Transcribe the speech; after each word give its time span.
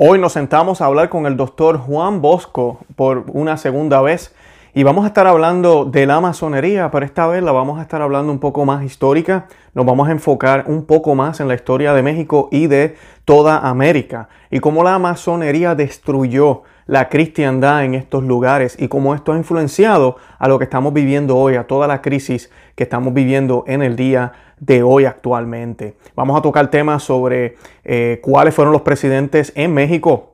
Hoy 0.00 0.20
nos 0.20 0.34
sentamos 0.34 0.80
a 0.80 0.84
hablar 0.84 1.08
con 1.08 1.26
el 1.26 1.36
doctor 1.36 1.76
Juan 1.76 2.22
Bosco 2.22 2.78
por 2.94 3.24
una 3.32 3.56
segunda 3.56 4.00
vez 4.00 4.32
y 4.72 4.84
vamos 4.84 5.02
a 5.02 5.08
estar 5.08 5.26
hablando 5.26 5.86
de 5.86 6.06
la 6.06 6.20
masonería, 6.20 6.88
pero 6.92 7.04
esta 7.04 7.26
vez 7.26 7.42
la 7.42 7.50
vamos 7.50 7.80
a 7.80 7.82
estar 7.82 8.00
hablando 8.00 8.30
un 8.30 8.38
poco 8.38 8.64
más 8.64 8.84
histórica, 8.84 9.48
nos 9.74 9.84
vamos 9.84 10.06
a 10.06 10.12
enfocar 10.12 10.66
un 10.68 10.84
poco 10.86 11.16
más 11.16 11.40
en 11.40 11.48
la 11.48 11.56
historia 11.56 11.94
de 11.94 12.04
México 12.04 12.48
y 12.52 12.68
de 12.68 12.94
toda 13.24 13.58
América 13.68 14.28
y 14.52 14.60
cómo 14.60 14.84
la 14.84 15.00
masonería 15.00 15.74
destruyó 15.74 16.62
la 16.88 17.10
cristiandad 17.10 17.84
en 17.84 17.94
estos 17.94 18.24
lugares 18.24 18.74
y 18.80 18.88
cómo 18.88 19.14
esto 19.14 19.32
ha 19.32 19.36
influenciado 19.36 20.16
a 20.38 20.48
lo 20.48 20.58
que 20.58 20.64
estamos 20.64 20.94
viviendo 20.94 21.36
hoy, 21.36 21.54
a 21.54 21.66
toda 21.66 21.86
la 21.86 22.00
crisis 22.00 22.50
que 22.74 22.84
estamos 22.84 23.12
viviendo 23.12 23.62
en 23.66 23.82
el 23.82 23.94
día 23.94 24.32
de 24.58 24.82
hoy 24.82 25.04
actualmente. 25.04 25.96
Vamos 26.16 26.36
a 26.36 26.42
tocar 26.42 26.70
temas 26.70 27.02
sobre 27.02 27.56
eh, 27.84 28.20
cuáles 28.22 28.54
fueron 28.54 28.72
los 28.72 28.82
presidentes 28.82 29.52
en 29.54 29.74
México 29.74 30.32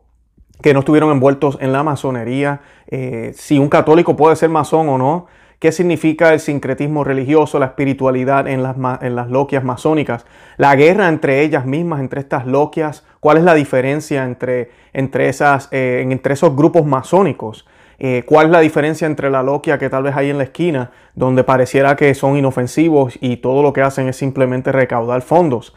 que 0.63 0.73
no 0.73 0.79
estuvieron 0.79 1.11
envueltos 1.11 1.59
en 1.61 1.73
la 1.73 1.83
masonería, 1.83 2.61
eh, 2.87 3.33
si 3.35 3.59
un 3.59 3.69
católico 3.69 4.17
puede 4.17 4.37
ser 4.37 4.49
masón 4.49 4.89
o 4.89 4.97
no, 4.97 5.27
qué 5.59 5.73
significa 5.73 6.33
el 6.33 6.41
sincretismo 6.41 7.03
religioso, 7.03 7.59
la 7.59 7.67
espiritualidad 7.67 8.47
en 8.47 8.63
las, 8.63 8.77
en 9.03 9.17
las 9.17 9.29
loquias 9.29 9.65
masónicas, 9.65 10.25
la 10.57 10.77
guerra 10.77 11.09
entre 11.09 11.43
ellas 11.43 11.67
mismas, 11.67 12.01
entre 12.01 12.21
estas 12.21 12.47
loquias, 12.47 13.05
cuál 13.25 13.39
es 13.39 13.45
la 13.45 13.55
diferencia 13.55 14.23
entre, 14.25 14.71
entre, 14.93 15.31
esas, 15.31 15.71
eh, 15.73 16.05
entre 16.07 16.35
esos 16.35 16.55
grupos 16.55 16.85
masónicos. 16.85 17.67
Eh, 17.99 18.23
cuál 18.27 18.49
es 18.49 18.53
la 18.53 18.61
diferencia 18.61 19.07
entre 19.07 19.31
la 19.31 19.43
loquia 19.43 19.79
que 19.79 19.89
tal 19.89 20.03
vez 20.03 20.15
hay 20.15 20.29
en 20.29 20.37
la 20.37 20.45
esquina, 20.45 20.91
donde 21.15 21.43
pareciera 21.43 21.97
que 21.97 22.15
son 22.15 22.37
inofensivos 22.37 23.17
y 23.23 23.39
todo 23.39 23.63
lo 23.63 23.73
que 23.73 23.81
hacen 23.81 24.09
es 24.09 24.17
simplemente 24.17 24.73
recaudar 24.73 25.23
fondos. 25.23 25.75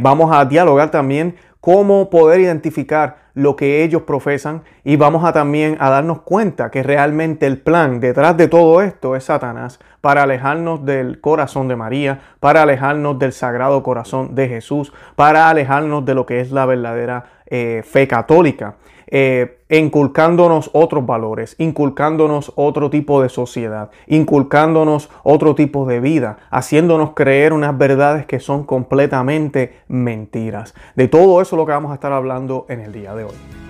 vamos 0.00 0.34
a 0.34 0.44
dialogar 0.44 0.90
también 0.90 1.36
cómo 1.62 2.10
poder 2.10 2.40
identificar 2.40 3.18
lo 3.34 3.54
que 3.54 3.84
ellos 3.84 4.02
profesan 4.02 4.64
y 4.82 4.96
vamos 4.96 5.24
a 5.24 5.32
también 5.32 5.76
a 5.78 5.90
darnos 5.90 6.22
cuenta 6.22 6.72
que 6.72 6.82
realmente 6.82 7.46
el 7.46 7.56
plan 7.58 8.00
detrás 8.00 8.36
de 8.36 8.48
todo 8.48 8.82
esto 8.82 9.14
es 9.14 9.24
Satanás 9.24 9.78
para 10.00 10.24
alejarnos 10.24 10.84
del 10.84 11.20
corazón 11.20 11.68
de 11.68 11.76
María, 11.76 12.18
para 12.40 12.62
alejarnos 12.62 13.16
del 13.20 13.32
sagrado 13.32 13.84
corazón 13.84 14.34
de 14.34 14.48
Jesús, 14.48 14.92
para 15.14 15.48
alejarnos 15.48 16.04
de 16.04 16.14
lo 16.14 16.26
que 16.26 16.40
es 16.40 16.50
la 16.50 16.66
verdadera 16.66 17.26
eh, 17.46 17.84
fe 17.86 18.08
católica. 18.08 18.74
Eh, 19.14 19.58
inculcándonos 19.68 20.70
otros 20.72 21.04
valores, 21.04 21.54
inculcándonos 21.58 22.50
otro 22.56 22.88
tipo 22.88 23.20
de 23.20 23.28
sociedad, 23.28 23.90
inculcándonos 24.06 25.10
otro 25.22 25.54
tipo 25.54 25.84
de 25.84 26.00
vida, 26.00 26.38
haciéndonos 26.50 27.12
creer 27.12 27.52
unas 27.52 27.76
verdades 27.76 28.24
que 28.24 28.40
son 28.40 28.64
completamente 28.64 29.80
mentiras. 29.86 30.74
De 30.96 31.08
todo 31.08 31.42
eso 31.42 31.56
es 31.56 31.58
lo 31.58 31.66
que 31.66 31.72
vamos 31.72 31.90
a 31.90 31.96
estar 31.96 32.12
hablando 32.12 32.64
en 32.70 32.80
el 32.80 32.92
día 32.92 33.14
de 33.14 33.24
hoy. 33.24 33.61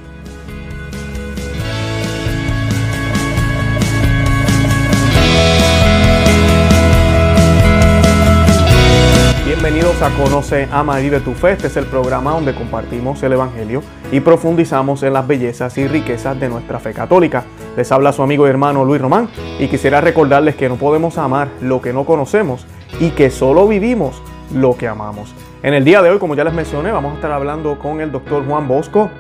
Bienvenidos 9.54 10.00
a 10.00 10.08
Conoce, 10.16 10.66
Ama 10.72 10.98
y 10.98 11.02
Vive 11.04 11.20
tu 11.20 11.34
Fe. 11.34 11.52
Este 11.52 11.66
es 11.66 11.76
el 11.76 11.84
programa 11.84 12.30
donde 12.30 12.54
compartimos 12.54 13.22
el 13.22 13.34
Evangelio 13.34 13.82
y 14.10 14.20
profundizamos 14.20 15.02
en 15.02 15.12
las 15.12 15.26
bellezas 15.26 15.76
y 15.76 15.86
riquezas 15.86 16.40
de 16.40 16.48
nuestra 16.48 16.78
fe 16.78 16.94
católica. 16.94 17.44
Les 17.76 17.92
habla 17.92 18.14
su 18.14 18.22
amigo 18.22 18.46
y 18.46 18.50
hermano 18.50 18.82
Luis 18.82 19.02
Román 19.02 19.28
y 19.58 19.68
quisiera 19.68 20.00
recordarles 20.00 20.56
que 20.56 20.70
no 20.70 20.76
podemos 20.76 21.18
amar 21.18 21.48
lo 21.60 21.82
que 21.82 21.92
no 21.92 22.06
conocemos 22.06 22.66
y 22.98 23.10
que 23.10 23.28
solo 23.28 23.68
vivimos 23.68 24.22
lo 24.54 24.74
que 24.78 24.88
amamos. 24.88 25.34
En 25.62 25.74
el 25.74 25.84
día 25.84 26.00
de 26.00 26.08
hoy, 26.08 26.18
como 26.18 26.34
ya 26.34 26.44
les 26.44 26.54
mencioné, 26.54 26.90
vamos 26.90 27.12
a 27.12 27.16
estar 27.16 27.30
hablando 27.30 27.78
con 27.78 28.00
el 28.00 28.10
doctor 28.10 28.46
Juan 28.46 28.66
Bosco. 28.66 29.10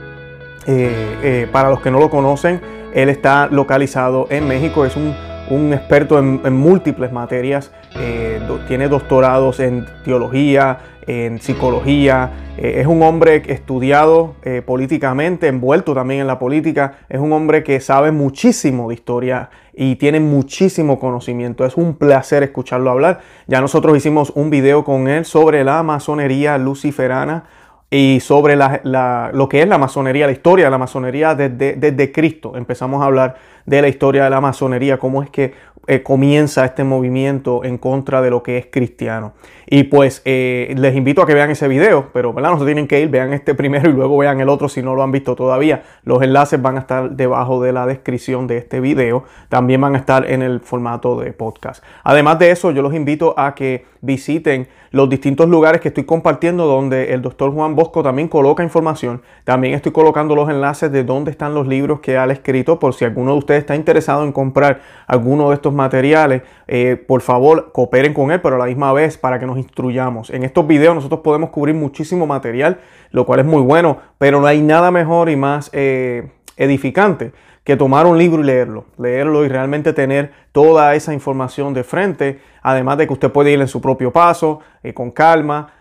Eh, 0.66 1.18
eh, 1.22 1.48
para 1.52 1.68
los 1.68 1.80
que 1.80 1.90
no 1.90 1.98
lo 1.98 2.08
conocen, 2.08 2.62
él 2.94 3.10
está 3.10 3.48
localizado 3.48 4.28
en 4.30 4.48
México, 4.48 4.86
es 4.86 4.96
un 4.96 5.14
un 5.50 5.72
experto 5.72 6.18
en, 6.18 6.52
múltiples 6.52 7.12
materias, 7.12 7.72
eh, 7.96 8.40
tiene 8.68 8.88
doctorados 8.88 9.60
en 9.60 9.86
teología, 10.04 10.78
en 11.06 11.40
psicología, 11.40 12.30
eh, 12.56 12.80
es 12.80 12.86
un 12.86 13.02
hombre 13.02 13.42
estudiado 13.46 14.36
eh, 14.42 14.62
políticamente, 14.64 15.48
envuelto 15.48 15.94
también 15.94 16.20
en 16.20 16.26
la 16.26 16.38
política, 16.38 16.98
es 17.08 17.18
un 17.18 17.32
hombre 17.32 17.62
que 17.62 17.80
sabe 17.80 18.12
muchísimo 18.12 18.88
de 18.88 18.94
historia 18.94 19.50
y 19.74 19.96
tiene 19.96 20.20
muchísimo 20.20 20.98
conocimiento. 20.98 21.64
Es 21.64 21.76
un 21.76 21.94
placer 21.94 22.42
escucharlo 22.42 22.90
hablar. 22.90 23.20
Ya 23.46 23.60
nosotros 23.60 23.96
hicimos 23.96 24.32
un 24.34 24.50
video 24.50 24.84
con 24.84 25.08
él 25.08 25.24
sobre 25.24 25.64
la 25.64 25.82
masonería 25.82 26.58
luciferana 26.58 27.44
y 27.90 28.20
sobre 28.20 28.56
lo 28.56 29.48
que 29.48 29.60
es 29.60 29.68
la 29.68 29.78
masonería, 29.78 30.26
la 30.26 30.32
historia 30.32 30.64
de 30.66 30.70
la 30.70 30.78
masonería 30.78 31.34
desde 31.34 32.12
Cristo. 32.12 32.52
Empezamos 32.56 33.02
a 33.02 33.06
hablar 33.06 33.36
de 33.66 33.82
la 33.82 33.88
historia 33.88 34.24
de 34.24 34.30
la 34.30 34.40
masonería, 34.40 34.98
cómo 34.98 35.22
es 35.22 35.30
que 35.30 35.54
eh, 35.88 36.04
comienza 36.04 36.64
este 36.64 36.84
movimiento 36.84 37.64
en 37.64 37.76
contra 37.76 38.22
de 38.22 38.30
lo 38.30 38.44
que 38.44 38.56
es 38.56 38.66
cristiano. 38.66 39.32
Y 39.66 39.84
pues 39.84 40.22
eh, 40.24 40.72
les 40.76 40.94
invito 40.94 41.22
a 41.22 41.26
que 41.26 41.34
vean 41.34 41.50
ese 41.50 41.66
video, 41.66 42.10
pero 42.12 42.32
¿verdad? 42.32 42.50
no 42.52 42.58
se 42.60 42.64
tienen 42.66 42.86
que 42.86 43.00
ir, 43.00 43.08
vean 43.08 43.32
este 43.32 43.54
primero 43.56 43.90
y 43.90 43.92
luego 43.92 44.16
vean 44.16 44.40
el 44.40 44.48
otro 44.48 44.68
si 44.68 44.80
no 44.80 44.94
lo 44.94 45.02
han 45.02 45.10
visto 45.10 45.34
todavía. 45.34 45.82
Los 46.04 46.22
enlaces 46.22 46.62
van 46.62 46.76
a 46.76 46.80
estar 46.80 47.10
debajo 47.10 47.60
de 47.60 47.72
la 47.72 47.86
descripción 47.86 48.46
de 48.46 48.58
este 48.58 48.78
video, 48.80 49.24
también 49.48 49.80
van 49.80 49.96
a 49.96 49.98
estar 49.98 50.30
en 50.30 50.42
el 50.42 50.60
formato 50.60 51.18
de 51.18 51.32
podcast. 51.32 51.82
Además 52.04 52.38
de 52.38 52.52
eso, 52.52 52.70
yo 52.70 52.82
los 52.82 52.94
invito 52.94 53.34
a 53.36 53.54
que 53.56 53.86
visiten 54.02 54.68
los 54.90 55.08
distintos 55.08 55.48
lugares 55.48 55.80
que 55.80 55.88
estoy 55.88 56.04
compartiendo 56.04 56.66
donde 56.66 57.14
el 57.14 57.22
doctor 57.22 57.50
Juan 57.52 57.74
Bosco 57.74 58.02
también 58.02 58.28
coloca 58.28 58.62
información. 58.62 59.22
También 59.44 59.74
estoy 59.74 59.92
colocando 59.92 60.36
los 60.36 60.50
enlaces 60.50 60.92
de 60.92 61.02
dónde 61.02 61.30
están 61.30 61.54
los 61.54 61.66
libros 61.66 62.00
que 62.00 62.18
ha 62.18 62.24
escrito 62.26 62.78
por 62.78 62.94
si 62.94 63.04
alguno 63.04 63.32
de 63.32 63.38
ustedes 63.38 63.51
está 63.58 63.76
interesado 63.76 64.24
en 64.24 64.32
comprar 64.32 64.80
alguno 65.06 65.48
de 65.48 65.54
estos 65.54 65.72
materiales, 65.72 66.42
eh, 66.66 66.96
por 67.06 67.20
favor 67.20 67.72
cooperen 67.72 68.14
con 68.14 68.30
él, 68.30 68.40
pero 68.40 68.56
a 68.56 68.58
la 68.58 68.66
misma 68.66 68.92
vez 68.92 69.18
para 69.18 69.38
que 69.38 69.46
nos 69.46 69.58
instruyamos. 69.58 70.30
En 70.30 70.42
estos 70.42 70.66
videos 70.66 70.94
nosotros 70.94 71.20
podemos 71.20 71.50
cubrir 71.50 71.74
muchísimo 71.74 72.26
material, 72.26 72.80
lo 73.10 73.26
cual 73.26 73.40
es 73.40 73.46
muy 73.46 73.62
bueno, 73.62 73.98
pero 74.18 74.40
no 74.40 74.46
hay 74.46 74.60
nada 74.62 74.90
mejor 74.90 75.28
y 75.28 75.36
más 75.36 75.70
eh, 75.72 76.30
edificante 76.56 77.32
que 77.64 77.76
tomar 77.76 78.06
un 78.06 78.18
libro 78.18 78.42
y 78.42 78.44
leerlo, 78.44 78.86
leerlo 78.98 79.44
y 79.44 79.48
realmente 79.48 79.92
tener 79.92 80.32
toda 80.50 80.94
esa 80.94 81.14
información 81.14 81.74
de 81.74 81.84
frente, 81.84 82.40
además 82.60 82.98
de 82.98 83.06
que 83.06 83.12
usted 83.12 83.30
puede 83.30 83.52
ir 83.52 83.60
en 83.60 83.68
su 83.68 83.80
propio 83.80 84.12
paso, 84.12 84.60
eh, 84.82 84.92
con 84.92 85.10
calma, 85.10 85.74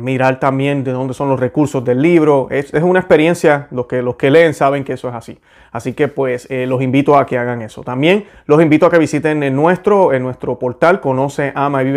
mirar 0.00 0.40
también 0.40 0.82
de 0.82 0.90
dónde 0.90 1.14
son 1.14 1.28
los 1.28 1.38
recursos 1.38 1.84
del 1.84 2.02
libro. 2.02 2.48
Es, 2.50 2.74
es, 2.74 2.82
una 2.82 2.98
experiencia, 2.98 3.68
los 3.70 3.86
que, 3.86 4.02
los 4.02 4.16
que 4.16 4.28
leen 4.28 4.54
saben 4.54 4.82
que 4.82 4.94
eso 4.94 5.08
es 5.08 5.14
así. 5.14 5.38
Así 5.72 5.94
que 5.94 6.08
pues 6.08 6.46
eh, 6.50 6.66
los 6.66 6.82
invito 6.82 7.16
a 7.16 7.26
que 7.26 7.38
hagan 7.38 7.62
eso. 7.62 7.82
También 7.82 8.26
los 8.46 8.62
invito 8.62 8.86
a 8.86 8.90
que 8.90 8.98
visiten 8.98 9.42
en 9.42 9.56
nuestro, 9.56 10.12
en 10.12 10.22
nuestro 10.22 10.58
portal 10.58 11.00
conoce 11.00 11.52
ama 11.54 11.82
y 11.82 11.92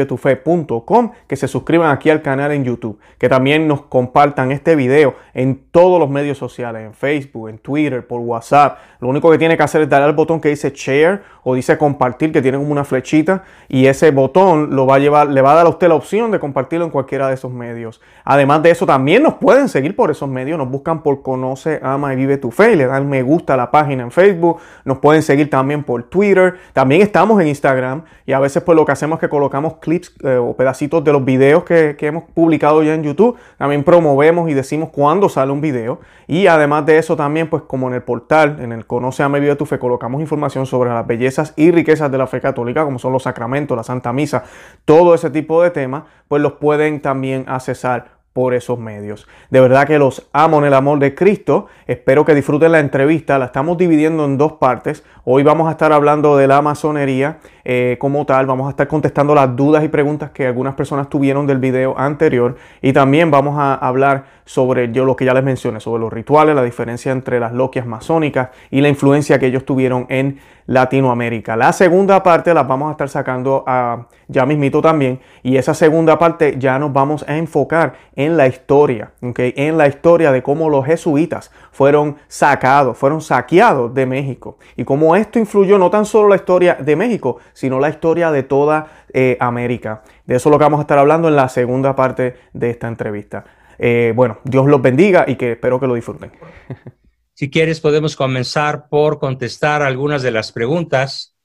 que 1.28 1.36
se 1.36 1.48
suscriban 1.48 1.92
aquí 1.92 2.10
al 2.10 2.22
canal 2.22 2.52
en 2.52 2.64
YouTube, 2.64 3.00
que 3.18 3.30
también 3.30 3.68
nos 3.68 3.84
compartan 3.84 4.52
este 4.52 4.76
video 4.76 5.16
en 5.34 5.66
todos 5.72 6.00
los 6.00 6.10
medios 6.10 6.38
sociales, 6.38 6.84
en 6.86 6.94
Facebook, 6.94 7.50
en 7.50 7.58
Twitter, 7.58 8.08
por 8.08 8.22
WhatsApp. 8.22 8.78
Lo 9.00 9.10
único 9.10 9.30
que 9.30 9.38
tiene 9.38 9.58
que 9.58 9.64
hacer 9.64 9.82
es 9.82 9.90
darle 9.90 10.08
al 10.08 10.14
botón 10.14 10.40
que 10.40 10.50
dice 10.50 10.72
share 10.74 11.22
o 11.44 11.54
dice 11.54 11.78
compartir, 11.78 12.32
que 12.32 12.42
tiene 12.42 12.58
como 12.58 12.72
una 12.72 12.84
flechita, 12.84 13.44
y 13.68 13.86
ese 13.86 14.12
botón 14.12 14.76
lo 14.76 14.88
va 14.88 14.96
a 14.96 15.00
llevar, 15.00 15.28
le 15.28 15.42
va 15.42 15.52
a 15.52 15.56
dar 15.56 15.66
a 15.66 15.70
usted 15.70 15.88
la 15.88 15.96
opción 15.96 16.32
de 16.32 16.40
compartirlo 16.40 16.86
en 16.86 16.92
cualquiera 16.92 17.28
de 17.28 17.36
esos 17.36 17.52
medios. 17.52 18.02
Además 18.24 18.64
de 18.64 18.72
eso, 18.72 18.86
también 18.86 19.22
nos 19.22 19.36
pueden 19.36 19.70
seguir 19.70 19.96
por 19.96 20.10
esos 20.10 20.30
medios, 20.30 20.58
nos 20.58 20.70
buscan 20.70 21.04
por 21.04 21.22
Conoce, 21.22 21.80
Ama 21.84 22.14
y 22.14 22.16
Vive 22.16 22.38
tu 22.38 22.52
Fe 22.52 22.74
y 22.74 22.76
le 22.76 22.88
dan 22.88 23.08
me 23.08 23.22
gusta 23.22 23.54
a 23.54 23.58
la 23.58 23.65
página 23.72 24.04
en 24.04 24.12
Facebook, 24.12 24.58
nos 24.84 25.00
pueden 25.00 25.22
seguir 25.22 25.50
también 25.50 25.84
por 25.84 26.04
Twitter, 26.04 26.56
también 26.74 27.02
estamos 27.02 27.42
en 27.42 27.48
Instagram 27.48 28.04
y 28.26 28.34
a 28.34 28.40
veces 28.40 28.64
pues 28.64 28.76
lo 28.76 28.86
que 28.86 28.92
hacemos 28.92 29.18
es 29.18 29.22
que 29.22 29.30
colocamos 29.30 29.76
clips 29.76 30.14
eh, 30.24 30.38
o 30.38 30.56
pedacitos 30.56 31.04
de 31.04 31.12
los 31.12 31.24
videos 31.24 31.64
que, 31.64 31.96
hemos 32.06 32.24
publicado 32.36 32.84
ya 32.84 32.94
en 32.94 33.04
YouTube, 33.04 33.36
también 33.58 33.84
promovemos 33.84 34.50
y 34.50 34.54
decimos 34.54 34.90
cuándo 34.90 35.28
sale 35.28 35.52
un 35.52 35.62
video 35.62 36.00
y 36.28 36.48
además 36.48 36.86
de 36.86 36.98
eso 36.98 37.16
también 37.16 37.50
pues 37.50 37.64
como 37.64 37.88
en 37.88 37.96
el 37.96 38.04
portal, 38.04 38.58
en 38.60 38.72
el 38.72 38.86
Conoce 38.86 39.24
a 39.24 39.28
Vive 39.28 39.56
tu 39.56 39.66
Fe, 39.66 39.80
colocamos 39.80 40.22
información 40.22 40.66
sobre 40.66 40.92
las 40.92 41.06
bellezas 41.06 41.54
y 41.56 41.72
riquezas 41.72 42.12
de 42.12 42.18
la 42.18 42.28
fe 42.28 42.40
católica 42.42 42.84
como 42.84 43.00
son 43.00 43.12
los 43.12 43.24
sacramentos, 43.24 43.76
la 43.76 43.84
Santa 43.84 44.14
Misa, 44.14 44.44
todo 44.86 45.16
ese 45.16 45.30
tipo 45.30 45.62
de 45.64 45.72
temas, 45.72 46.04
pues 46.28 46.42
los 46.42 46.54
pueden 46.54 47.02
también 47.02 47.46
accesar 47.48 48.15
por 48.36 48.54
esos 48.54 48.78
medios. 48.78 49.30
De 49.50 49.62
verdad 49.62 49.88
que 49.88 49.98
los 49.98 50.28
amo 50.34 50.60
en 50.60 50.66
el 50.66 50.74
amor 50.74 51.00
de 51.00 51.16
Cristo. 51.16 51.68
Espero 51.88 52.26
que 52.26 52.36
disfruten 52.36 52.74
la 52.74 52.82
entrevista. 52.82 53.40
La 53.40 53.46
estamos 53.46 53.78
dividiendo 53.78 54.26
en 54.26 54.38
dos 54.38 54.52
partes. 54.52 55.06
Hoy 55.24 55.42
vamos 55.44 55.70
a 55.70 55.72
estar 55.72 55.94
hablando 55.94 56.36
de 56.36 56.46
la 56.46 56.62
masonería 56.62 57.38
eh, 57.64 57.96
como 57.98 58.26
tal. 58.26 58.46
Vamos 58.46 58.68
a 58.68 58.72
estar 58.72 58.90
contestando 58.90 59.34
las 59.34 59.56
dudas 59.56 59.86
y 59.86 59.88
preguntas 59.88 60.32
que 60.32 60.48
algunas 60.48 60.76
personas 60.76 61.08
tuvieron 61.08 61.48
del 61.48 61.60
video 61.60 61.98
anterior. 61.98 62.58
Y 62.82 62.92
también 62.92 63.32
vamos 63.32 63.56
a 63.58 63.74
hablar 63.76 64.26
sobre 64.44 64.92
yo 64.92 65.06
lo 65.06 65.16
que 65.16 65.24
ya 65.24 65.34
les 65.34 65.44
mencioné, 65.44 65.80
sobre 65.80 66.02
los 66.02 66.12
rituales, 66.12 66.56
la 66.56 66.64
diferencia 66.64 67.14
entre 67.14 67.40
las 67.40 67.54
loquias 67.54 67.86
masónicas 67.86 68.50
y 68.70 68.82
la 68.82 68.90
influencia 68.90 69.40
que 69.40 69.48
ellos 69.48 69.66
tuvieron 69.66 70.06
en 70.10 70.40
Latinoamérica. 70.68 71.56
La 71.56 71.74
segunda 71.74 72.22
parte 72.24 72.54
la 72.54 72.64
vamos 72.64 72.90
a 72.90 72.92
estar 72.92 73.10
sacando 73.10 73.64
a, 73.68 74.08
ya 74.28 74.46
mismito 74.46 74.82
también. 74.82 75.20
Y 75.44 75.58
esa 75.58 75.74
segunda 75.74 76.18
parte 76.18 76.56
ya 76.58 76.80
nos 76.80 76.92
vamos 76.94 77.26
a 77.28 77.38
enfocar 77.38 77.94
en 78.16 78.25
en 78.26 78.38
la 78.38 78.48
historia, 78.48 79.12
¿okay? 79.22 79.54
en 79.56 79.78
la 79.78 79.88
historia 79.88 80.32
de 80.32 80.44
cómo 80.44 80.70
los 80.70 80.86
jesuitas 80.86 81.52
fueron 81.72 82.18
sacados, 82.28 82.98
fueron 82.98 83.22
saqueados 83.22 83.94
de 83.94 84.06
México 84.06 84.58
y 84.76 84.84
cómo 84.84 85.16
esto 85.16 85.40
influyó 85.40 85.78
no 85.78 85.90
tan 85.90 86.06
solo 86.06 86.30
la 86.30 86.36
historia 86.36 86.76
de 86.76 86.96
México, 86.96 87.40
sino 87.54 87.80
la 87.80 87.90
historia 87.90 88.32
de 88.32 88.44
toda 88.44 88.88
eh, 89.14 89.38
América. 89.40 90.04
De 90.26 90.36
eso 90.36 90.50
es 90.50 90.52
lo 90.52 90.58
que 90.58 90.66
vamos 90.66 90.80
a 90.80 90.82
estar 90.82 90.98
hablando 90.98 91.28
en 91.28 91.36
la 91.36 91.50
segunda 91.50 91.96
parte 91.96 92.36
de 92.54 92.70
esta 92.70 92.88
entrevista. 92.88 93.46
Eh, 93.78 94.14
bueno, 94.16 94.40
Dios 94.44 94.66
los 94.66 94.82
bendiga 94.82 95.26
y 95.28 95.36
que 95.36 95.54
espero 95.54 95.80
que 95.80 95.88
lo 95.88 95.96
disfruten. 95.96 96.32
Si 97.38 97.50
quieres, 97.50 97.82
podemos 97.82 98.16
comenzar 98.16 98.88
por 98.88 99.20
contestar 99.20 99.82
algunas 99.82 100.24
de 100.24 100.32
las 100.32 100.54
preguntas 100.54 101.36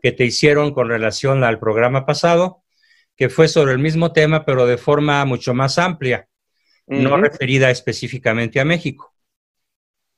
que 0.00 0.10
te 0.10 0.24
hicieron 0.24 0.72
con 0.72 0.88
relación 0.88 1.44
al 1.44 1.58
programa 1.58 2.06
pasado, 2.06 2.63
que 3.16 3.28
fue 3.28 3.48
sobre 3.48 3.72
el 3.72 3.78
mismo 3.78 4.12
tema, 4.12 4.44
pero 4.44 4.66
de 4.66 4.78
forma 4.78 5.24
mucho 5.24 5.54
más 5.54 5.78
amplia, 5.78 6.28
no 6.86 7.16
referida 7.16 7.70
específicamente 7.70 8.60
a 8.60 8.64
México. 8.64 9.14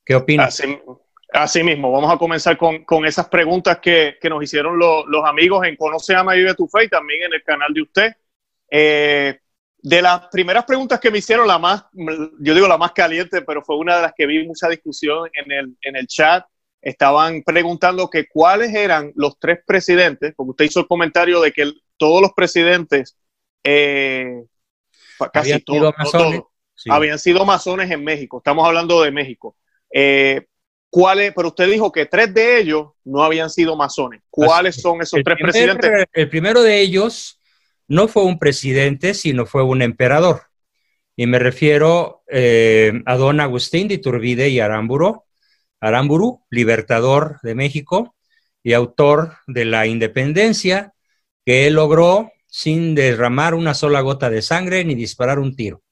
¿Qué 0.04 0.14
opinas? 0.14 0.62
Así, 1.32 1.62
mismo, 1.62 1.90
vamos 1.90 2.12
a 2.12 2.16
comenzar 2.16 2.56
con, 2.56 3.04
esas 3.04 3.28
preguntas 3.28 3.78
que, 3.80 4.16
nos 4.30 4.42
hicieron 4.42 4.78
los 4.78 5.24
amigos 5.24 5.66
en 5.66 5.76
Conoce, 5.76 6.14
Ama 6.14 6.34
Vive 6.34 6.54
tu 6.54 6.66
Fe 6.68 6.84
y 6.84 6.88
también 6.88 7.24
en 7.24 7.34
el 7.34 7.42
canal 7.42 7.74
de 7.74 7.82
usted. 7.82 8.12
Eh, 8.70 9.38
de 9.78 10.02
las 10.02 10.28
primeras 10.28 10.64
preguntas 10.64 10.98
que 10.98 11.10
me 11.10 11.18
hicieron, 11.18 11.46
la 11.46 11.58
más, 11.58 11.84
yo 12.40 12.54
digo 12.54 12.66
la 12.66 12.78
más 12.78 12.92
caliente, 12.92 13.42
pero 13.42 13.62
fue 13.62 13.76
una 13.76 13.96
de 13.96 14.02
las 14.02 14.14
que 14.16 14.26
vi 14.26 14.46
mucha 14.46 14.68
discusión 14.68 15.28
en 15.34 15.52
el, 15.52 15.76
en 15.82 15.96
el 15.96 16.06
chat. 16.06 16.44
Estaban 16.80 17.42
preguntando 17.42 18.08
que 18.08 18.26
cuáles 18.28 18.74
eran 18.74 19.12
los 19.14 19.38
tres 19.38 19.60
presidentes, 19.66 20.32
porque 20.36 20.50
usted 20.50 20.64
hizo 20.64 20.80
el 20.80 20.86
comentario 20.86 21.40
de 21.40 21.52
que 21.52 21.72
todos 21.96 22.22
los 22.22 22.32
presidentes, 22.32 23.16
eh, 23.64 24.44
casi 25.32 25.60
todos, 25.60 25.94
habían 26.88 27.18
sido 27.18 27.44
masones 27.44 27.90
en 27.90 28.04
México. 28.04 28.38
Estamos 28.38 28.66
hablando 28.66 29.02
de 29.02 29.10
México. 29.10 29.56
Eh, 29.92 30.46
¿cuáles? 30.90 31.32
Pero 31.34 31.48
usted 31.48 31.70
dijo 31.70 31.90
que 31.92 32.06
tres 32.06 32.32
de 32.32 32.60
ellos 32.60 32.88
no 33.04 33.22
habían 33.22 33.50
sido 33.50 33.76
masones. 33.76 34.22
¿Cuáles 34.30 34.76
son 34.76 35.02
esos 35.02 35.20
tres 35.24 35.36
presidentes? 35.40 35.90
El 36.12 36.28
primero 36.28 36.62
de 36.62 36.80
ellos 36.80 37.40
no 37.88 38.08
fue 38.08 38.24
un 38.24 38.38
presidente, 38.38 39.14
sino 39.14 39.46
fue 39.46 39.62
un 39.62 39.82
emperador. 39.82 40.42
Y 41.16 41.26
me 41.26 41.38
refiero 41.38 42.22
eh, 42.30 42.92
a 43.06 43.16
don 43.16 43.40
Agustín 43.40 43.88
de 43.88 43.94
Iturbide 43.94 44.48
y 44.50 44.60
Aramburu, 44.60 45.24
Aramburu, 45.80 46.44
libertador 46.50 47.38
de 47.42 47.54
México 47.54 48.14
y 48.62 48.74
autor 48.74 49.36
de 49.46 49.64
la 49.64 49.86
independencia 49.86 50.92
que 51.46 51.68
él 51.68 51.74
logró 51.74 52.32
sin 52.48 52.94
derramar 52.96 53.54
una 53.54 53.72
sola 53.72 54.00
gota 54.00 54.28
de 54.28 54.42
sangre 54.42 54.84
ni 54.84 54.96
disparar 54.96 55.38
un 55.38 55.54
tiro. 55.54 55.82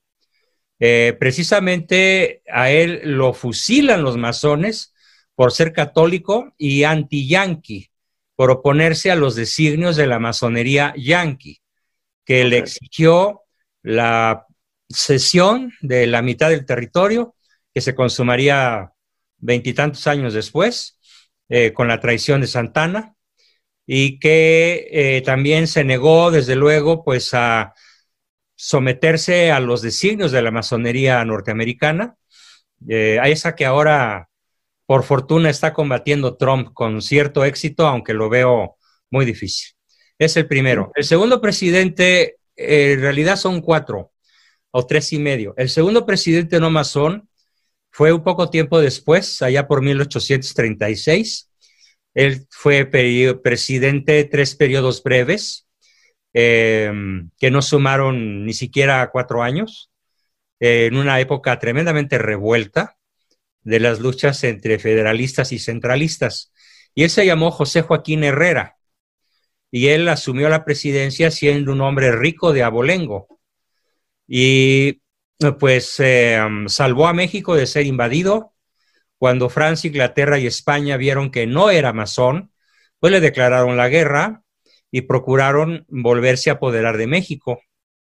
Eh, 0.80 1.16
precisamente 1.18 2.42
a 2.52 2.70
él 2.70 3.00
lo 3.04 3.32
fusilan 3.32 4.02
los 4.02 4.16
masones 4.16 4.92
por 5.36 5.52
ser 5.52 5.72
católico 5.72 6.52
y 6.58 6.82
anti-yanqui, 6.82 7.90
por 8.34 8.50
oponerse 8.50 9.12
a 9.12 9.16
los 9.16 9.36
designios 9.36 9.94
de 9.96 10.08
la 10.08 10.18
masonería 10.18 10.92
yanqui 10.96 11.60
que 12.24 12.44
le 12.44 12.58
exigió 12.58 13.42
la 13.82 14.46
cesión 14.88 15.72
de 15.80 16.06
la 16.06 16.22
mitad 16.22 16.50
del 16.50 16.66
territorio, 16.66 17.36
que 17.72 17.80
se 17.80 17.94
consumaría 17.94 18.92
veintitantos 19.38 20.06
años 20.06 20.34
después, 20.34 20.98
eh, 21.48 21.72
con 21.72 21.86
la 21.86 22.00
traición 22.00 22.40
de 22.40 22.46
Santana, 22.46 23.13
y 23.86 24.18
que 24.18 24.88
eh, 24.90 25.22
también 25.22 25.66
se 25.66 25.84
negó, 25.84 26.30
desde 26.30 26.56
luego, 26.56 27.04
pues 27.04 27.34
a 27.34 27.74
someterse 28.56 29.50
a 29.50 29.60
los 29.60 29.82
designios 29.82 30.32
de 30.32 30.42
la 30.42 30.50
masonería 30.50 31.24
norteamericana, 31.24 32.16
eh, 32.88 33.18
a 33.20 33.28
esa 33.28 33.54
que 33.54 33.66
ahora, 33.66 34.28
por 34.86 35.02
fortuna, 35.04 35.50
está 35.50 35.72
combatiendo 35.72 36.36
Trump 36.36 36.72
con 36.72 37.02
cierto 37.02 37.44
éxito, 37.44 37.86
aunque 37.86 38.14
lo 38.14 38.28
veo 38.28 38.76
muy 39.10 39.24
difícil. 39.24 39.74
Es 40.18 40.36
el 40.36 40.46
primero. 40.46 40.92
El 40.94 41.04
segundo 41.04 41.40
presidente, 41.40 42.36
eh, 42.56 42.92
en 42.92 43.00
realidad 43.00 43.36
son 43.36 43.60
cuatro 43.60 44.12
o 44.70 44.86
tres 44.86 45.12
y 45.12 45.18
medio. 45.18 45.54
El 45.56 45.68
segundo 45.68 46.06
presidente 46.06 46.60
no 46.60 46.70
masón 46.70 47.28
fue 47.90 48.12
un 48.12 48.24
poco 48.24 48.50
tiempo 48.50 48.80
después, 48.80 49.40
allá 49.42 49.68
por 49.68 49.82
1836. 49.82 51.50
Él 52.14 52.46
fue 52.50 52.86
presidente 52.86 54.24
tres 54.24 54.54
periodos 54.54 55.02
breves, 55.02 55.66
em, 56.32 57.30
que 57.38 57.50
no 57.50 57.62
sumaron 57.62 58.44
ni 58.46 58.52
siquiera 58.54 59.10
cuatro 59.10 59.42
años, 59.42 59.90
en 60.60 60.96
una 60.96 61.20
época 61.20 61.58
tremendamente 61.58 62.18
revuelta 62.18 62.96
de 63.62 63.80
las 63.80 64.00
luchas 64.00 64.44
entre 64.44 64.78
federalistas 64.78 65.52
y 65.52 65.58
centralistas. 65.58 66.52
Y 66.94 67.02
él 67.02 67.10
se 67.10 67.26
llamó 67.26 67.50
José 67.50 67.82
Joaquín 67.82 68.24
Herrera 68.24 68.76
y 69.74 69.88
él 69.88 70.08
asumió 70.08 70.48
la 70.48 70.64
presidencia 70.64 71.32
siendo 71.32 71.72
un 71.72 71.80
hombre 71.80 72.12
rico 72.12 72.52
de 72.52 72.62
abolengo. 72.62 73.40
Y 74.28 75.02
pues 75.58 75.96
eh, 75.98 76.40
salvó 76.68 77.08
a 77.08 77.12
México 77.12 77.56
de 77.56 77.66
ser 77.66 77.84
invadido. 77.84 78.53
Cuando 79.18 79.48
Francia, 79.48 79.88
Inglaterra 79.88 80.38
y 80.38 80.46
España 80.46 80.96
vieron 80.96 81.30
que 81.30 81.46
no 81.46 81.70
era 81.70 81.92
masón, 81.92 82.52
pues 82.98 83.12
le 83.12 83.20
declararon 83.20 83.76
la 83.76 83.88
guerra 83.88 84.42
y 84.90 85.02
procuraron 85.02 85.84
volverse 85.88 86.50
a 86.50 86.54
apoderar 86.54 86.96
de 86.96 87.06
México 87.06 87.60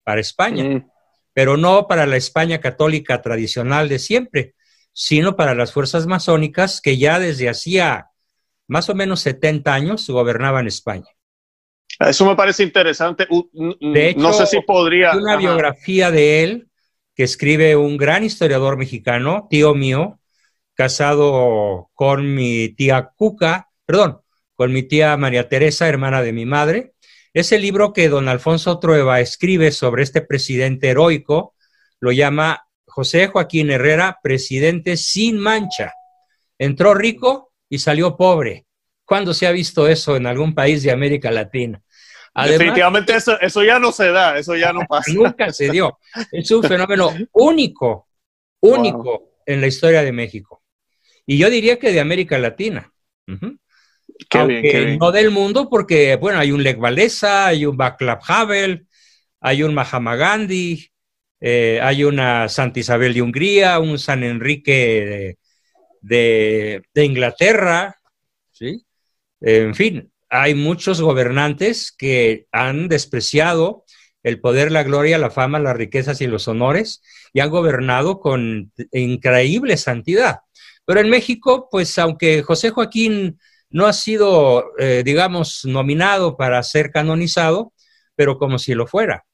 para 0.02 0.20
España, 0.20 0.64
mm. 0.64 0.90
pero 1.32 1.56
no 1.56 1.86
para 1.86 2.06
la 2.06 2.16
España 2.16 2.60
católica 2.60 3.22
tradicional 3.22 3.88
de 3.88 3.98
siempre, 3.98 4.54
sino 4.92 5.36
para 5.36 5.54
las 5.54 5.72
fuerzas 5.72 6.06
masónicas 6.06 6.80
que 6.80 6.98
ya 6.98 7.18
desde 7.18 7.48
hacía 7.48 8.10
más 8.66 8.88
o 8.88 8.94
menos 8.94 9.20
70 9.20 9.72
años 9.72 10.08
gobernaban 10.08 10.66
España. 10.66 11.08
Eso 11.98 12.26
me 12.26 12.34
parece 12.34 12.62
interesante. 12.62 13.26
De 13.80 14.08
hecho, 14.08 14.20
no 14.20 14.32
sé 14.32 14.46
si 14.46 14.60
podría. 14.60 15.12
Una 15.16 15.36
biografía 15.36 16.10
de 16.10 16.42
él 16.42 16.68
que 17.14 17.22
escribe 17.22 17.76
un 17.76 17.96
gran 17.96 18.24
historiador 18.24 18.76
mexicano, 18.76 19.46
tío 19.48 19.74
mío, 19.74 20.18
casado 20.74 21.90
con 21.94 22.34
mi 22.34 22.68
tía 22.70 23.10
Cuca, 23.16 23.70
perdón, 23.86 24.20
con 24.54 24.72
mi 24.72 24.82
tía 24.82 25.16
María 25.16 25.48
Teresa, 25.48 25.88
hermana 25.88 26.22
de 26.22 26.32
mi 26.32 26.46
madre. 26.46 26.94
Ese 27.32 27.58
libro 27.58 27.92
que 27.92 28.08
don 28.08 28.28
Alfonso 28.28 28.78
Trueba 28.78 29.20
escribe 29.20 29.72
sobre 29.72 30.02
este 30.02 30.20
presidente 30.20 30.90
heroico 30.90 31.54
lo 32.00 32.12
llama 32.12 32.68
José 32.86 33.28
Joaquín 33.28 33.70
Herrera, 33.70 34.18
presidente 34.22 34.96
sin 34.96 35.38
mancha. 35.38 35.94
Entró 36.58 36.94
rico 36.94 37.52
y 37.68 37.78
salió 37.78 38.16
pobre. 38.16 38.66
¿Cuándo 39.04 39.34
se 39.34 39.46
ha 39.46 39.52
visto 39.52 39.88
eso 39.88 40.16
en 40.16 40.26
algún 40.26 40.54
país 40.54 40.82
de 40.82 40.90
América 40.90 41.30
Latina? 41.30 41.82
Definitivamente 42.34 43.14
eso, 43.14 43.38
eso 43.40 43.62
ya 43.62 43.78
no 43.78 43.92
se 43.92 44.10
da, 44.10 44.38
eso 44.38 44.56
ya 44.56 44.72
no 44.72 44.80
pasa. 44.88 45.12
Nunca 45.12 45.52
se 45.52 45.70
dio. 45.70 45.98
Es 46.32 46.50
un 46.50 46.62
fenómeno 46.62 47.10
único, 47.32 48.08
único 48.60 49.38
en 49.46 49.60
la 49.60 49.66
historia 49.66 50.02
de 50.02 50.12
México. 50.12 50.63
Y 51.26 51.38
yo 51.38 51.50
diría 51.50 51.78
que 51.78 51.92
de 51.92 52.00
América 52.00 52.38
Latina. 52.38 52.92
no 54.98 55.12
del 55.12 55.30
mundo, 55.30 55.68
porque, 55.68 56.16
bueno, 56.16 56.38
hay 56.38 56.52
un 56.52 56.62
Lech 56.62 56.78
Walesa, 56.78 57.46
hay 57.46 57.66
un 57.66 57.76
Václav 57.76 58.20
Havel, 58.26 58.86
hay 59.40 59.62
un 59.62 59.74
Mahatma 59.74 60.16
Gandhi, 60.16 60.90
eh, 61.40 61.78
hay 61.82 62.04
una 62.04 62.48
Santa 62.48 62.80
Isabel 62.80 63.14
de 63.14 63.22
Hungría, 63.22 63.78
un 63.78 63.98
San 63.98 64.22
Enrique 64.22 65.36
de, 66.00 66.82
de 66.92 67.04
Inglaterra, 67.04 68.00
¿sí? 68.52 68.84
En 69.40 69.74
fin, 69.74 70.10
hay 70.30 70.54
muchos 70.54 71.00
gobernantes 71.00 71.92
que 71.92 72.46
han 72.50 72.88
despreciado 72.88 73.84
el 74.22 74.40
poder, 74.40 74.72
la 74.72 74.82
gloria, 74.82 75.18
la 75.18 75.30
fama, 75.30 75.58
las 75.58 75.76
riquezas 75.76 76.20
y 76.22 76.26
los 76.26 76.48
honores 76.48 77.02
y 77.32 77.40
han 77.40 77.50
gobernado 77.50 78.20
con 78.20 78.72
increíble 78.90 79.76
santidad. 79.76 80.38
Pero 80.84 81.00
en 81.00 81.10
México, 81.10 81.68
pues 81.70 81.98
aunque 81.98 82.42
José 82.42 82.70
Joaquín 82.70 83.38
no 83.70 83.86
ha 83.86 83.92
sido, 83.92 84.72
eh, 84.78 85.02
digamos, 85.04 85.64
nominado 85.64 86.36
para 86.36 86.62
ser 86.62 86.90
canonizado, 86.90 87.72
pero 88.14 88.38
como 88.38 88.58
si 88.58 88.74
lo 88.74 88.86
fuera. 88.86 89.24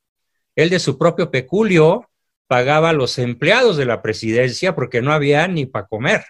Él 0.57 0.71
de 0.71 0.79
su 0.79 0.99
propio 0.99 1.31
peculio 1.31 2.09
pagaba 2.47 2.91
a 2.91 2.95
los 2.95 3.19
empleados 3.19 3.77
de 3.77 3.87
la 3.87 4.03
presidencia 4.03 4.75
porque 4.75 5.03
no 5.03 5.13
había 5.13 5.47
ni 5.49 5.67
para 5.67 5.87
comer. 5.87 6.25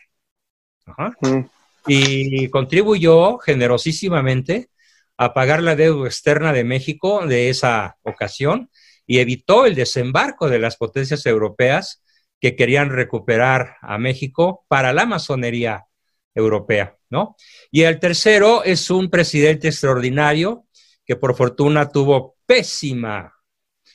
Ajá. 0.86 1.12
Mm 1.20 1.44
y 1.86 2.48
contribuyó 2.50 3.38
generosísimamente 3.38 4.70
a 5.16 5.34
pagar 5.34 5.62
la 5.62 5.76
deuda 5.76 6.06
externa 6.06 6.52
de 6.52 6.64
México 6.64 7.26
de 7.26 7.50
esa 7.50 7.98
ocasión 8.02 8.70
y 9.06 9.18
evitó 9.18 9.66
el 9.66 9.74
desembarco 9.74 10.48
de 10.48 10.58
las 10.58 10.76
potencias 10.76 11.26
europeas 11.26 12.02
que 12.40 12.56
querían 12.56 12.90
recuperar 12.90 13.76
a 13.82 13.98
México 13.98 14.64
para 14.68 14.92
la 14.92 15.06
masonería 15.06 15.86
europea, 16.34 16.96
¿no? 17.10 17.36
Y 17.70 17.82
el 17.82 17.98
tercero 17.98 18.64
es 18.64 18.90
un 18.90 19.10
presidente 19.10 19.68
extraordinario 19.68 20.66
que 21.04 21.16
por 21.16 21.36
fortuna 21.36 21.88
tuvo 21.88 22.36
pésima, 22.46 23.34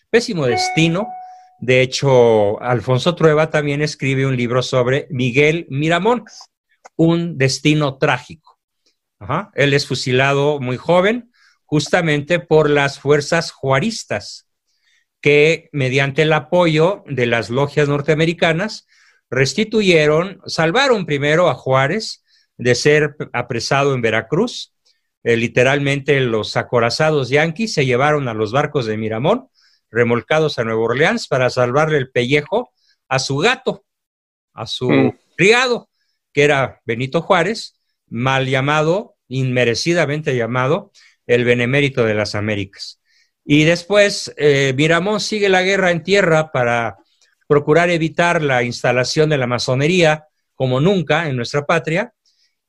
pésimo 0.10 0.46
destino 0.46 1.08
De 1.60 1.82
hecho, 1.82 2.62
Alfonso 2.62 3.16
Trueba 3.16 3.50
también 3.50 3.82
escribe 3.82 4.26
un 4.26 4.36
libro 4.36 4.62
sobre 4.62 5.08
Miguel 5.10 5.66
Miramón, 5.70 6.26
un 6.98 7.38
destino 7.38 7.98
trágico. 7.98 8.60
Él 9.54 9.74
es 9.74 9.88
fusilado 9.88 10.60
muy 10.60 10.78
joven, 10.78 11.32
justamente 11.64 12.40
por 12.40 12.70
las 12.70 13.00
fuerzas 13.00 13.52
juaristas, 13.52 14.48
que 15.26 15.70
mediante 15.72 16.22
el 16.22 16.34
apoyo 16.34 17.04
de 17.08 17.26
las 17.26 17.50
logias 17.50 17.90
norteamericanas 17.90 18.86
restituyeron, 19.32 20.40
salvaron 20.46 21.08
primero 21.08 21.50
a 21.50 21.56
Juárez 21.56 22.24
de 22.60 22.76
ser 22.76 23.16
apresado 23.34 23.96
en 23.96 24.04
Veracruz. 24.04 24.76
Eh, 25.24 25.36
literalmente 25.36 26.20
los 26.20 26.56
acorazados 26.58 27.30
yanquis 27.30 27.74
se 27.74 27.88
llevaron 27.88 28.28
a 28.28 28.36
los 28.36 28.52
barcos 28.52 28.86
de 28.86 28.98
Miramón 28.98 29.50
remolcados 29.90 30.60
a 30.60 30.64
Nueva 30.64 30.82
Orleans 30.82 31.28
para 31.28 31.50
salvarle 31.50 31.98
el 31.98 32.12
pellejo 32.12 32.72
a 33.08 33.18
su 33.18 33.38
gato, 33.38 33.84
a 34.54 34.68
su 34.68 34.92
mm. 34.92 35.18
criado, 35.36 35.90
que 36.34 36.44
era 36.44 36.82
Benito 36.86 37.24
Juárez, 37.24 37.82
mal 38.08 38.46
llamado, 38.46 39.16
inmerecidamente 39.28 40.36
llamado, 40.36 40.92
el 41.26 41.46
benemérito 41.46 42.06
de 42.06 42.14
las 42.14 42.36
Américas. 42.36 43.02
Y 43.46 43.64
después 43.64 44.34
eh, 44.38 44.74
Miramón 44.76 45.20
sigue 45.20 45.50
la 45.50 45.62
guerra 45.62 45.92
en 45.92 46.04
tierra 46.04 46.52
para 46.52 46.98
procurar 47.48 47.90
evitar 47.90 48.42
la 48.42 48.64
instalación 48.64 49.30
de 49.30 49.38
la 49.38 49.48
masonería 49.48 50.26
como 50.56 50.82
nunca 50.82 51.30
en 51.30 51.36
nuestra 51.36 51.66
patria 51.66 52.14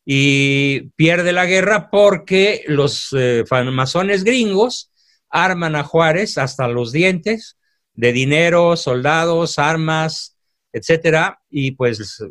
y 0.04 0.90
pierde 0.90 1.32
la 1.32 1.46
guerra 1.46 1.90
porque 1.90 2.62
los 2.66 3.08
eh, 3.16 3.44
masones 3.72 4.22
gringos 4.22 4.92
arman 5.30 5.74
a 5.76 5.82
Juárez 5.82 6.38
hasta 6.38 6.68
los 6.68 6.92
dientes 6.92 7.56
de 7.94 8.12
dinero, 8.12 8.76
soldados, 8.76 9.58
armas, 9.58 10.36
etcétera, 10.72 11.40
y 11.48 11.72
pues 11.72 12.22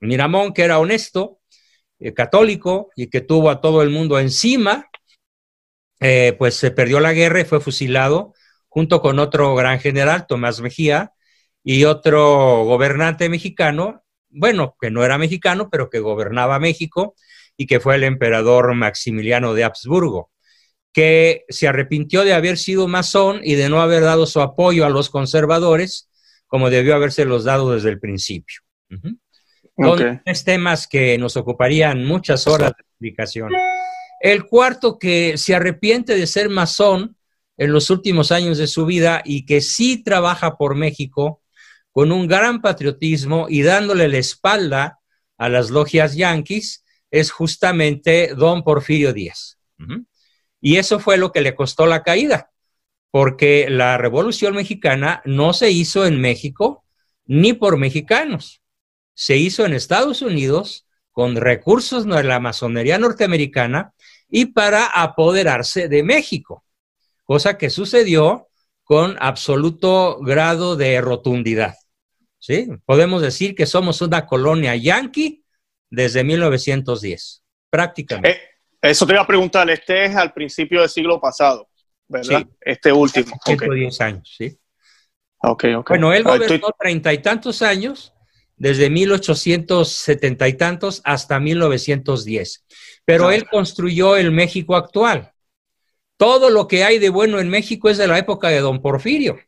Miramón, 0.00 0.52
que 0.52 0.62
era 0.62 0.78
honesto, 0.78 1.40
eh, 1.98 2.12
católico 2.12 2.90
y 2.94 3.08
que 3.08 3.22
tuvo 3.22 3.48
a 3.48 3.60
todo 3.60 3.82
el 3.82 3.88
mundo 3.88 4.18
encima, 4.18 4.86
eh, 6.00 6.34
pues 6.38 6.54
se 6.54 6.70
perdió 6.70 7.00
la 7.00 7.12
guerra 7.12 7.40
y 7.40 7.44
fue 7.44 7.60
fusilado 7.60 8.34
junto 8.68 9.00
con 9.00 9.18
otro 9.18 9.54
gran 9.54 9.80
general, 9.80 10.26
Tomás 10.26 10.60
Mejía, 10.60 11.12
y 11.64 11.84
otro 11.84 12.64
gobernante 12.64 13.28
mexicano, 13.28 14.04
bueno, 14.28 14.76
que 14.80 14.90
no 14.90 15.04
era 15.04 15.18
mexicano, 15.18 15.68
pero 15.70 15.88
que 15.88 15.98
gobernaba 15.98 16.58
México 16.58 17.14
y 17.56 17.66
que 17.66 17.80
fue 17.80 17.96
el 17.96 18.04
emperador 18.04 18.74
Maximiliano 18.74 19.54
de 19.54 19.64
Habsburgo 19.64 20.30
que 20.96 21.44
se 21.50 21.68
arrepintió 21.68 22.24
de 22.24 22.32
haber 22.32 22.56
sido 22.56 22.88
masón 22.88 23.40
y 23.44 23.54
de 23.54 23.68
no 23.68 23.82
haber 23.82 24.02
dado 24.02 24.24
su 24.24 24.40
apoyo 24.40 24.86
a 24.86 24.88
los 24.88 25.10
conservadores 25.10 26.08
como 26.46 26.70
debió 26.70 26.94
habérselos 26.94 27.44
dado 27.44 27.74
desde 27.74 27.90
el 27.90 28.00
principio. 28.00 28.60
Son 29.76 30.22
tres 30.24 30.44
temas 30.44 30.86
que 30.86 31.18
nos 31.18 31.36
ocuparían 31.36 32.02
muchas 32.02 32.46
horas 32.46 32.72
de 32.74 32.80
explicación. 32.80 33.52
El 34.20 34.46
cuarto, 34.46 34.98
que 34.98 35.36
se 35.36 35.54
arrepiente 35.54 36.14
de 36.16 36.26
ser 36.26 36.48
masón 36.48 37.16
en 37.56 37.72
los 37.72 37.90
últimos 37.90 38.32
años 38.32 38.58
de 38.58 38.66
su 38.66 38.86
vida 38.86 39.22
y 39.24 39.46
que 39.46 39.60
sí 39.60 40.02
trabaja 40.02 40.56
por 40.56 40.74
México 40.74 41.42
con 41.90 42.12
un 42.12 42.26
gran 42.26 42.60
patriotismo 42.60 43.46
y 43.48 43.62
dándole 43.62 44.08
la 44.08 44.18
espalda 44.18 45.00
a 45.38 45.48
las 45.48 45.70
logias 45.70 46.14
yanquis, 46.14 46.84
es 47.10 47.30
justamente 47.30 48.34
don 48.36 48.62
Porfirio 48.62 49.12
Díaz. 49.12 49.58
Y 50.60 50.76
eso 50.76 50.98
fue 50.98 51.16
lo 51.16 51.32
que 51.32 51.40
le 51.40 51.54
costó 51.54 51.86
la 51.86 52.02
caída, 52.02 52.50
porque 53.10 53.68
la 53.70 53.96
Revolución 53.96 54.54
Mexicana 54.54 55.22
no 55.24 55.52
se 55.52 55.70
hizo 55.70 56.06
en 56.06 56.20
México 56.20 56.84
ni 57.24 57.52
por 57.52 57.76
mexicanos, 57.76 58.62
se 59.14 59.36
hizo 59.36 59.64
en 59.64 59.72
Estados 59.72 60.22
Unidos 60.22 60.86
con 61.12 61.34
recursos 61.34 62.04
de 62.06 62.22
la 62.24 62.40
masonería 62.40 62.98
norteamericana 62.98 63.94
y 64.28 64.46
para 64.46 64.86
apoderarse 64.86 65.88
de 65.88 66.02
México, 66.02 66.64
cosa 67.24 67.58
que 67.58 67.70
sucedió 67.70 68.48
con 68.84 69.16
absoluto 69.20 70.18
grado 70.20 70.76
de 70.76 71.00
rotundidad. 71.00 71.74
¿sí? 72.38 72.68
Podemos 72.84 73.22
decir 73.22 73.54
que 73.54 73.66
somos 73.66 74.00
una 74.00 74.26
colonia 74.26 74.76
yanqui 74.76 75.44
desde 75.90 76.24
1910, 76.24 77.42
prácticamente. 77.70 78.30
Eh, 78.30 78.40
eso 78.82 79.06
te 79.06 79.14
iba 79.14 79.22
a 79.22 79.26
preguntar, 79.26 79.68
este 79.70 80.04
es 80.04 80.16
al 80.16 80.32
principio 80.32 80.80
del 80.80 80.88
siglo 80.88 81.20
pasado, 81.20 81.68
¿verdad? 82.06 82.40
Sí. 82.40 82.56
Este 82.60 82.92
último. 82.92 83.36
110 83.44 84.00
años, 84.00 84.34
sí. 84.36 84.56
Ok, 85.38 85.64
ok. 85.76 85.88
Bueno, 85.90 86.12
él 86.12 86.22
gobernó 86.22 86.68
treinta 86.78 87.12
y 87.12 87.18
tantos 87.18 87.62
años, 87.62 88.12
desde 88.56 88.90
1870 88.90 90.48
y 90.48 90.52
tantos 90.54 91.00
hasta 91.04 91.38
1910. 91.38 92.64
Pero 93.04 93.30
él 93.30 93.46
construyó 93.48 94.16
el 94.16 94.32
México 94.32 94.76
actual. 94.76 95.32
Todo 96.16 96.50
lo 96.50 96.66
que 96.66 96.82
hay 96.82 96.98
de 96.98 97.10
bueno 97.10 97.38
en 97.38 97.48
México 97.48 97.88
es 97.90 97.98
de 97.98 98.06
la 98.06 98.18
época 98.18 98.48
de 98.48 98.60
don 98.60 98.80
Porfirio. 98.80 99.38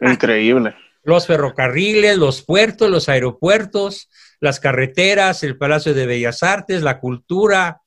Increíble. 0.00 0.74
Los 1.02 1.26
ferrocarriles, 1.26 2.16
los 2.16 2.42
puertos, 2.42 2.88
los 2.90 3.08
aeropuertos, 3.08 4.08
las 4.40 4.60
carreteras, 4.60 5.42
el 5.42 5.58
Palacio 5.58 5.94
de 5.94 6.06
Bellas 6.06 6.42
Artes, 6.42 6.82
la 6.82 7.00
cultura, 7.00 7.82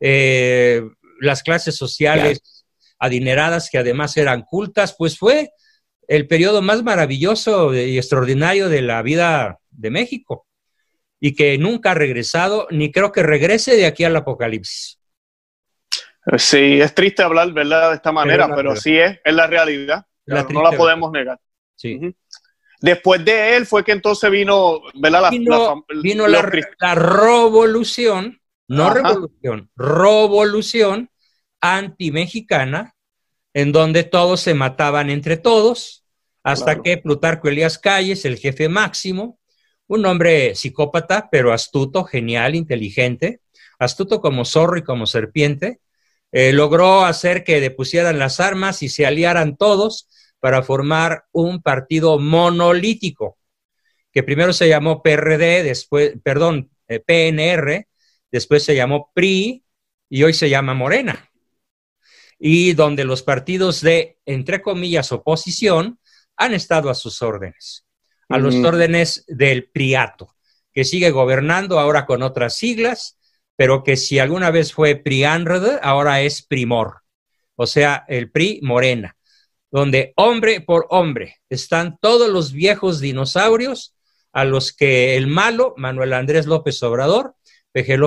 eh, 0.00 0.82
las 1.20 1.42
clases 1.42 1.76
sociales 1.76 2.66
adineradas 2.98 3.70
que 3.70 3.78
además 3.78 4.16
eran 4.16 4.42
cultas, 4.42 4.94
pues 4.96 5.18
fue 5.18 5.50
el 6.08 6.26
periodo 6.26 6.62
más 6.62 6.82
maravilloso 6.82 7.74
y 7.74 7.96
extraordinario 7.98 8.68
de 8.68 8.82
la 8.82 9.02
vida 9.02 9.58
de 9.70 9.90
México 9.90 10.46
y 11.20 11.34
que 11.34 11.58
nunca 11.58 11.92
ha 11.92 11.94
regresado, 11.94 12.68
ni 12.70 12.92
creo 12.92 13.12
que 13.12 13.22
regrese 13.22 13.76
de 13.76 13.86
aquí 13.86 14.04
al 14.04 14.16
apocalipsis. 14.16 15.00
Sí, 16.38 16.80
es 16.80 16.94
triste 16.94 17.22
hablar, 17.22 17.52
¿verdad? 17.52 17.90
De 17.90 17.96
esta 17.96 18.12
manera, 18.12 18.54
pero, 18.54 18.76
sí 18.76 18.96
es, 18.96 19.18
es 19.24 19.34
la 19.34 19.46
realidad. 19.46 20.06
no 20.26 20.62
la 20.62 20.72
podemos 20.72 21.10
negar. 21.12 21.38
Sí. 21.76 22.14
Después 22.80 23.24
de 23.24 23.56
él 23.56 23.66
fue 23.66 23.84
que 23.84 23.92
entonces 23.92 24.30
vino, 24.30 24.80
¿verdad? 24.94 25.22
La, 25.22 25.30
vino, 25.30 26.26
la, 26.26 26.42
la, 26.78 26.94
revolución 26.94 28.40
no 28.68 28.92
revolución, 28.92 29.70
revolución 29.76 31.10
anti-mexicana, 31.60 32.94
en 33.56 33.72
donde 33.72 34.04
todos 34.04 34.42
se 34.42 34.52
mataban 34.52 35.08
entre 35.08 35.38
todos, 35.38 36.04
hasta 36.42 36.82
que 36.82 36.98
Plutarco 36.98 37.48
Elías 37.48 37.78
Calles, 37.78 38.26
el 38.26 38.36
jefe 38.36 38.68
máximo, 38.68 39.38
un 39.86 40.04
hombre 40.04 40.54
psicópata, 40.54 41.30
pero 41.32 41.54
astuto, 41.54 42.04
genial, 42.04 42.54
inteligente, 42.54 43.40
astuto 43.78 44.20
como 44.20 44.44
zorro 44.44 44.76
y 44.76 44.82
como 44.82 45.06
serpiente, 45.06 45.80
eh, 46.32 46.52
logró 46.52 47.06
hacer 47.06 47.44
que 47.44 47.62
depusieran 47.62 48.18
las 48.18 48.40
armas 48.40 48.82
y 48.82 48.90
se 48.90 49.06
aliaran 49.06 49.56
todos 49.56 50.06
para 50.38 50.62
formar 50.62 51.24
un 51.32 51.62
partido 51.62 52.18
monolítico, 52.18 53.38
que 54.12 54.22
primero 54.22 54.52
se 54.52 54.68
llamó 54.68 55.02
PRD, 55.02 55.62
después, 55.62 56.12
perdón, 56.22 56.68
eh, 56.88 57.00
PNR, 57.00 57.88
después 58.30 58.62
se 58.64 58.74
llamó 58.74 59.10
PRI 59.14 59.64
y 60.10 60.24
hoy 60.24 60.34
se 60.34 60.50
llama 60.50 60.74
Morena. 60.74 61.30
Y 62.38 62.74
donde 62.74 63.04
los 63.04 63.22
partidos 63.22 63.80
de, 63.80 64.18
entre 64.26 64.60
comillas, 64.62 65.12
oposición 65.12 65.98
han 66.36 66.54
estado 66.54 66.90
a 66.90 66.94
sus 66.94 67.22
órdenes, 67.22 67.86
a 68.28 68.38
los 68.38 68.54
órdenes 68.56 69.24
del 69.26 69.70
PRIATO, 69.70 70.34
que 70.72 70.84
sigue 70.84 71.10
gobernando 71.10 71.80
ahora 71.80 72.04
con 72.04 72.22
otras 72.22 72.56
siglas, 72.56 73.18
pero 73.56 73.82
que 73.82 73.96
si 73.96 74.18
alguna 74.18 74.50
vez 74.50 74.72
fue 74.72 74.96
PRIANRD, 74.96 75.78
ahora 75.82 76.20
es 76.20 76.42
PRIMOR, 76.42 76.98
o 77.54 77.66
sea, 77.66 78.04
el 78.06 78.30
PRI 78.30 78.60
Morena, 78.62 79.16
donde 79.70 80.12
hombre 80.16 80.60
por 80.60 80.86
hombre 80.90 81.40
están 81.48 81.98
todos 82.00 82.28
los 82.28 82.52
viejos 82.52 83.00
dinosaurios 83.00 83.94
a 84.32 84.44
los 84.44 84.74
que 84.74 85.16
el 85.16 85.26
malo, 85.26 85.72
Manuel 85.78 86.12
Andrés 86.12 86.46
López 86.46 86.82
Obrador, 86.82 87.34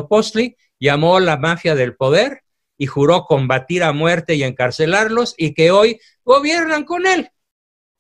Postli 0.08 0.56
llamó 0.80 1.20
la 1.20 1.38
mafia 1.38 1.76
del 1.76 1.96
poder 1.96 2.44
y 2.80 2.88
juró 2.88 3.26
combatir 3.26 3.84
a 3.84 3.92
muerte 3.92 4.36
y 4.36 4.44
encarcelarlos 4.44 5.36
y 5.38 5.54
que 5.54 5.70
hoy 5.70 6.00
gobiernan 6.24 6.86
con 6.86 7.06
él. 7.06 7.30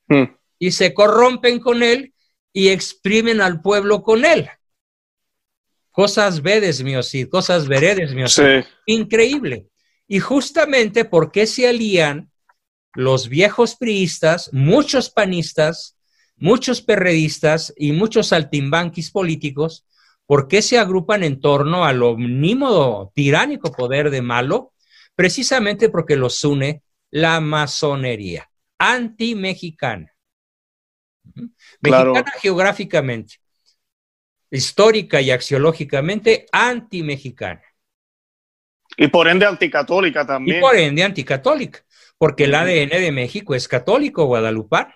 Hmm. 0.07 0.35
Y 0.57 0.71
se 0.71 0.93
corrompen 0.93 1.59
con 1.59 1.83
él 1.83 2.13
y 2.53 2.69
exprimen 2.69 3.41
al 3.41 3.61
pueblo 3.61 4.01
con 4.01 4.23
él. 4.23 4.49
Cosas 5.91 6.41
vedes, 6.41 6.81
sí, 7.03 7.25
cosas 7.25 7.67
veredes, 7.67 8.11
sí. 8.31 8.41
Increíble. 8.85 9.67
Y 10.07 10.19
justamente 10.19 11.03
porque 11.03 11.45
se 11.45 11.67
alían 11.67 12.31
los 12.93 13.27
viejos 13.27 13.75
priistas, 13.75 14.49
muchos 14.53 15.09
panistas, 15.09 15.97
muchos 16.37 16.81
perredistas 16.81 17.73
y 17.75 17.91
muchos 17.91 18.27
saltimbanquis 18.27 19.11
políticos 19.11 19.85
¿Por 20.29 20.47
qué 20.47 20.61
se 20.61 20.77
agrupan 20.77 21.23
en 21.23 21.41
torno 21.41 21.85
al 21.85 22.03
omnímodo 22.03 23.11
tiránico 23.15 23.71
poder 23.71 24.11
de 24.11 24.21
malo? 24.21 24.73
Precisamente 25.15 25.89
porque 25.89 26.15
los 26.15 26.43
une 26.43 26.83
la 27.09 27.39
masonería 27.39 28.47
anti-mexicana. 28.77 30.13
Mexicana 31.81 32.31
geográficamente, 32.39 33.37
histórica 34.51 35.19
y 35.19 35.31
axiológicamente 35.31 36.45
anti-mexicana. 36.51 37.63
Y 38.97 39.07
por 39.07 39.27
ende 39.27 39.47
anticatólica 39.47 40.27
también. 40.27 40.59
Y 40.59 40.61
por 40.61 40.75
ende 40.75 41.03
anticatólica, 41.03 41.83
porque 42.19 42.43
el 42.43 42.53
ADN 42.53 42.89
de 42.89 43.11
México 43.11 43.55
es 43.55 43.67
católico, 43.67 44.25
guadalupano. 44.25 44.93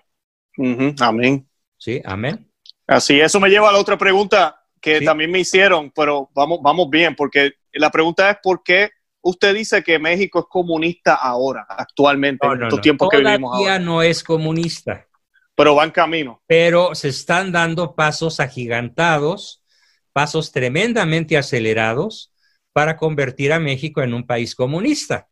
Amén. 1.00 1.48
Sí, 1.76 2.00
amén. 2.04 2.48
Así, 2.86 3.20
eso 3.20 3.40
me 3.40 3.48
lleva 3.48 3.70
a 3.70 3.72
la 3.72 3.80
otra 3.80 3.98
pregunta 3.98 4.60
que 4.84 5.00
también 5.00 5.30
me 5.30 5.38
hicieron, 5.38 5.90
pero 5.92 6.28
vamos, 6.34 6.58
vamos 6.62 6.90
bien, 6.90 7.16
porque 7.16 7.54
la 7.72 7.90
pregunta 7.90 8.28
es 8.30 8.36
por 8.42 8.62
qué 8.62 8.90
usted 9.22 9.54
dice 9.54 9.82
que 9.82 9.98
México 9.98 10.40
es 10.40 10.44
comunista 10.46 11.14
ahora, 11.14 11.64
actualmente, 11.66 12.46
en 12.46 12.64
estos 12.64 12.82
tiempos 12.82 13.08
que 13.08 13.16
vivimos 13.16 13.56
ahora. 13.56 13.78
no 13.78 14.02
es 14.02 14.22
comunista. 14.22 15.08
Pero 15.54 15.74
va 15.74 15.84
en 15.84 15.90
camino. 15.90 16.42
Pero 16.46 16.94
se 16.94 17.08
están 17.08 17.50
dando 17.50 17.94
pasos 17.94 18.40
agigantados, 18.40 19.64
pasos 20.12 20.52
tremendamente 20.52 21.38
acelerados 21.38 22.34
para 22.74 22.98
convertir 22.98 23.54
a 23.54 23.60
México 23.60 24.02
en 24.02 24.12
un 24.12 24.26
país 24.26 24.54
comunista. 24.54 25.28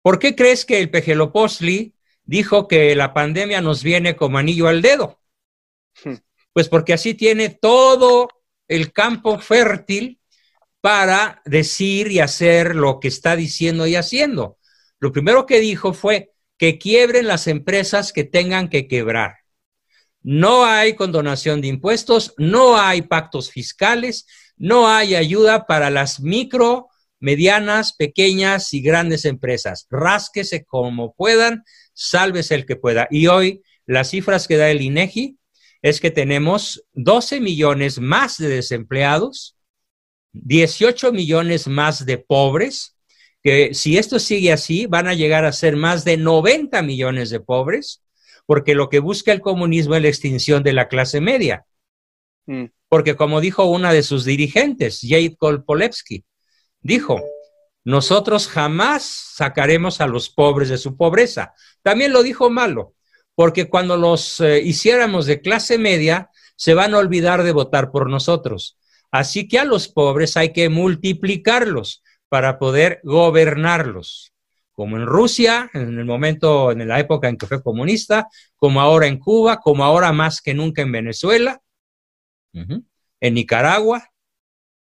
¿Por 0.00 0.18
qué 0.18 0.34
crees 0.34 0.64
que 0.64 0.80
el 0.80 0.88
Pejeloposli 0.88 1.94
dijo 2.22 2.68
que 2.68 2.96
la 2.96 3.12
pandemia 3.12 3.60
nos 3.60 3.82
viene 3.82 4.16
como 4.16 4.38
anillo 4.38 4.66
al 4.66 4.80
dedo? 4.80 5.20
Pues 6.52 6.68
porque 6.68 6.92
así 6.92 7.14
tiene 7.14 7.48
todo 7.50 8.28
el 8.68 8.92
campo 8.92 9.38
fértil 9.38 10.20
para 10.80 11.42
decir 11.44 12.10
y 12.10 12.20
hacer 12.20 12.74
lo 12.74 13.00
que 13.00 13.08
está 13.08 13.36
diciendo 13.36 13.86
y 13.86 13.96
haciendo. 13.96 14.58
Lo 14.98 15.12
primero 15.12 15.46
que 15.46 15.60
dijo 15.60 15.92
fue 15.92 16.32
que 16.56 16.78
quiebren 16.78 17.26
las 17.26 17.46
empresas 17.46 18.12
que 18.12 18.24
tengan 18.24 18.68
que 18.68 18.86
quebrar. 18.86 19.36
No 20.22 20.66
hay 20.66 20.94
condonación 20.94 21.60
de 21.60 21.68
impuestos, 21.68 22.34
no 22.36 22.78
hay 22.78 23.02
pactos 23.02 23.50
fiscales, 23.50 24.26
no 24.56 24.88
hay 24.88 25.14
ayuda 25.14 25.66
para 25.66 25.88
las 25.88 26.20
micro, 26.20 26.88
medianas, 27.18 27.94
pequeñas 27.94 28.74
y 28.74 28.82
grandes 28.82 29.24
empresas. 29.24 29.86
Rásquese 29.90 30.64
como 30.66 31.14
puedan, 31.14 31.64
sálvese 31.94 32.54
el 32.54 32.66
que 32.66 32.76
pueda. 32.76 33.08
Y 33.10 33.28
hoy 33.28 33.62
las 33.86 34.10
cifras 34.10 34.46
que 34.46 34.58
da 34.58 34.70
el 34.70 34.82
INEGI 34.82 35.38
es 35.82 36.00
que 36.00 36.10
tenemos 36.10 36.84
12 36.92 37.40
millones 37.40 38.00
más 38.00 38.38
de 38.38 38.48
desempleados, 38.48 39.56
18 40.32 41.12
millones 41.12 41.66
más 41.66 42.04
de 42.06 42.18
pobres, 42.18 42.96
que 43.42 43.72
si 43.74 43.96
esto 43.96 44.18
sigue 44.18 44.52
así, 44.52 44.86
van 44.86 45.08
a 45.08 45.14
llegar 45.14 45.44
a 45.44 45.52
ser 45.52 45.76
más 45.76 46.04
de 46.04 46.16
90 46.16 46.82
millones 46.82 47.30
de 47.30 47.40
pobres, 47.40 48.02
porque 48.46 48.74
lo 48.74 48.88
que 48.88 48.98
busca 48.98 49.32
el 49.32 49.40
comunismo 49.40 49.94
es 49.94 50.02
la 50.02 50.08
extinción 50.08 50.62
de 50.62 50.72
la 50.72 50.88
clase 50.88 51.20
media. 51.20 51.64
Mm. 52.46 52.66
Porque 52.88 53.16
como 53.16 53.40
dijo 53.40 53.64
una 53.64 53.92
de 53.92 54.02
sus 54.02 54.24
dirigentes, 54.24 55.00
Jade 55.02 55.36
Kolpolevsky, 55.36 56.24
dijo, 56.80 57.22
nosotros 57.84 58.48
jamás 58.48 59.04
sacaremos 59.04 60.00
a 60.00 60.06
los 60.06 60.28
pobres 60.28 60.68
de 60.68 60.78
su 60.78 60.96
pobreza. 60.96 61.54
También 61.82 62.12
lo 62.12 62.22
dijo 62.22 62.50
Malo, 62.50 62.94
porque 63.40 63.70
cuando 63.70 63.96
los 63.96 64.38
eh, 64.42 64.60
hiciéramos 64.60 65.24
de 65.24 65.40
clase 65.40 65.78
media, 65.78 66.28
se 66.56 66.74
van 66.74 66.92
a 66.92 66.98
olvidar 66.98 67.42
de 67.42 67.52
votar 67.52 67.90
por 67.90 68.10
nosotros. 68.10 68.76
Así 69.10 69.48
que 69.48 69.58
a 69.58 69.64
los 69.64 69.88
pobres 69.88 70.36
hay 70.36 70.52
que 70.52 70.68
multiplicarlos 70.68 72.02
para 72.28 72.58
poder 72.58 73.00
gobernarlos, 73.02 74.34
como 74.72 74.98
en 74.98 75.06
Rusia, 75.06 75.70
en 75.72 75.98
el 75.98 76.04
momento, 76.04 76.70
en 76.70 76.86
la 76.86 77.00
época 77.00 77.30
en 77.30 77.38
que 77.38 77.46
fue 77.46 77.62
comunista, 77.62 78.28
como 78.56 78.82
ahora 78.82 79.06
en 79.06 79.18
Cuba, 79.18 79.60
como 79.60 79.84
ahora 79.84 80.12
más 80.12 80.42
que 80.42 80.52
nunca 80.52 80.82
en 80.82 80.92
Venezuela, 80.92 81.62
en 82.52 83.34
Nicaragua, 83.34 84.10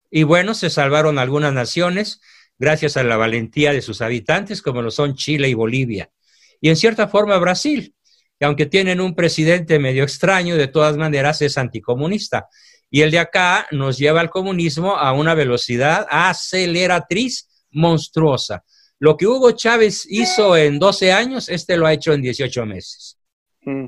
y 0.10 0.24
bueno, 0.24 0.55
se 0.55 0.70
salvaron 0.70 1.20
algunas 1.20 1.53
naciones 1.53 2.20
gracias 2.60 2.98
a 2.98 3.03
la 3.03 3.15
valentía 3.15 3.72
de 3.72 3.81
sus 3.81 4.01
habitantes, 4.01 4.61
como 4.61 4.81
lo 4.81 4.92
son 4.92 5.16
Chile 5.16 5.48
y 5.48 5.53
Bolivia, 5.53 6.11
y 6.59 6.68
en 6.68 6.75
cierta 6.75 7.07
forma 7.07 7.37
Brasil, 7.37 7.96
que 8.41 8.45
aunque 8.45 8.65
tienen 8.65 8.99
un 8.99 9.13
presidente 9.13 9.77
medio 9.77 10.03
extraño, 10.03 10.57
de 10.57 10.67
todas 10.67 10.97
maneras 10.97 11.43
es 11.43 11.59
anticomunista. 11.59 12.47
Y 12.89 13.01
el 13.01 13.11
de 13.11 13.19
acá 13.19 13.67
nos 13.69 13.99
lleva 13.99 14.19
al 14.19 14.31
comunismo 14.31 14.97
a 14.97 15.13
una 15.13 15.35
velocidad 15.35 16.07
aceleratriz 16.09 17.67
monstruosa. 17.69 18.63
Lo 18.97 19.15
que 19.15 19.27
Hugo 19.27 19.51
Chávez 19.51 20.07
hizo 20.09 20.57
en 20.57 20.79
12 20.79 21.13
años, 21.13 21.49
este 21.49 21.77
lo 21.77 21.85
ha 21.85 21.93
hecho 21.93 22.13
en 22.13 22.23
18 22.23 22.65
meses. 22.65 23.19
Mm. 23.61 23.85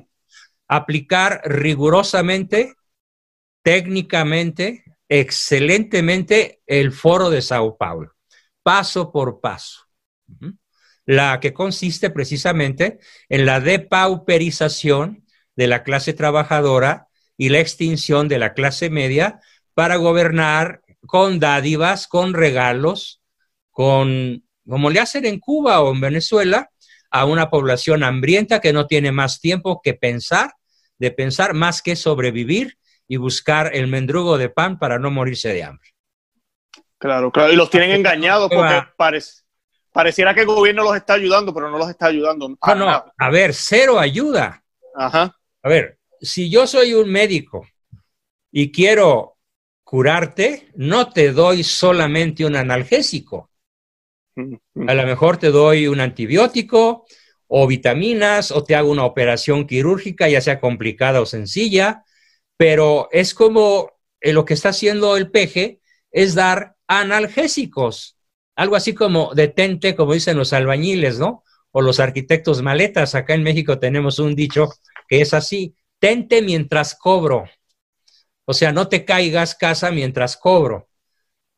Aplicar 0.68 1.42
rigurosamente, 1.46 2.76
técnicamente, 3.64 4.84
excelentemente 5.10 6.62
el 6.68 6.92
foro 6.92 7.32
de 7.32 7.42
Sao 7.42 7.76
Paulo, 7.76 8.12
paso 8.62 9.12
por 9.12 9.42
paso. 9.42 9.88
La 11.06 11.40
que 11.40 11.54
consiste 11.54 12.10
precisamente 12.10 13.00
en 13.30 13.46
la 13.46 13.60
depauperización 13.60 15.26
de 15.56 15.68
la 15.68 15.84
clase 15.84 16.14
trabajadora 16.14 17.08
y 17.38 17.50
la 17.50 17.60
extinción 17.60 18.28
de 18.28 18.40
la 18.40 18.54
clase 18.54 18.90
media 18.90 19.40
para 19.74 19.98
gobernar 19.98 20.82
con 21.06 21.40
dádivas, 21.40 22.08
con 22.08 22.34
regalos, 22.34 23.22
con, 23.72 24.44
como 24.68 24.90
le 24.90 25.00
hacen 25.00 25.26
en 25.26 25.40
Cuba 25.40 25.82
o 25.82 25.94
en 25.94 26.02
Venezuela, 26.02 26.70
a 27.12 27.26
una 27.26 27.50
población 27.50 28.04
hambrienta 28.04 28.60
que 28.60 28.74
no 28.74 28.88
tiene 28.88 29.12
más 29.12 29.40
tiempo 29.40 29.82
que 29.84 29.94
pensar, 29.94 30.54
de 30.98 31.12
pensar 31.12 31.54
más 31.54 31.82
que 31.82 31.96
sobrevivir 31.96 32.78
y 33.08 33.18
buscar 33.18 33.76
el 33.76 33.88
mendrugo 33.88 34.38
de 34.38 34.50
pan 34.50 34.80
para 34.80 34.98
no 34.98 35.12
morirse 35.12 35.54
de 35.54 35.64
hambre. 35.64 35.90
Claro, 36.98 37.32
claro, 37.32 37.52
y 37.52 37.56
los 37.56 37.70
tienen 37.70 37.92
engañados 37.92 38.50
porque 38.50 38.82
pareciera 39.94 40.34
que 40.34 40.42
el 40.42 40.48
gobierno 40.48 40.84
los 40.84 40.96
está 40.96 41.14
ayudando, 41.14 41.54
pero 41.54 41.70
no 41.70 41.78
los 41.78 41.90
está 41.90 42.08
ayudando. 42.08 42.50
No, 42.50 42.76
no, 42.76 43.06
a 43.18 43.30
ver, 43.30 43.54
cero 43.54 44.00
ayuda. 44.00 44.64
Ajá. 44.96 45.38
A 45.62 45.70
ver, 45.70 46.00
si 46.20 46.50
yo 46.50 46.68
soy 46.68 46.94
un 46.94 47.10
médico 47.10 47.66
y 48.52 48.72
quiero 48.72 49.38
curarte, 49.84 50.72
no 50.76 51.12
te 51.12 51.32
doy 51.32 51.64
solamente 51.64 52.46
un 52.46 52.56
analgésico. 52.56 53.50
A 54.36 54.94
lo 54.96 55.06
mejor 55.06 55.38
te 55.38 55.52
doy 55.52 55.88
un 55.88 56.00
antibiótico 56.00 57.06
o 57.48 57.68
vitaminas 57.68 58.50
o 58.52 58.64
te 58.64 58.76
hago 58.76 58.90
una 58.90 59.06
operación 59.06 59.68
quirúrgica, 59.68 60.28
ya 60.28 60.42
sea 60.42 60.60
complicada 60.60 61.22
o 61.22 61.28
sencilla, 61.28 62.04
pero 62.58 63.10
es 63.12 63.36
como 63.36 63.92
eh, 64.22 64.34
lo 64.34 64.46
que 64.46 64.56
está 64.56 64.70
haciendo 64.70 65.18
el 65.18 65.30
peje 65.30 65.82
es 66.12 66.34
dar 66.34 66.76
analgésicos, 66.88 68.18
algo 68.56 68.76
así 68.76 68.94
como 68.94 69.34
detente, 69.34 69.96
como 69.96 70.14
dicen 70.14 70.38
los 70.38 70.54
albañiles, 70.54 71.20
¿no? 71.20 71.44
O 71.72 71.82
los 71.82 72.00
arquitectos 72.00 72.62
maletas. 72.62 73.16
Acá 73.16 73.34
en 73.34 73.44
México 73.44 73.80
tenemos 73.80 74.20
un 74.20 74.36
dicho 74.36 74.70
que 75.08 75.22
es 75.22 75.34
así, 75.34 75.76
tente 76.00 76.42
mientras 76.42 76.96
cobro. 76.96 77.46
O 78.46 78.54
sea, 78.54 78.72
no 78.72 78.90
te 78.90 79.06
caigas 79.06 79.56
casa 79.56 79.92
mientras 79.92 80.38
cobro. 80.38 80.90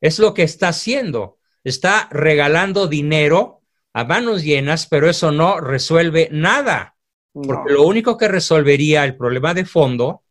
Es 0.00 0.18
lo 0.18 0.34
que 0.34 0.42
está 0.42 0.68
haciendo. 0.68 1.38
Está 1.64 2.08
regalando 2.10 2.86
dinero 2.86 3.62
a 3.92 4.04
manos 4.04 4.42
llenas, 4.44 4.86
pero 4.86 5.08
eso 5.08 5.32
no 5.32 5.60
resuelve 5.60 6.28
nada. 6.30 6.96
Porque 7.32 7.72
lo 7.72 7.82
único 7.82 8.16
que 8.16 8.28
resolvería 8.28 9.04
el 9.04 9.16
problema 9.16 9.52
de 9.52 9.64
fondo 9.64 10.22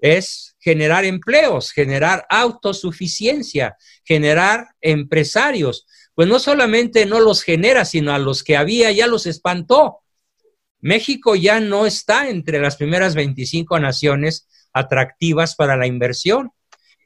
es 0.00 0.47
generar 0.68 1.06
empleos, 1.06 1.72
generar 1.72 2.26
autosuficiencia, 2.28 3.78
generar 4.04 4.66
empresarios. 4.82 5.86
Pues 6.14 6.28
no 6.28 6.38
solamente 6.38 7.06
no 7.06 7.20
los 7.20 7.42
genera, 7.42 7.86
sino 7.86 8.12
a 8.12 8.18
los 8.18 8.44
que 8.44 8.54
había 8.54 8.92
ya 8.92 9.06
los 9.06 9.24
espantó. 9.24 10.00
México 10.80 11.36
ya 11.36 11.58
no 11.58 11.86
está 11.86 12.28
entre 12.28 12.60
las 12.60 12.76
primeras 12.76 13.14
25 13.14 13.80
naciones 13.80 14.46
atractivas 14.74 15.54
para 15.54 15.74
la 15.74 15.86
inversión 15.86 16.52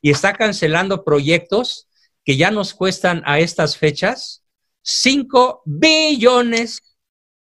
y 0.01 0.11
está 0.11 0.33
cancelando 0.33 1.05
proyectos 1.05 1.87
que 2.25 2.37
ya 2.37 2.51
nos 2.51 2.75
cuestan 2.75 3.23
a 3.27 3.39
estas 3.39 3.77
fechas 3.77 4.43
5 4.83 5.63
billones, 5.67 6.83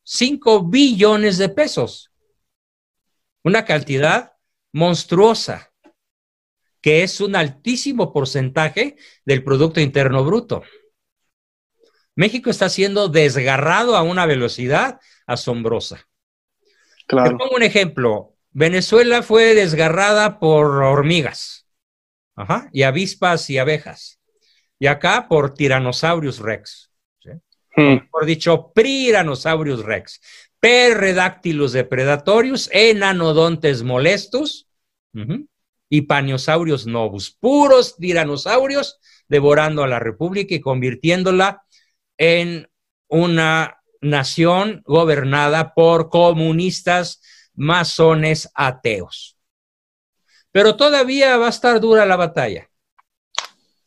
5 0.02 0.64
billones 0.64 1.38
de 1.38 1.48
pesos. 1.48 2.10
Una 3.44 3.64
cantidad 3.64 4.32
monstruosa, 4.72 5.68
que 6.80 7.02
es 7.02 7.20
un 7.20 7.36
altísimo 7.36 8.12
porcentaje 8.12 8.96
del 9.24 9.42
Producto 9.42 9.80
Interno 9.80 10.24
Bruto. 10.24 10.62
México 12.14 12.50
está 12.50 12.68
siendo 12.68 13.08
desgarrado 13.08 13.96
a 13.96 14.02
una 14.02 14.26
velocidad 14.26 15.00
asombrosa. 15.26 16.08
Te 17.06 17.16
pongo 17.16 17.56
un 17.56 17.62
ejemplo. 17.62 18.34
Venezuela 18.50 19.22
fue 19.22 19.54
desgarrada 19.54 20.38
por 20.40 20.82
hormigas 20.82 21.68
y 22.72 22.82
avispas 22.82 23.48
y 23.50 23.58
abejas. 23.58 24.20
Y 24.78 24.86
acá 24.86 25.26
por 25.28 25.54
Tyrannosaurus 25.54 26.38
rex. 26.38 26.90
Hmm. 27.76 28.08
Por 28.10 28.26
dicho, 28.26 28.72
Piranosaurus 28.74 29.84
rex. 29.84 30.20
Perredactylus 30.58 31.72
depredatorius, 31.72 32.68
enanodontes 32.72 33.84
molestus 33.84 34.66
y 35.88 36.02
paniosaurios 36.02 36.86
novus, 36.86 37.30
puros 37.30 37.96
tiranosaurios 37.96 38.98
devorando 39.28 39.82
a 39.82 39.88
la 39.88 39.98
República 39.98 40.54
y 40.54 40.60
convirtiéndola 40.60 41.62
en 42.16 42.68
una 43.08 43.80
nación 44.00 44.82
gobernada 44.84 45.74
por 45.74 46.08
comunistas, 46.10 47.22
masones, 47.54 48.50
ateos. 48.54 49.36
Pero 50.52 50.76
todavía 50.76 51.36
va 51.36 51.46
a 51.46 51.50
estar 51.50 51.80
dura 51.80 52.06
la 52.06 52.16
batalla. 52.16 52.68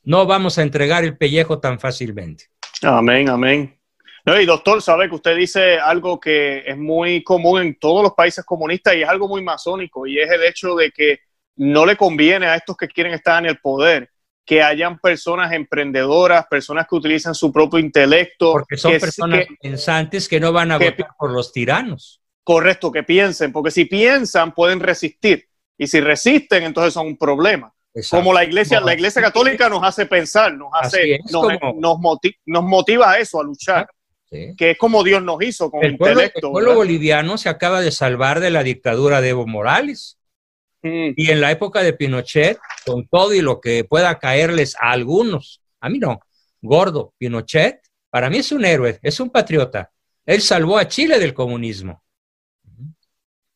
No 0.03 0.25
vamos 0.25 0.57
a 0.57 0.63
entregar 0.63 1.03
el 1.03 1.17
pellejo 1.17 1.59
tan 1.59 1.79
fácilmente. 1.79 2.45
Amén, 2.81 3.29
amén. 3.29 3.77
Y 4.25 4.45
doctor, 4.45 4.81
sabe 4.81 5.09
que 5.09 5.15
usted 5.15 5.35
dice 5.35 5.79
algo 5.79 6.19
que 6.19 6.59
es 6.59 6.77
muy 6.77 7.23
común 7.23 7.61
en 7.61 7.79
todos 7.79 8.03
los 8.03 8.13
países 8.13 8.45
comunistas 8.45 8.95
y 8.95 9.01
es 9.01 9.09
algo 9.09 9.27
muy 9.27 9.43
masónico, 9.43 10.05
y 10.05 10.19
es 10.19 10.29
el 10.29 10.43
hecho 10.43 10.75
de 10.75 10.91
que 10.91 11.19
no 11.55 11.85
le 11.85 11.95
conviene 11.95 12.47
a 12.47 12.55
estos 12.55 12.75
que 12.77 12.87
quieren 12.87 13.13
estar 13.13 13.43
en 13.43 13.49
el 13.49 13.59
poder 13.59 14.09
que 14.45 14.61
hayan 14.61 14.99
personas 14.99 15.51
emprendedoras, 15.53 16.45
personas 16.49 16.87
que 16.87 16.95
utilizan 16.95 17.35
su 17.35 17.51
propio 17.51 17.79
intelecto. 17.79 18.53
Porque 18.53 18.77
son 18.77 18.99
personas 18.99 19.45
pensantes 19.61 20.27
que 20.27 20.39
no 20.39 20.51
van 20.51 20.71
a 20.71 20.77
votar 20.77 21.09
por 21.17 21.31
los 21.31 21.51
tiranos. 21.53 22.21
Correcto, 22.43 22.91
que 22.91 23.03
piensen, 23.03 23.51
porque 23.51 23.71
si 23.71 23.85
piensan 23.85 24.53
pueden 24.53 24.79
resistir 24.79 25.47
y 25.77 25.87
si 25.87 26.01
resisten 26.01 26.63
entonces 26.63 26.93
son 26.93 27.07
un 27.07 27.17
problema. 27.17 27.73
Como 28.09 28.33
la 28.33 28.43
iglesia, 28.43 28.79
la 28.79 28.93
iglesia 28.93 29.21
católica 29.21 29.67
nos 29.67 29.83
hace 29.83 30.05
pensar, 30.05 30.53
nos 30.53 30.69
hace, 30.73 31.19
nos, 31.29 32.63
motiva, 32.63 33.11
a 33.11 33.19
eso, 33.19 33.39
a 33.39 33.43
luchar. 33.43 33.87
Que 34.29 34.71
es 34.71 34.77
como 34.77 35.03
Dios 35.03 35.21
nos 35.21 35.43
hizo 35.43 35.69
con 35.69 35.83
el 35.83 35.91
intelecto. 35.91 36.47
el 36.47 36.51
pueblo 36.51 36.75
boliviano 36.75 37.37
se 37.37 37.49
acaba 37.49 37.81
de 37.81 37.91
salvar 37.91 38.39
de 38.39 38.49
la 38.49 38.63
dictadura 38.63 39.19
de 39.19 39.29
Evo 39.29 39.45
Morales. 39.45 40.17
Mm. 40.84 41.13
Y 41.15 41.32
en 41.32 41.41
la 41.41 41.52
época 41.52 41.84
de 41.84 41.94
Pinochet, 41.94 42.60
con 42.86 43.08
todo 43.08 43.34
y 43.34 43.41
lo 43.41 43.62
que 43.62 43.84
pueda 43.84 44.20
caerles 44.20 44.76
a 44.80 44.91
algunos, 44.91 45.62
a 45.80 45.89
mí 45.89 46.00
no, 46.00 46.20
gordo, 46.62 47.13
Pinochet, 47.17 47.82
para 48.10 48.30
mí 48.30 48.38
es 48.38 48.52
un 48.52 48.65
héroe, 48.65 49.00
es 49.02 49.20
un 49.20 49.30
patriota. 49.30 49.91
Él 50.26 50.41
salvó 50.41 50.78
a 50.78 50.88
Chile 50.88 51.20
del 51.20 51.34
comunismo. 51.34 52.04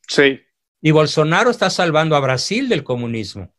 Sí. 0.08 0.42
Y 0.82 0.92
Bolsonaro 0.92 1.50
está 1.50 1.70
salvando 1.70 2.16
a 2.16 2.20
Brasil 2.20 2.70
del 2.70 2.84
comunismo. 2.84 3.54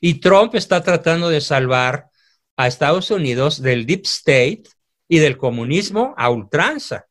Y 0.00 0.14
Trump 0.14 0.54
está 0.54 0.82
tratando 0.82 1.28
de 1.28 1.40
salvar 1.40 2.10
a 2.56 2.66
Estados 2.66 3.10
Unidos 3.10 3.62
del 3.62 3.86
deep 3.86 4.02
state 4.04 4.64
y 5.08 5.18
del 5.18 5.36
comunismo 5.36 6.14
a 6.16 6.30
ultranza. 6.30 7.06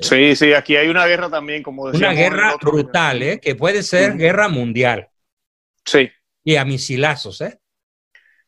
Sí, 0.00 0.36
sí, 0.36 0.52
aquí 0.52 0.76
hay 0.76 0.88
una 0.88 1.06
guerra 1.06 1.28
también, 1.28 1.62
como 1.62 1.90
decía. 1.90 2.08
Una 2.08 2.16
guerra 2.16 2.56
brutal, 2.56 3.22
¿eh? 3.22 3.40
Que 3.40 3.54
puede 3.54 3.82
ser 3.82 4.16
guerra 4.16 4.48
mundial. 4.48 5.08
Sí. 5.84 6.10
Y 6.44 6.56
a 6.56 6.64
misilazos, 6.64 7.40
¿eh? 7.40 7.58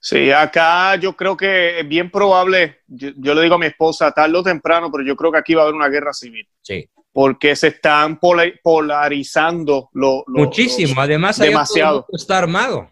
Sí, 0.02 0.30
acá 0.30 0.96
yo 0.96 1.14
creo 1.14 1.36
que 1.36 1.80
es 1.80 1.88
bien 1.88 2.10
probable, 2.10 2.78
yo, 2.86 3.34
le 3.34 3.42
digo 3.42 3.56
a 3.56 3.58
mi 3.58 3.66
esposa, 3.66 4.10
tarde 4.12 4.34
o 4.38 4.42
temprano, 4.42 4.90
pero 4.90 5.04
yo 5.04 5.14
creo 5.14 5.30
que 5.30 5.38
aquí 5.38 5.54
va 5.54 5.62
a 5.62 5.64
haber 5.64 5.74
una 5.74 5.90
guerra 5.90 6.14
civil. 6.14 6.48
Sí. 6.62 6.88
Porque 7.12 7.54
se 7.54 7.68
están 7.68 8.18
polarizando 8.18 9.90
lo, 9.92 10.24
Muchísimo, 10.28 11.00
además 11.02 11.38
demasiado. 11.38 12.06
está 12.12 12.38
armado. 12.38 12.90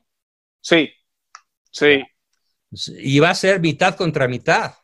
Sí, 0.61 0.91
sí. 1.71 2.03
Y 2.99 3.21
va 3.21 3.31
a 3.31 3.35
ser 3.35 3.61
mitad 3.61 3.95
contra 3.95 4.29
mitad. 4.29 4.75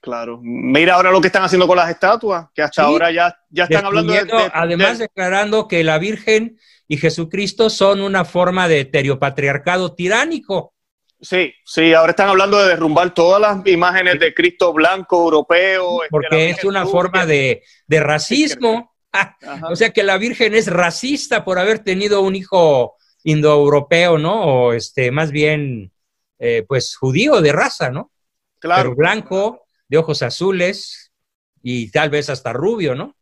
Claro. 0.00 0.40
Mira 0.42 0.94
ahora 0.94 1.10
lo 1.10 1.20
que 1.20 1.26
están 1.26 1.42
haciendo 1.42 1.66
con 1.66 1.76
las 1.76 1.90
estatuas, 1.90 2.48
que 2.54 2.62
hasta 2.62 2.82
ahora 2.84 3.10
ya, 3.10 3.36
ya 3.50 3.64
están 3.64 3.84
hablando 3.84 4.12
de, 4.12 4.50
Además, 4.52 4.98
declarando 4.98 5.68
que 5.68 5.84
la 5.84 5.98
Virgen 5.98 6.58
y 6.88 6.96
Jesucristo 6.96 7.68
son 7.68 8.00
una 8.00 8.24
forma 8.24 8.66
de 8.66 8.80
heteropatriarcado 8.80 9.94
tiránico. 9.94 10.74
Sí, 11.20 11.52
sí, 11.64 11.92
ahora 11.92 12.10
están 12.10 12.30
hablando 12.30 12.58
de 12.58 12.68
derrumbar 12.68 13.12
todas 13.12 13.40
las 13.40 13.66
imágenes 13.66 14.18
de 14.18 14.32
Cristo 14.32 14.72
blanco, 14.72 15.22
europeo. 15.24 16.02
Este, 16.02 16.10
Porque 16.10 16.50
es 16.50 16.64
una 16.64 16.86
forma 16.86 17.26
de, 17.26 17.62
racismo. 17.88 18.94
o 19.70 19.76
sea 19.76 19.90
que 19.90 20.02
la 20.02 20.16
Virgen 20.16 20.54
es 20.54 20.66
racista 20.68 21.44
por 21.44 21.58
haber 21.58 21.80
tenido 21.80 22.22
un 22.22 22.36
hijo 22.36 22.96
indoeuropeo, 23.22 24.16
¿no? 24.16 24.44
O 24.44 24.72
este, 24.72 25.10
más 25.10 25.30
bien, 25.30 25.92
eh, 26.38 26.64
pues 26.66 26.96
judío 26.96 27.42
de 27.42 27.52
raza, 27.52 27.90
¿no? 27.90 28.12
Claro. 28.58 28.82
Pero 28.82 28.96
blanco, 28.96 29.66
de 29.90 29.98
ojos 29.98 30.22
azules 30.22 31.12
y 31.62 31.90
tal 31.90 32.10
vez 32.10 32.30
hasta 32.30 32.52
rubio, 32.52 32.94
¿no? 32.94 33.16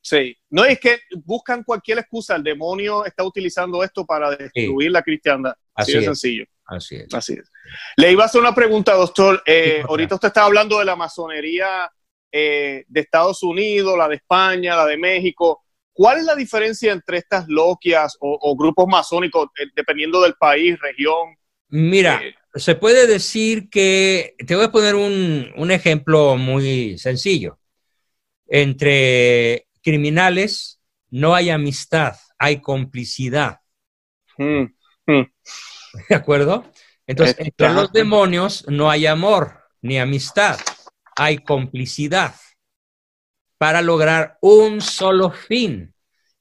Sí, 0.00 0.36
no 0.50 0.64
es 0.64 0.80
que 0.80 1.00
buscan 1.24 1.64
cualquier 1.64 1.98
excusa, 1.98 2.36
el 2.36 2.42
demonio 2.42 3.04
está 3.04 3.24
utilizando 3.24 3.82
esto 3.84 4.06
para 4.06 4.30
destruir 4.30 4.90
la 4.90 5.02
cristiandad. 5.02 5.54
Así, 5.74 5.92
de 5.94 6.04
sencillo. 6.04 6.44
Así 6.64 6.96
es. 6.96 7.12
Así 7.12 7.34
es. 7.34 7.50
Le 7.96 8.12
iba 8.12 8.22
a 8.22 8.26
hacer 8.26 8.40
una 8.40 8.54
pregunta, 8.54 8.94
doctor. 8.94 9.42
Eh, 9.44 9.82
ahorita 9.86 10.14
usted 10.14 10.28
estaba 10.28 10.46
hablando 10.46 10.78
de 10.78 10.84
la 10.84 10.96
masonería 10.96 11.90
eh, 12.30 12.84
de 12.86 13.00
Estados 13.00 13.42
Unidos, 13.42 13.98
la 13.98 14.08
de 14.08 14.16
España, 14.16 14.76
la 14.76 14.86
de 14.86 14.96
México. 14.96 15.64
¿Cuál 15.92 16.18
es 16.18 16.24
la 16.24 16.34
diferencia 16.34 16.92
entre 16.92 17.18
estas 17.18 17.46
loquias 17.48 18.16
o, 18.20 18.56
grupos 18.56 18.86
masónicos, 18.88 19.48
eh, 19.58 19.66
dependiendo 19.74 20.22
del 20.22 20.34
país, 20.34 20.78
región? 20.80 21.36
Mira, 21.68 22.20
se 22.54 22.74
puede 22.74 23.06
decir 23.06 23.70
que, 23.70 24.34
te 24.46 24.54
voy 24.54 24.64
a 24.64 24.72
poner 24.72 24.94
un, 24.94 25.70
ejemplo 25.70 26.36
muy 26.36 26.98
sencillo. 26.98 27.58
Entre 28.46 29.66
criminales 29.82 30.80
no 31.10 31.34
hay 31.34 31.50
amistad, 31.50 32.16
hay 32.38 32.60
complicidad. 32.60 33.60
Mm, 34.36 34.64
mm. 35.06 35.32
¿De 36.08 36.14
acuerdo? 36.14 36.70
Entonces, 37.06 37.36
entre 37.38 37.72
los 37.72 37.92
demonios 37.92 38.66
no 38.68 38.90
hay 38.90 39.06
amor 39.06 39.60
ni 39.80 39.98
amistad, 39.98 40.58
hay 41.16 41.38
complicidad 41.38 42.34
para 43.58 43.82
lograr 43.82 44.38
un 44.40 44.80
solo 44.80 45.30
fin, 45.30 45.94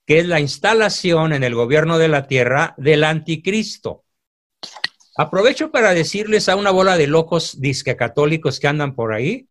que 0.05 0.19
es 0.19 0.27
la 0.27 0.39
instalación 0.39 1.33
en 1.33 1.43
el 1.43 1.55
gobierno 1.55 1.97
de 1.97 2.07
la 2.07 2.27
tierra 2.27 2.73
del 2.77 3.03
anticristo. 3.03 4.05
Aprovecho 5.21 5.69
para 5.69 5.93
decirles 5.93 6.49
a 6.49 6.55
una 6.55 6.71
bola 6.71 6.97
de 6.97 7.05
locos 7.05 7.61
disque 7.61 7.95
católicos 7.95 8.59
que 8.59 8.67
andan 8.67 8.95
por 8.95 9.13
ahí, 9.13 9.47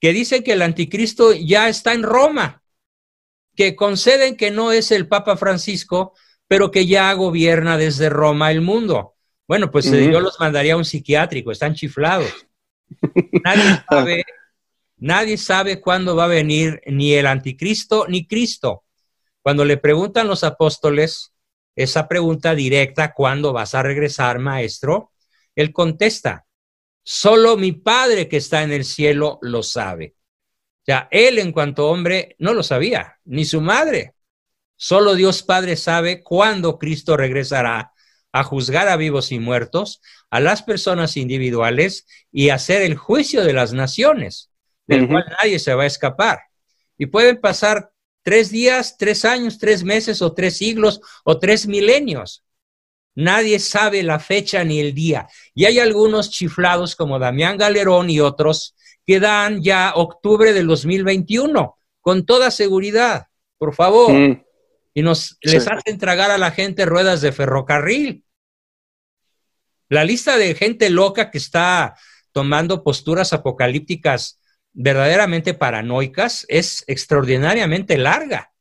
que 0.00 0.12
dicen 0.12 0.42
que 0.42 0.54
el 0.54 0.62
anticristo 0.62 1.32
ya 1.32 1.68
está 1.68 1.92
en 1.92 2.02
Roma, 2.02 2.64
que 3.54 3.76
conceden 3.76 4.36
que 4.36 4.50
no 4.50 4.72
es 4.72 4.90
el 4.90 5.06
Papa 5.06 5.36
Francisco, 5.36 6.14
pero 6.48 6.72
que 6.72 6.86
ya 6.86 7.12
gobierna 7.12 7.76
desde 7.76 8.08
Roma 8.08 8.50
el 8.50 8.60
mundo. 8.60 9.14
Bueno, 9.46 9.70
pues 9.70 9.86
eh, 9.92 10.10
yo 10.10 10.18
los 10.18 10.40
mandaría 10.40 10.74
a 10.74 10.78
un 10.78 10.84
psiquiátrico, 10.84 11.52
están 11.52 11.76
chiflados. 11.76 12.48
Nadie 13.44 13.84
sabe, 13.88 14.24
nadie 14.96 15.36
sabe 15.36 15.80
cuándo 15.80 16.16
va 16.16 16.24
a 16.24 16.38
venir 16.42 16.80
ni 16.86 17.14
el 17.14 17.28
anticristo 17.28 18.06
ni 18.08 18.26
Cristo. 18.26 18.82
Cuando 19.42 19.64
le 19.64 19.76
preguntan 19.76 20.26
los 20.26 20.42
apóstoles, 20.42 21.33
esa 21.76 22.08
pregunta 22.08 22.54
directa, 22.54 23.12
¿cuándo 23.12 23.52
vas 23.52 23.74
a 23.74 23.82
regresar, 23.82 24.38
maestro? 24.38 25.12
Él 25.54 25.72
contesta, 25.72 26.46
solo 27.02 27.56
mi 27.56 27.72
Padre 27.72 28.28
que 28.28 28.36
está 28.36 28.62
en 28.62 28.72
el 28.72 28.84
cielo 28.84 29.38
lo 29.42 29.62
sabe. 29.62 30.14
Ya, 30.86 31.08
él 31.10 31.38
en 31.38 31.52
cuanto 31.52 31.88
hombre 31.88 32.36
no 32.38 32.52
lo 32.52 32.62
sabía, 32.62 33.18
ni 33.24 33.44
su 33.44 33.60
madre. 33.60 34.14
Solo 34.76 35.14
Dios 35.14 35.42
Padre 35.42 35.76
sabe 35.76 36.22
cuándo 36.22 36.78
Cristo 36.78 37.16
regresará 37.16 37.92
a 38.32 38.42
juzgar 38.42 38.88
a 38.88 38.96
vivos 38.96 39.30
y 39.30 39.38
muertos, 39.38 40.02
a 40.28 40.40
las 40.40 40.62
personas 40.62 41.16
individuales 41.16 42.06
y 42.32 42.48
hacer 42.48 42.82
el 42.82 42.96
juicio 42.96 43.44
de 43.44 43.52
las 43.52 43.72
naciones, 43.72 44.50
del 44.86 45.06
cual 45.08 45.24
nadie 45.40 45.60
se 45.60 45.72
va 45.74 45.84
a 45.84 45.86
escapar. 45.86 46.40
Y 46.98 47.06
pueden 47.06 47.40
pasar 47.40 47.92
tres 48.24 48.50
días, 48.50 48.96
tres 48.98 49.24
años, 49.24 49.58
tres 49.58 49.84
meses 49.84 50.20
o 50.22 50.32
tres 50.32 50.56
siglos 50.56 51.00
o 51.22 51.38
tres 51.38 51.68
milenios. 51.68 52.42
Nadie 53.14 53.60
sabe 53.60 54.02
la 54.02 54.18
fecha 54.18 54.64
ni 54.64 54.80
el 54.80 54.92
día. 54.92 55.28
Y 55.54 55.66
hay 55.66 55.78
algunos 55.78 56.30
chiflados 56.30 56.96
como 56.96 57.20
Damián 57.20 57.56
Galerón 57.56 58.10
y 58.10 58.18
otros 58.18 58.74
que 59.06 59.20
dan 59.20 59.62
ya 59.62 59.92
octubre 59.94 60.52
del 60.52 60.66
2021, 60.66 61.76
con 62.00 62.26
toda 62.26 62.50
seguridad, 62.50 63.28
por 63.58 63.74
favor. 63.74 64.12
Mm. 64.12 64.44
Y 64.94 65.02
nos 65.02 65.36
les 65.42 65.66
hacen 65.68 65.98
tragar 65.98 66.30
a 66.30 66.38
la 66.38 66.50
gente 66.50 66.86
ruedas 66.86 67.20
de 67.20 67.32
ferrocarril. 67.32 68.24
La 69.88 70.04
lista 70.04 70.36
de 70.38 70.54
gente 70.54 70.88
loca 70.88 71.30
que 71.30 71.38
está 71.38 71.94
tomando 72.32 72.82
posturas 72.82 73.32
apocalípticas 73.32 74.40
verdaderamente 74.74 75.54
paranoicas 75.54 76.44
es 76.48 76.84
extraordinariamente 76.86 77.96
larga. 77.96 78.52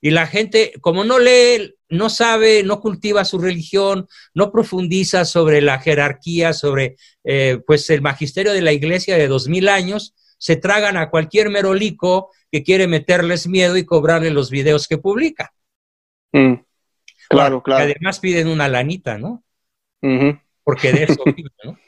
Y 0.00 0.10
la 0.10 0.26
gente, 0.26 0.72
como 0.80 1.04
no 1.04 1.18
lee, 1.18 1.74
no 1.88 2.10
sabe, 2.10 2.62
no 2.62 2.80
cultiva 2.80 3.24
su 3.24 3.38
religión, 3.38 4.08
no 4.34 4.50
profundiza 4.50 5.24
sobre 5.24 5.60
la 5.60 5.78
jerarquía, 5.78 6.52
sobre 6.52 6.96
eh, 7.24 7.60
pues 7.66 7.88
el 7.90 8.02
magisterio 8.02 8.52
de 8.52 8.62
la 8.62 8.72
iglesia 8.72 9.16
de 9.16 9.28
dos 9.28 9.48
mil 9.48 9.68
años, 9.68 10.14
se 10.38 10.56
tragan 10.56 10.96
a 10.96 11.10
cualquier 11.10 11.48
merolico 11.50 12.30
que 12.50 12.62
quiere 12.62 12.86
meterles 12.86 13.46
miedo 13.46 13.76
y 13.76 13.84
cobrarle 13.84 14.30
los 14.30 14.50
videos 14.50 14.86
que 14.86 14.98
publica. 14.98 15.52
Mm. 16.32 16.54
Claro, 17.28 17.62
claro. 17.62 17.88
Y 17.88 17.90
además 17.92 18.20
piden 18.20 18.48
una 18.48 18.68
lanita, 18.68 19.18
¿no? 19.18 19.42
Porque 20.62 20.92
de 20.92 21.04
eso 21.04 21.22
viven, 21.24 21.52
¿no? 21.64 21.78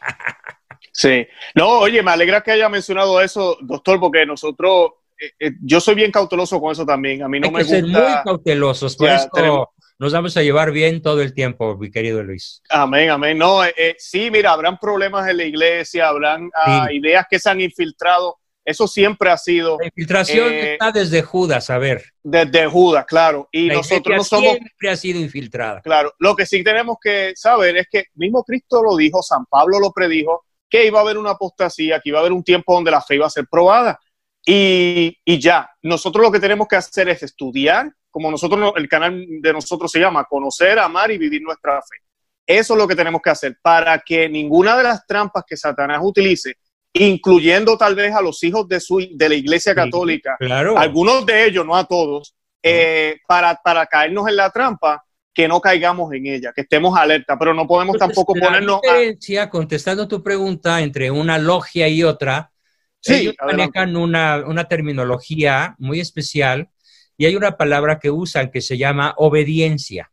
Sí. 0.98 1.26
No, 1.54 1.78
oye, 1.78 2.02
me 2.02 2.10
alegra 2.10 2.40
que 2.42 2.52
haya 2.52 2.68
mencionado 2.68 3.20
eso, 3.20 3.56
doctor, 3.60 4.00
porque 4.00 4.26
nosotros, 4.26 4.90
eh, 5.20 5.30
eh, 5.38 5.52
yo 5.62 5.80
soy 5.80 5.94
bien 5.94 6.10
cauteloso 6.10 6.60
con 6.60 6.72
eso 6.72 6.84
también. 6.84 7.22
A 7.22 7.28
mí 7.28 7.38
no 7.40 7.46
Hay 7.46 7.52
me 7.52 7.58
que 7.58 7.64
gusta. 7.64 7.76
ser 7.76 7.86
muy 7.86 8.22
cautelosos, 8.24 8.96
por 8.96 9.06
Ya, 9.08 9.16
eso 9.16 9.28
tenemos- 9.32 9.66
nos 10.00 10.12
vamos 10.12 10.36
a 10.36 10.42
llevar 10.42 10.70
bien 10.70 11.02
todo 11.02 11.22
el 11.22 11.34
tiempo, 11.34 11.76
mi 11.76 11.90
querido 11.90 12.22
Luis. 12.22 12.62
Amén, 12.70 13.10
amén. 13.10 13.36
No, 13.38 13.64
eh, 13.64 13.96
sí, 13.98 14.30
mira, 14.30 14.52
habrán 14.52 14.78
problemas 14.78 15.28
en 15.28 15.36
la 15.38 15.44
iglesia, 15.44 16.08
habrán 16.08 16.50
ah, 16.54 16.86
Sí. 16.88 16.96
ideas 16.96 17.26
que 17.28 17.38
se 17.38 17.50
han 17.50 17.60
infiltrado. 17.60 18.36
Eso 18.64 18.86
siempre 18.86 19.30
ha 19.30 19.38
sido 19.38 19.78
La 19.80 19.86
infiltración 19.86 20.52
Eh, 20.52 20.72
está 20.74 20.92
desde 20.92 21.22
Judas, 21.22 21.70
a 21.70 21.78
ver. 21.78 22.04
desde 22.22 22.66
Judas, 22.66 23.06
claro. 23.06 23.48
Y 23.50 23.68
La 23.68 23.74
nosotros 23.74 24.14
no 24.18 24.22
somos, 24.24 24.52
siempre 24.52 24.90
ha 24.90 24.96
sido 24.96 25.18
infiltrada. 25.20 25.80
claro. 25.80 26.12
Lo 26.18 26.36
que 26.36 26.44
sí 26.44 26.62
tenemos 26.62 26.98
que 27.02 27.32
saber 27.34 27.78
es 27.78 27.86
que 27.90 28.04
mismo 28.14 28.44
Cristo 28.44 28.82
lo 28.82 28.94
dijo, 28.94 29.22
San 29.22 29.46
Pablo 29.46 29.80
lo 29.80 29.90
predijo, 29.90 30.44
que 30.68 30.86
iba 30.86 30.98
a 30.98 31.02
haber 31.02 31.18
una 31.18 31.30
apostasía, 31.30 32.00
que 32.00 32.10
iba 32.10 32.18
a 32.18 32.20
haber 32.20 32.32
un 32.32 32.44
tiempo 32.44 32.74
donde 32.74 32.90
la 32.90 33.00
fe 33.00 33.14
iba 33.16 33.26
a 33.26 33.30
ser 33.30 33.46
probada. 33.50 33.98
Y, 34.44 35.16
y 35.24 35.38
ya, 35.38 35.68
nosotros 35.82 36.22
lo 36.24 36.32
que 36.32 36.40
tenemos 36.40 36.66
que 36.68 36.76
hacer 36.76 37.08
es 37.08 37.22
estudiar, 37.22 37.90
como 38.10 38.30
nosotros, 38.30 38.58
no- 38.58 38.74
el 38.76 38.88
canal 38.88 39.24
de 39.28 39.52
nosotros 39.52 39.90
se 39.90 40.00
llama 40.00 40.24
Conocer, 40.24 40.78
Amar 40.78 41.10
y 41.10 41.18
Vivir 41.18 41.42
nuestra 41.42 41.80
fe. 41.82 41.98
Eso 42.46 42.74
es 42.74 42.78
lo 42.78 42.88
que 42.88 42.96
tenemos 42.96 43.20
que 43.20 43.28
hacer 43.30 43.58
para 43.60 43.98
que 43.98 44.28
ninguna 44.28 44.76
de 44.76 44.84
las 44.84 45.06
trampas 45.06 45.44
que 45.46 45.56
Satanás 45.56 45.98
utilice, 46.02 46.54
incluyendo 46.94 47.76
tal 47.76 47.94
vez 47.94 48.14
a 48.14 48.22
los 48.22 48.42
hijos 48.42 48.66
de, 48.66 48.80
su, 48.80 49.06
de 49.10 49.28
la 49.28 49.34
Iglesia 49.34 49.72
Sí, 49.72 49.76
Católica, 49.76 50.36
Claro. 50.38 50.78
algunos 50.78 51.26
de 51.26 51.44
ellos, 51.46 51.66
no 51.66 51.76
a 51.76 51.84
todos, 51.84 52.34
eh, 52.62 53.18
para, 53.26 53.54
para 53.56 53.84
caernos 53.86 54.26
en 54.28 54.36
la 54.36 54.50
trampa, 54.50 55.04
que 55.38 55.46
no 55.46 55.60
caigamos 55.60 56.12
en 56.12 56.26
ella, 56.26 56.52
que 56.52 56.62
estemos 56.62 56.98
alerta, 56.98 57.38
pero 57.38 57.54
no 57.54 57.64
podemos 57.64 57.94
Entonces, 57.94 58.16
tampoco 58.16 58.36
la 58.36 58.46
ponernos 58.46 58.80
a... 58.82 58.92
diferencia, 58.92 59.48
contestando 59.48 60.08
tu 60.08 60.20
pregunta, 60.20 60.80
entre 60.82 61.12
una 61.12 61.38
logia 61.38 61.86
y 61.86 62.02
otra, 62.02 62.50
Sí, 62.98 63.14
ellos 63.14 63.34
adelante. 63.38 63.78
manejan 63.78 63.96
una, 63.96 64.44
una 64.44 64.64
terminología 64.66 65.76
muy 65.78 66.00
especial 66.00 66.70
y 67.16 67.26
hay 67.26 67.36
una 67.36 67.56
palabra 67.56 68.00
que 68.00 68.10
usan 68.10 68.50
que 68.50 68.60
se 68.60 68.76
llama 68.78 69.14
obediencia. 69.16 70.10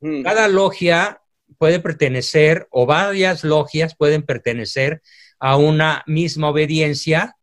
Mm, 0.00 0.22
Cada 0.22 0.48
logia 0.48 1.20
puede 1.58 1.78
pertenecer, 1.78 2.66
o 2.70 2.86
varias 2.86 3.44
logias 3.44 3.94
pueden 3.94 4.22
pertenecer 4.22 5.02
a 5.38 5.58
una 5.58 6.02
misma 6.06 6.48
obediencia, 6.48 7.35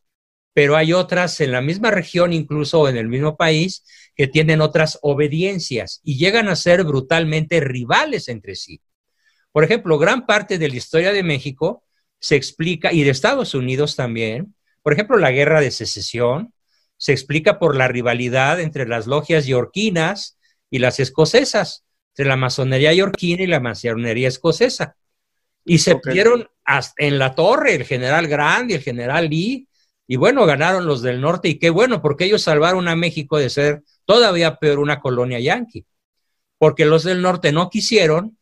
pero 0.53 0.75
hay 0.75 0.93
otras 0.93 1.39
en 1.41 1.51
la 1.51 1.61
misma 1.61 1.91
región, 1.91 2.31
incluso 2.33 2.87
en 2.87 2.97
el 2.97 3.07
mismo 3.07 3.35
país, 3.37 3.83
que 4.15 4.27
tienen 4.27 4.61
otras 4.61 4.99
obediencias 5.01 5.99
y 6.03 6.17
llegan 6.17 6.47
a 6.47 6.55
ser 6.55 6.83
brutalmente 6.83 7.59
rivales 7.59 8.27
entre 8.29 8.55
sí. 8.55 8.81
Por 9.51 9.63
ejemplo, 9.63 9.97
gran 9.97 10.25
parte 10.25 10.57
de 10.57 10.69
la 10.69 10.75
historia 10.75 11.11
de 11.11 11.23
México 11.23 11.83
se 12.19 12.35
explica, 12.35 12.93
y 12.93 13.03
de 13.03 13.09
Estados 13.09 13.53
Unidos 13.53 13.95
también, 13.95 14.55
por 14.81 14.93
ejemplo, 14.93 15.17
la 15.17 15.31
guerra 15.31 15.61
de 15.61 15.71
secesión, 15.71 16.53
se 16.97 17.11
explica 17.11 17.59
por 17.59 17.75
la 17.75 17.87
rivalidad 17.87 18.59
entre 18.59 18.87
las 18.87 19.07
logias 19.07 19.45
yorquinas 19.45 20.37
y 20.69 20.79
las 20.79 20.99
escocesas, 20.99 21.83
entre 22.11 22.25
la 22.25 22.35
masonería 22.37 22.93
yorquina 22.93 23.43
y 23.43 23.47
la 23.47 23.59
masonería 23.59 24.27
escocesa. 24.27 24.95
Y 25.65 25.79
se 25.79 25.93
Ok. 25.93 26.07
vieron 26.11 26.47
en 26.97 27.19
la 27.19 27.35
torre 27.35 27.75
el 27.75 27.85
general 27.85 28.27
Grant 28.27 28.71
y 28.71 28.75
el 28.75 28.81
general 28.81 29.29
Lee, 29.29 29.67
y 30.13 30.15
bueno, 30.15 30.45
ganaron 30.45 30.85
los 30.85 31.01
del 31.01 31.19
norte, 31.21 31.49
y 31.49 31.57
qué 31.57 31.71
bueno, 31.71 31.99
porque 31.99 32.25
ellos 32.25 32.43
salvaron 32.43 32.87
a 32.87 32.95
México 32.95 33.39
de 33.39 33.49
ser 33.49 33.81
todavía 34.05 34.57
peor 34.57 34.77
una 34.77 34.99
colonia 34.99 35.39
yanqui, 35.39 35.87
porque 36.59 36.85
los 36.85 37.03
del 37.03 37.23
norte 37.23 37.51
no 37.51 37.71
quisieron 37.71 38.37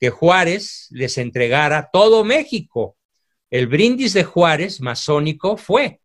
que 0.00 0.08
Juárez 0.08 0.86
les 0.88 1.18
entregara 1.18 1.90
todo 1.92 2.24
México. 2.24 2.96
El 3.50 3.66
brindis 3.66 4.14
de 4.14 4.24
Juárez 4.24 4.80
masónico 4.80 5.58
fue 5.58 6.00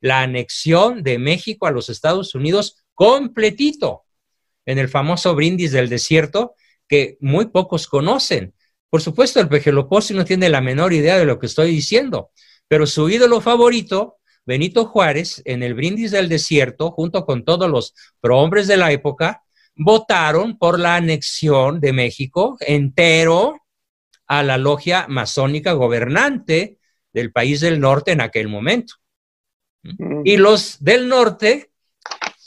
la 0.00 0.22
anexión 0.22 1.02
de 1.02 1.18
México 1.18 1.66
a 1.66 1.72
los 1.72 1.88
Estados 1.88 2.36
Unidos 2.36 2.84
completito, 2.94 4.04
en 4.66 4.78
el 4.78 4.88
famoso 4.88 5.34
brindis 5.34 5.72
del 5.72 5.88
desierto 5.88 6.54
que 6.86 7.16
muy 7.18 7.46
pocos 7.46 7.88
conocen. 7.88 8.54
Por 8.88 9.02
supuesto, 9.02 9.40
el 9.40 9.48
Pejeloposi 9.48 10.14
no 10.14 10.24
tiene 10.24 10.48
la 10.48 10.60
menor 10.60 10.92
idea 10.92 11.18
de 11.18 11.24
lo 11.24 11.40
que 11.40 11.46
estoy 11.46 11.72
diciendo, 11.72 12.30
pero 12.68 12.86
su 12.86 13.10
ídolo 13.10 13.40
favorito, 13.40 14.18
Benito 14.46 14.86
Juárez, 14.86 15.42
en 15.44 15.62
el 15.62 15.74
brindis 15.74 16.10
del 16.10 16.28
desierto, 16.28 16.90
junto 16.90 17.24
con 17.24 17.44
todos 17.44 17.70
los 17.70 17.94
prohombres 18.20 18.66
de 18.66 18.76
la 18.76 18.92
época, 18.92 19.42
votaron 19.76 20.58
por 20.58 20.78
la 20.78 20.96
anexión 20.96 21.80
de 21.80 21.92
México 21.92 22.56
entero 22.60 23.60
a 24.26 24.42
la 24.42 24.58
logia 24.58 25.06
masónica 25.08 25.72
gobernante 25.72 26.78
del 27.12 27.32
país 27.32 27.60
del 27.60 27.80
norte 27.80 28.12
en 28.12 28.20
aquel 28.20 28.48
momento. 28.48 28.94
Y 30.24 30.36
los 30.36 30.82
del 30.82 31.08
norte, 31.08 31.70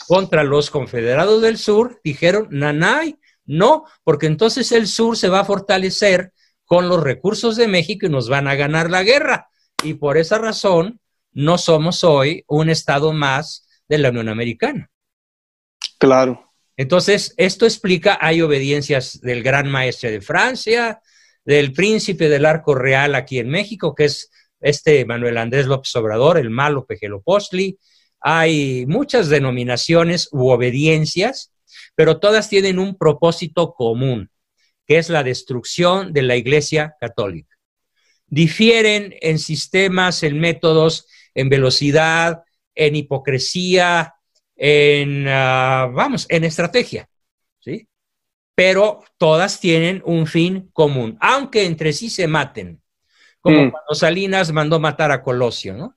contra 0.07 0.43
los 0.43 0.69
confederados 0.69 1.41
del 1.41 1.57
sur, 1.57 2.01
dijeron, 2.03 2.47
nanay, 2.51 3.17
no, 3.45 3.85
porque 4.03 4.25
entonces 4.25 4.71
el 4.71 4.87
sur 4.87 5.17
se 5.17 5.29
va 5.29 5.41
a 5.41 5.45
fortalecer 5.45 6.33
con 6.65 6.89
los 6.89 7.01
recursos 7.01 7.55
de 7.55 7.67
México 7.67 8.05
y 8.05 8.09
nos 8.09 8.27
van 8.27 8.47
a 8.47 8.55
ganar 8.55 8.89
la 8.89 9.03
guerra. 9.03 9.49
Y 9.83 9.93
por 9.95 10.17
esa 10.17 10.37
razón, 10.37 10.99
no 11.31 11.57
somos 11.57 12.03
hoy 12.03 12.43
un 12.47 12.69
estado 12.69 13.13
más 13.13 13.67
de 13.87 13.97
la 13.97 14.09
Unión 14.09 14.29
Americana. 14.29 14.89
Claro. 15.97 16.53
Entonces, 16.75 17.33
esto 17.37 17.65
explica, 17.65 18.17
hay 18.21 18.41
obediencias 18.41 19.19
del 19.21 19.41
gran 19.41 19.67
maestre 19.69 20.11
de 20.11 20.21
Francia, 20.21 21.01
del 21.43 21.73
príncipe 21.73 22.29
del 22.29 22.45
arco 22.45 22.75
real 22.75 23.15
aquí 23.15 23.39
en 23.39 23.49
México, 23.49 23.95
que 23.95 24.05
es 24.05 24.29
este 24.59 25.05
Manuel 25.05 25.37
Andrés 25.37 25.65
López 25.65 25.95
Obrador, 25.95 26.37
el 26.37 26.49
malo 26.49 26.85
Pejelopostli. 26.85 27.79
Hay 28.19 28.85
muchas 28.87 29.29
denominaciones 29.29 30.29
u 30.31 30.49
obediencias, 30.49 31.51
pero 31.95 32.19
todas 32.19 32.49
tienen 32.49 32.79
un 32.79 32.97
propósito 32.97 33.73
común, 33.73 34.29
que 34.85 34.97
es 34.97 35.09
la 35.09 35.23
destrucción 35.23 36.13
de 36.13 36.21
la 36.21 36.35
Iglesia 36.35 36.95
Católica. 36.99 37.56
Difieren 38.27 39.15
en 39.21 39.39
sistemas, 39.39 40.23
en 40.23 40.39
métodos, 40.39 41.07
en 41.33 41.49
velocidad, 41.49 42.43
en 42.75 42.95
hipocresía, 42.95 44.15
en, 44.55 45.27
uh, 45.27 45.91
vamos, 45.93 46.25
en 46.29 46.43
estrategia, 46.43 47.09
¿sí? 47.59 47.87
Pero 48.55 49.03
todas 49.17 49.59
tienen 49.59 50.01
un 50.05 50.27
fin 50.27 50.69
común, 50.73 51.17
aunque 51.21 51.65
entre 51.65 51.93
sí 51.93 52.09
se 52.09 52.27
maten, 52.27 52.81
como 53.39 53.65
mm. 53.65 53.71
cuando 53.71 53.95
Salinas 53.95 54.51
mandó 54.51 54.79
matar 54.79 55.11
a 55.11 55.21
Colosio, 55.21 55.73
¿no? 55.73 55.95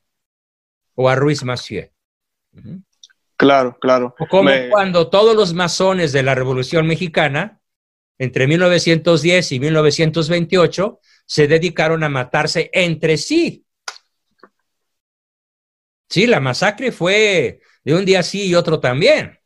O 0.95 1.09
a 1.09 1.15
Ruiz 1.15 1.43
Massieu. 1.43 1.89
Uh 2.53 2.61
-huh. 2.61 2.83
Claro, 3.41 3.79
claro. 3.81 4.15
O 4.19 4.27
como 4.27 4.45
Me... 4.45 4.69
cuando 4.69 5.09
todos 5.09 5.35
los 5.35 5.55
masones 5.55 6.13
de 6.13 6.23
la 6.23 6.35
Revolución 6.35 6.87
Mexicana, 6.87 7.63
entre 8.19 8.47
1910 8.47 9.53
y 9.53 9.61
1928, 9.61 11.01
se 11.31 11.47
dedicaron 11.47 12.03
a 12.03 12.09
matarse 12.09 12.71
entre 12.73 13.17
sí. 13.17 13.65
Sí, 16.09 16.27
la 16.27 16.41
masacre 16.41 16.91
fue 16.91 17.61
de 17.85 17.95
un 17.95 18.05
día 18.05 18.25
sí 18.25 18.47
y 18.47 18.57
otro 18.57 18.81
también. 18.81 19.39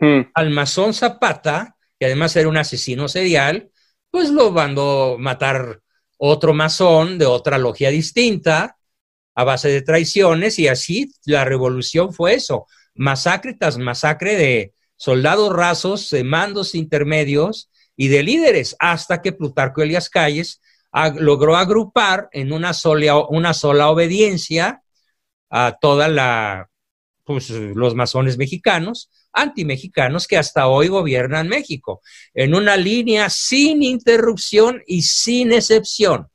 Mm. 0.00 0.22
Al 0.34 0.50
masón 0.50 0.92
Zapata, 0.92 1.76
que 2.00 2.06
además 2.06 2.34
era 2.34 2.48
un 2.48 2.56
asesino 2.56 3.06
serial, 3.06 3.70
pues 4.10 4.30
lo 4.30 4.50
mandó 4.50 5.16
matar 5.16 5.82
otro 6.18 6.52
masón 6.52 7.16
de 7.16 7.26
otra 7.26 7.58
logia 7.58 7.90
distinta 7.90 8.76
a 9.36 9.44
base 9.44 9.68
de 9.68 9.82
traiciones 9.82 10.58
y 10.58 10.66
así 10.66 11.12
la 11.26 11.44
revolución 11.44 12.12
fue 12.12 12.34
eso, 12.34 12.66
masacre 12.96 13.54
tras 13.54 13.78
masacre 13.78 14.34
de 14.34 14.74
soldados 14.96 15.54
rasos, 15.54 16.10
de 16.10 16.24
mandos 16.24 16.74
intermedios 16.74 17.70
y 17.96 18.08
de 18.08 18.24
líderes, 18.24 18.74
hasta 18.80 19.22
que 19.22 19.30
Plutarco 19.30 19.80
Elias 19.80 20.10
Calles 20.10 20.60
logró 21.18 21.56
agrupar 21.56 22.28
en 22.32 22.52
una 22.52 22.72
sola, 22.72 23.18
una 23.28 23.54
sola 23.54 23.90
obediencia 23.90 24.82
a 25.50 25.76
toda 25.80 26.08
la, 26.08 26.70
pues, 27.24 27.50
los 27.50 27.94
masones 27.94 28.38
mexicanos, 28.38 29.10
antimexicanos 29.32 30.26
que 30.26 30.36
hasta 30.36 30.68
hoy 30.68 30.88
gobiernan 30.88 31.48
México, 31.48 32.00
en 32.32 32.54
una 32.54 32.76
línea 32.76 33.28
sin 33.30 33.82
interrupción 33.82 34.82
y 34.86 35.02
sin 35.02 35.52
excepción. 35.52 36.28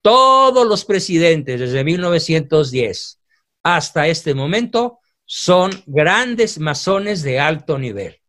Todos 0.00 0.66
los 0.66 0.84
presidentes 0.84 1.58
desde 1.58 1.84
1910 1.84 3.20
hasta 3.64 4.06
este 4.06 4.34
momento 4.34 5.00
son 5.24 5.70
grandes 5.86 6.58
masones 6.58 7.22
de 7.22 7.40
alto 7.40 7.78
nivel. 7.78 8.20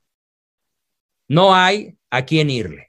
No 1.27 1.53
hay 1.53 1.97
a 2.09 2.25
quién 2.25 2.49
irle. 2.49 2.88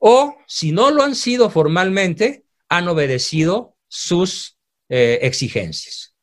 O 0.00 0.38
si 0.46 0.72
no 0.72 0.90
lo 0.90 1.02
han 1.02 1.14
sido 1.14 1.50
formalmente, 1.50 2.44
han 2.70 2.88
obedecido 2.88 3.76
sus 3.86 4.58
eh, 4.88 5.18
exigencias. 5.22 6.16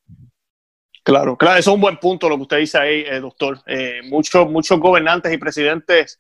Claro, 1.04 1.38
claro, 1.38 1.60
eso 1.60 1.70
es 1.70 1.76
un 1.76 1.82
buen 1.82 1.98
punto 1.98 2.28
lo 2.28 2.36
que 2.36 2.42
usted 2.42 2.58
dice 2.58 2.78
ahí, 2.80 3.06
eh, 3.08 3.20
doctor. 3.20 3.62
Eh, 3.68 4.02
muchos, 4.06 4.50
muchos 4.50 4.80
gobernantes 4.80 5.32
y 5.32 5.38
presidentes 5.38 6.20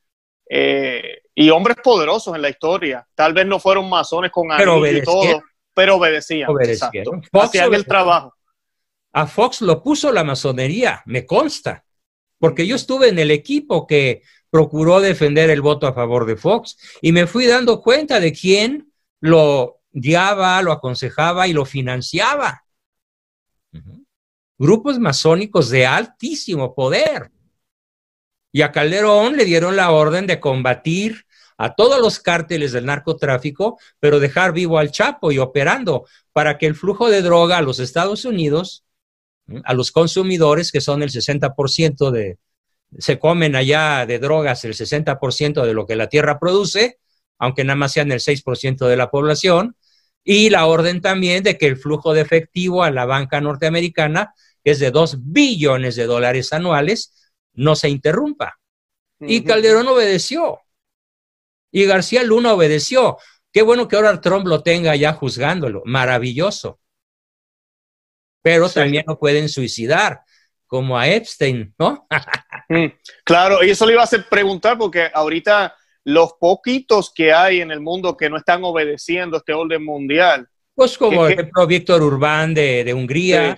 y 0.50 1.50
hombres 1.50 1.76
poderosos 1.84 2.34
en 2.34 2.42
la 2.42 2.50
historia, 2.50 3.06
tal 3.14 3.34
vez 3.34 3.46
no 3.46 3.60
fueron 3.60 3.90
masones 3.90 4.32
con 4.32 4.50
anillos 4.50 5.02
y 5.02 5.02
todo, 5.02 5.44
pero 5.74 5.98
obedecían. 5.98 6.50
obedecieron. 6.50 7.22
Hacían 7.34 7.74
el 7.74 7.86
trabajo. 7.86 8.34
A 9.12 9.28
Fox 9.28 9.62
lo 9.62 9.84
puso 9.84 10.14
la 10.14 10.24
masonería, 10.24 11.02
me 11.06 11.26
consta, 11.26 11.84
porque 12.40 12.66
yo 12.66 12.78
estuve 12.78 13.10
en 13.10 13.20
el 13.20 13.32
equipo 13.32 13.86
que 13.88 14.22
procuró 14.50 15.00
defender 15.02 15.50
el 15.50 15.62
voto 15.62 15.88
a 15.88 15.94
favor 15.94 16.26
de 16.26 16.36
Fox 16.36 16.78
y 17.02 17.12
me 17.12 17.28
fui 17.28 17.46
dando 17.46 17.82
cuenta 17.82 18.20
de 18.20 18.34
quién 18.34 18.92
lo 19.20 19.82
guiaba, 19.92 20.62
lo 20.62 20.72
aconsejaba 20.72 21.48
y 21.48 21.54
lo 21.54 21.66
financiaba. 21.66 22.64
Grupos 24.58 25.00
masónicos 25.00 25.70
de 25.70 25.86
altísimo 25.86 26.74
poder. 26.74 27.32
Y 28.52 28.62
a 28.62 28.72
Calderón 28.72 29.38
le 29.38 29.46
dieron 29.46 29.76
la 29.76 29.92
orden 29.92 30.26
de 30.26 30.40
combatir 30.40 31.26
a 31.58 31.76
todos 31.76 32.00
los 32.00 32.20
cárteles 32.20 32.72
del 32.72 32.86
narcotráfico, 32.86 33.80
pero 34.00 34.20
dejar 34.20 34.54
vivo 34.54 34.78
al 34.78 34.92
Chapo 34.92 35.32
y 35.32 35.40
operando 35.40 36.06
para 36.32 36.58
que 36.58 36.68
el 36.68 36.76
flujo 36.76 37.10
de 37.10 37.22
droga 37.22 37.58
a 37.58 37.62
los 37.62 37.80
Estados 37.80 38.26
Unidos, 38.26 38.84
a 39.64 39.74
los 39.74 39.92
consumidores, 39.92 40.72
que 40.72 40.82
son 40.82 41.04
el 41.04 41.10
60% 41.10 42.12
de, 42.12 42.38
se 42.98 43.20
comen 43.20 43.56
allá 43.56 44.06
de 44.06 44.20
drogas 44.20 44.64
el 44.66 44.74
60% 44.74 45.66
de 45.66 45.74
lo 45.74 45.86
que 45.86 45.96
la 45.96 46.08
tierra 46.08 46.40
produce, 46.40 47.00
aunque 47.38 47.64
nada 47.64 47.76
más 47.76 47.94
sean 47.94 48.12
el 48.12 48.20
6% 48.20 48.88
de 48.88 48.98
la 48.98 49.10
población, 49.10 49.76
y 50.24 50.50
la 50.50 50.66
orden 50.66 51.02
también 51.02 51.44
de 51.44 51.58
que 51.58 51.68
el 51.68 51.78
flujo 51.78 52.14
de 52.14 52.22
efectivo 52.22 52.84
a 52.84 52.92
la 52.92 53.06
banca 53.06 53.40
norteamericana 53.40 54.34
que 54.68 54.72
es 54.72 54.80
de 54.80 54.92
2 54.92 55.32
billones 55.32 55.96
de 55.96 56.08
dólares 56.08 56.52
anuales, 56.52 57.32
no 57.54 57.74
se 57.78 57.88
interrumpa. 57.88 58.60
Y 59.18 59.46
Calderón 59.46 59.88
obedeció. 59.88 60.60
Y 61.72 61.86
García 61.86 62.22
Luna 62.24 62.52
obedeció. 62.54 63.18
Qué 63.54 63.62
bueno 63.62 63.88
que 63.88 63.96
ahora 63.96 64.20
Trump 64.20 64.46
lo 64.46 64.64
tenga 64.64 64.94
ya 64.98 65.14
juzgándolo. 65.14 65.84
Maravilloso. 65.86 66.82
Pero 68.42 68.70
también 68.70 69.06
lo 69.08 69.18
pueden 69.18 69.48
suicidar, 69.48 70.24
como 70.68 70.98
a 70.98 71.08
Epstein, 71.08 71.74
¿no? 71.80 72.08
Mm, 72.70 72.88
claro, 73.24 73.64
y 73.64 73.70
eso 73.70 73.86
le 73.86 73.94
iba 73.94 74.02
a 74.02 74.04
hacer 74.04 74.26
preguntar 74.30 74.78
porque 74.78 75.10
ahorita 75.14 75.74
los 76.04 76.34
poquitos 76.34 77.14
que 77.14 77.32
hay 77.32 77.62
en 77.62 77.72
el 77.72 77.80
mundo 77.80 78.18
que 78.18 78.30
no 78.30 78.38
están 78.38 78.64
obedeciendo 78.64 79.38
este 79.38 79.54
orden 79.54 79.84
mundial. 79.84 80.48
Pues 80.76 80.98
como 80.98 81.26
el 81.26 81.34
ejemplo 81.34 81.66
Víctor 81.66 82.04
Urbán 82.04 82.54
de, 82.54 82.94
Hungría, 82.94 83.58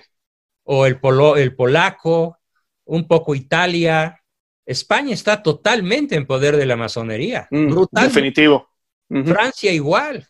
o 0.62 0.86
el, 0.86 0.98
el 1.36 1.56
polaco, 1.56 2.38
un 2.84 3.06
poco 3.06 3.34
Italia. 3.34 4.20
España 4.64 5.14
está 5.14 5.42
totalmente 5.42 6.14
en 6.14 6.26
poder 6.26 6.56
de 6.56 6.66
la 6.66 6.76
masonería. 6.76 7.48
Mm, 7.50 7.84
definitivo. 7.90 8.68
Francia 9.08 9.72
igual. 9.72 10.26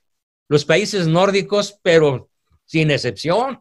Los 0.49 0.65
países 0.65 1.07
nórdicos, 1.07 1.79
pero 1.83 2.31
sin 2.65 2.91
excepción. 2.91 3.61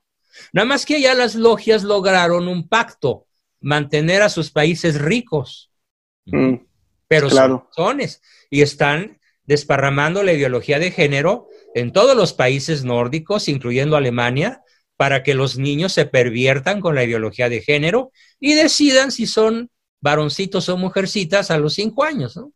Nada 0.53 0.65
más 0.65 0.85
que 0.85 1.01
ya 1.01 1.13
las 1.13 1.35
logias 1.35 1.83
lograron 1.83 2.47
un 2.47 2.67
pacto, 2.67 3.27
mantener 3.59 4.21
a 4.21 4.29
sus 4.29 4.51
países 4.51 4.99
ricos. 4.99 5.71
Mm, 6.25 6.55
pero 7.07 7.29
claro. 7.29 7.67
son 7.75 7.99
y 8.49 8.61
están 8.61 9.19
desparramando 9.43 10.21
la 10.21 10.33
ideología 10.33 10.77
de 10.77 10.91
género 10.91 11.47
en 11.73 11.91
todos 11.91 12.15
los 12.15 12.33
países 12.33 12.83
nórdicos, 12.83 13.47
incluyendo 13.47 13.97
Alemania, 13.97 14.63
para 14.95 15.23
que 15.23 15.33
los 15.33 15.57
niños 15.57 15.93
se 15.93 16.05
perviertan 16.05 16.81
con 16.81 16.93
la 16.93 17.03
ideología 17.03 17.49
de 17.49 17.61
género 17.61 18.11
y 18.39 18.53
decidan 18.53 19.11
si 19.11 19.25
son 19.27 19.69
varoncitos 20.01 20.69
o 20.69 20.77
mujercitas 20.77 21.51
a 21.51 21.57
los 21.57 21.73
cinco 21.73 22.03
años. 22.03 22.37
¿no? 22.37 22.51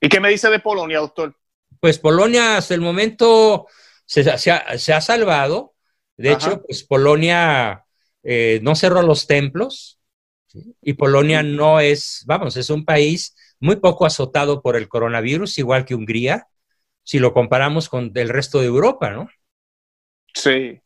¿Y 0.00 0.08
qué 0.08 0.20
me 0.20 0.30
dice 0.30 0.48
de 0.50 0.60
Polonia, 0.60 0.98
doctor? 0.98 1.34
Pues 1.80 1.98
Polonia 1.98 2.56
hasta 2.56 2.74
el 2.74 2.80
momento 2.80 3.66
se, 4.04 4.30
ha, 4.30 5.00
salvado. 5.00 5.74
De 6.18 6.32
hecho, 6.32 6.62
pues 6.66 6.82
Polonia 6.82 7.84
eh, 8.24 8.58
no 8.62 8.74
cerró 8.74 9.02
los 9.02 9.26
templos 9.26 10.00
y 10.82 10.94
Polonia 10.94 11.42
no 11.44 11.78
es, 11.78 12.24
vamos, 12.26 12.56
es 12.56 12.70
un 12.70 12.84
país 12.84 13.36
muy 13.60 13.76
poco 13.76 14.04
azotado 14.04 14.60
por 14.60 14.76
el 14.76 14.88
coronavirus, 14.88 15.58
igual 15.58 15.84
que 15.84 15.94
Hungría, 15.94 16.48
si 17.04 17.20
lo 17.20 17.32
comparamos 17.32 17.88
con 17.88 18.10
el 18.14 18.28
resto 18.28 18.58
de 18.58 18.66
Europa, 18.66 19.10
¿no? 19.10 19.28
Sí, 20.34 20.80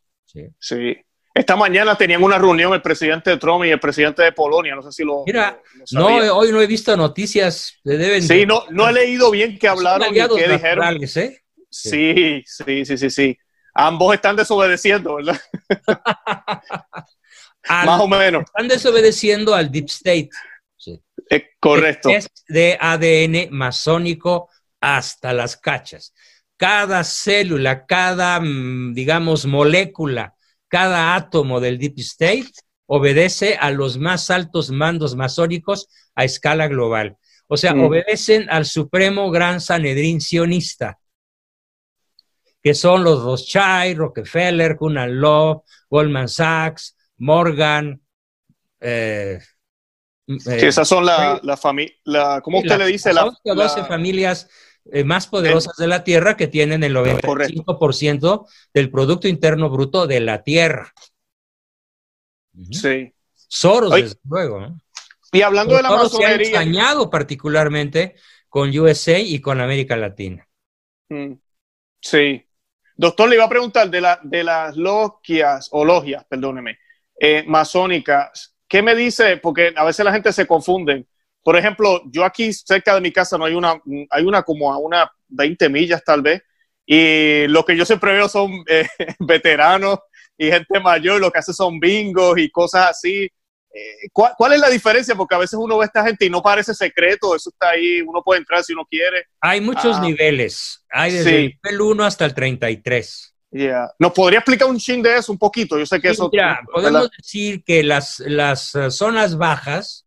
sí, 0.59 0.97
Esta 1.35 1.57
mañana 1.57 1.97
tenían 1.97 2.23
una 2.23 2.38
reunión 2.38 2.75
el 2.75 2.83
presidente 2.83 3.31
de 3.31 3.38
Trump 3.38 3.64
y 3.64 3.71
el 3.71 3.81
presidente 3.81 4.23
de 4.23 4.33
Polonia, 4.33 4.75
no 4.75 4.83
sé 4.83 4.92
si 4.92 5.03
lo... 5.03 5.25
Mira, 5.25 5.61
no, 5.92 6.07
hoy 6.37 6.53
no 6.53 6.61
he 6.61 6.66
visto 6.66 6.95
noticias, 6.95 7.75
deben... 7.85 8.23
Sí, 8.23 8.45
no, 8.45 8.64
no 8.71 8.87
he 8.87 8.92
leído 8.92 9.31
bien 9.31 9.59
qué 9.59 9.68
hablaron 9.68 10.14
y 10.14 10.14
qué 10.14 10.49
dijeron. 10.49 11.03
¿eh? 11.03 11.42
Sí, 11.71 12.42
sí, 12.45 12.85
sí, 12.85 12.99
sí, 12.99 13.11
sí. 13.11 13.38
Ambos 13.74 14.14
están 14.14 14.37
desobedeciendo, 14.37 15.16
¿verdad? 15.16 15.40
Más 17.68 18.00
o 18.00 18.08
menos. 18.08 18.42
Están 18.44 18.68
desobedeciendo 18.68 19.54
al 19.54 19.70
Deep 19.70 19.87
State. 19.87 20.30
Sí. 20.76 21.00
Eh, 21.30 21.50
correcto. 21.61 22.11
Es 22.11 22.28
de 22.48 22.76
ADN 22.80 23.48
masónico 23.50 24.50
hasta 24.80 25.32
las 25.32 25.56
cachas 25.56 26.12
cada 26.62 27.02
célula, 27.02 27.87
cada, 27.87 28.38
mm, 28.38 28.94
digamos, 28.94 29.46
molécula, 29.46 30.37
cada 30.68 31.16
átomo 31.16 31.58
del 31.58 31.76
Deep 31.76 31.98
State 31.98 32.52
obedece 32.87 33.56
a 33.56 33.72
los 33.72 33.98
más 33.98 34.30
altos 34.30 34.70
mandos 34.70 35.16
masónicos 35.16 35.88
a 36.14 36.22
escala 36.22 36.68
global. 36.68 37.16
O 37.48 37.56
sea, 37.56 37.74
mm. 37.74 37.80
obedecen 37.82 38.46
al 38.48 38.64
supremo 38.64 39.32
gran 39.32 39.61
Sanedrín 39.61 40.20
sionista, 40.20 41.00
que 42.62 42.75
son 42.75 43.03
los 43.03 43.22
Rothschild, 43.22 43.98
Rockefeller, 43.98 44.77
Kunan 44.77 45.20
Love, 45.20 45.62
Goldman 45.90 46.29
Sachs, 46.29 46.96
Morgan. 47.18 48.01
Eh, 48.81 49.38
eh 50.29 50.66
esas 50.66 50.88
son 50.88 51.05
la, 51.05 51.40
la 51.42 51.57
familia, 51.57 52.40
¿cómo 52.42 52.61
usted 52.61 52.79
le 52.79 52.87
dice? 52.87 53.12
Las 53.12 53.27
12 53.44 53.85
familias 53.85 54.48
eh, 54.90 55.05
más 55.05 55.27
poderosas 55.27 55.77
de 55.77 55.87
la 55.87 56.03
Tierra 56.03 56.37
que 56.37 56.48
tienen 56.48 56.83
el 56.83 56.94
95% 56.94 58.46
del 58.75 58.90
Producto 58.90 59.29
Interno 59.29 59.70
Bruto 59.70 60.07
de 60.07 60.20
la 60.20 60.42
Tierra. 60.42 60.92
Sí. 62.70 63.12
Soros, 63.35 63.92
desde 63.92 64.18
luego. 64.25 64.77
Y 65.31 65.42
hablando 65.42 65.77
de 65.77 65.83
la 65.83 65.88
Soros 65.88 66.12
se 66.12 66.25
ha 66.25 66.35
ensañado 66.35 67.11
particularmente 67.11 68.16
con 68.48 68.77
USA 68.77 69.18
y 69.18 69.40
con 69.40 69.61
América 69.61 69.96
Latina. 69.96 70.48
Mm. 71.09 71.35
Sí. 72.01 72.44
Doctor, 72.96 73.28
le 73.28 73.37
iba 73.37 73.44
a 73.44 73.48
preguntar 73.48 73.88
de, 73.90 74.00
la, 74.00 74.20
de 74.22 74.44
las 74.44 74.76
logias, 74.76 75.68
o 75.72 75.85
logias, 75.85 76.24
perdóneme, 76.28 76.78
eh, 77.18 77.44
masónicas, 77.46 78.57
¿qué 78.68 78.83
me 78.83 78.94
dice? 78.94 79.37
Porque 79.37 79.72
a 79.76 79.85
veces 79.85 80.05
la 80.05 80.12
gente 80.12 80.33
se 80.33 80.46
confunde 80.46 81.07
por 81.42 81.57
ejemplo, 81.57 82.02
yo 82.07 82.24
aquí 82.24 82.52
cerca 82.52 82.94
de 82.94 83.00
mi 83.00 83.12
casa 83.12 83.37
no 83.37 83.44
hay 83.44 83.55
una, 83.55 83.81
hay 84.11 84.24
una 84.24 84.42
como 84.42 84.72
a 84.72 84.78
unas 84.78 85.09
20 85.28 85.68
millas 85.68 86.02
tal 86.05 86.22
vez, 86.22 86.42
y 86.87 87.46
lo 87.48 87.64
que 87.64 87.76
yo 87.76 87.85
siempre 87.85 88.12
veo 88.12 88.28
son 88.28 88.64
eh, 88.68 88.87
veteranos 89.18 89.98
y 90.38 90.50
gente 90.50 90.81
mayor, 90.81 91.20
lo 91.20 91.31
que 91.31 91.38
hace 91.38 91.52
son 91.52 91.81
bingos 91.81 92.38
y 92.38 92.50
cosas 92.50 92.90
así. 92.90 93.28
Eh, 93.74 94.08
¿cuál, 94.12 94.52
es 94.52 94.61
la 94.61 94.68
diferencia? 94.68 95.14
Porque 95.14 95.35
a 95.35 95.38
veces 95.38 95.58
uno 95.58 95.78
ve 95.78 95.85
a 95.85 95.87
esta 95.87 96.04
gente 96.04 96.26
y 96.26 96.30
no 96.30 96.42
parece 96.42 96.74
secreto, 96.74 97.35
eso 97.35 97.50
está 97.50 97.70
ahí, 97.70 98.02
uno 98.02 98.22
puede 98.22 98.40
entrar 98.40 98.62
si 98.62 98.74
uno 98.74 98.85
quiere. 98.85 99.26
Hay 99.40 99.61
muchos 99.61 99.96
ah, 99.96 100.00
niveles, 100.00 100.85
hay 100.90 101.12
desde 101.12 101.37
el 101.37 101.58
nivel 101.64 101.80
1 101.80 102.04
hasta 102.04 102.24
el 102.26 102.35
33. 102.35 103.35
Yeah. 103.50 103.90
¿Nos 103.98 104.12
podría 104.12 104.38
explicar 104.40 104.68
un 104.68 104.78
ching 104.78 105.02
de 105.02 105.16
eso 105.16 105.32
un 105.32 105.38
poquito? 105.38 105.78
Yo 105.78 105.87
sé 105.87 106.00
que 106.00 106.11
eso... 106.11 106.30
podemos 106.72 107.11
decir 107.16 107.62
que 107.64 107.82
las, 107.82 108.20
las 108.20 108.74
eh, 108.74 108.90
zonas 108.90 109.37
bajas 109.37 110.06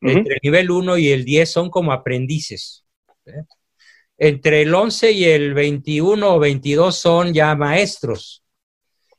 entre 0.00 0.34
el 0.34 0.40
nivel 0.42 0.70
1 0.70 0.98
y 0.98 1.08
el 1.08 1.24
10 1.24 1.50
son 1.50 1.70
como 1.70 1.92
aprendices. 1.92 2.84
Entre 4.18 4.62
el 4.62 4.74
11 4.74 5.12
y 5.12 5.24
el 5.24 5.52
21 5.54 6.34
o 6.34 6.38
22 6.38 6.98
son 6.98 7.34
ya 7.34 7.54
maestros. 7.54 8.42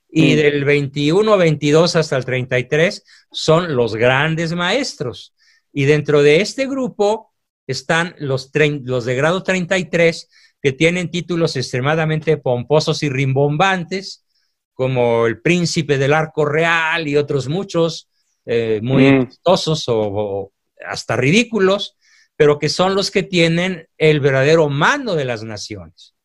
Y 0.10 0.34
mm. 0.34 0.36
del 0.38 0.66
21 0.66 1.38
22 1.38 1.96
hasta 1.96 2.18
el 2.18 2.26
33 2.26 3.04
son 3.32 3.76
los 3.76 3.96
grandes 3.96 4.54
maestros. 4.54 5.34
Y 5.74 5.86
dentro 5.86 6.24
de 6.24 6.42
este 6.42 6.68
grupo 6.68 7.34
están 7.68 8.16
los, 8.20 8.52
los 8.84 9.06
de 9.06 9.16
grado 9.16 9.44
33 9.44 10.30
que 10.62 10.72
tienen 10.72 11.12
títulos 11.12 11.56
extremadamente 11.56 12.38
pomposos 12.38 13.04
y 13.04 13.10
rimbombantes, 13.10 14.26
como 14.74 15.26
el 15.28 15.42
príncipe 15.42 15.98
del 15.98 16.14
arco 16.14 16.46
real 16.46 17.08
y 17.08 17.18
otros 17.18 17.48
muchos, 17.48 18.10
eh, 18.46 18.80
muy 18.82 19.04
mm. 19.04 19.22
exitosos 19.22 19.86
o, 19.88 20.52
hasta 20.86 21.16
ridículos, 21.16 21.98
pero 22.36 22.60
que 22.60 22.70
son 22.70 22.96
los 22.96 23.12
que 23.12 23.24
tienen 23.24 23.88
el 23.98 24.20
verdadero 24.20 24.70
mando 24.70 25.16
de 25.16 25.26
las 25.26 25.44
naciones. 25.44 26.16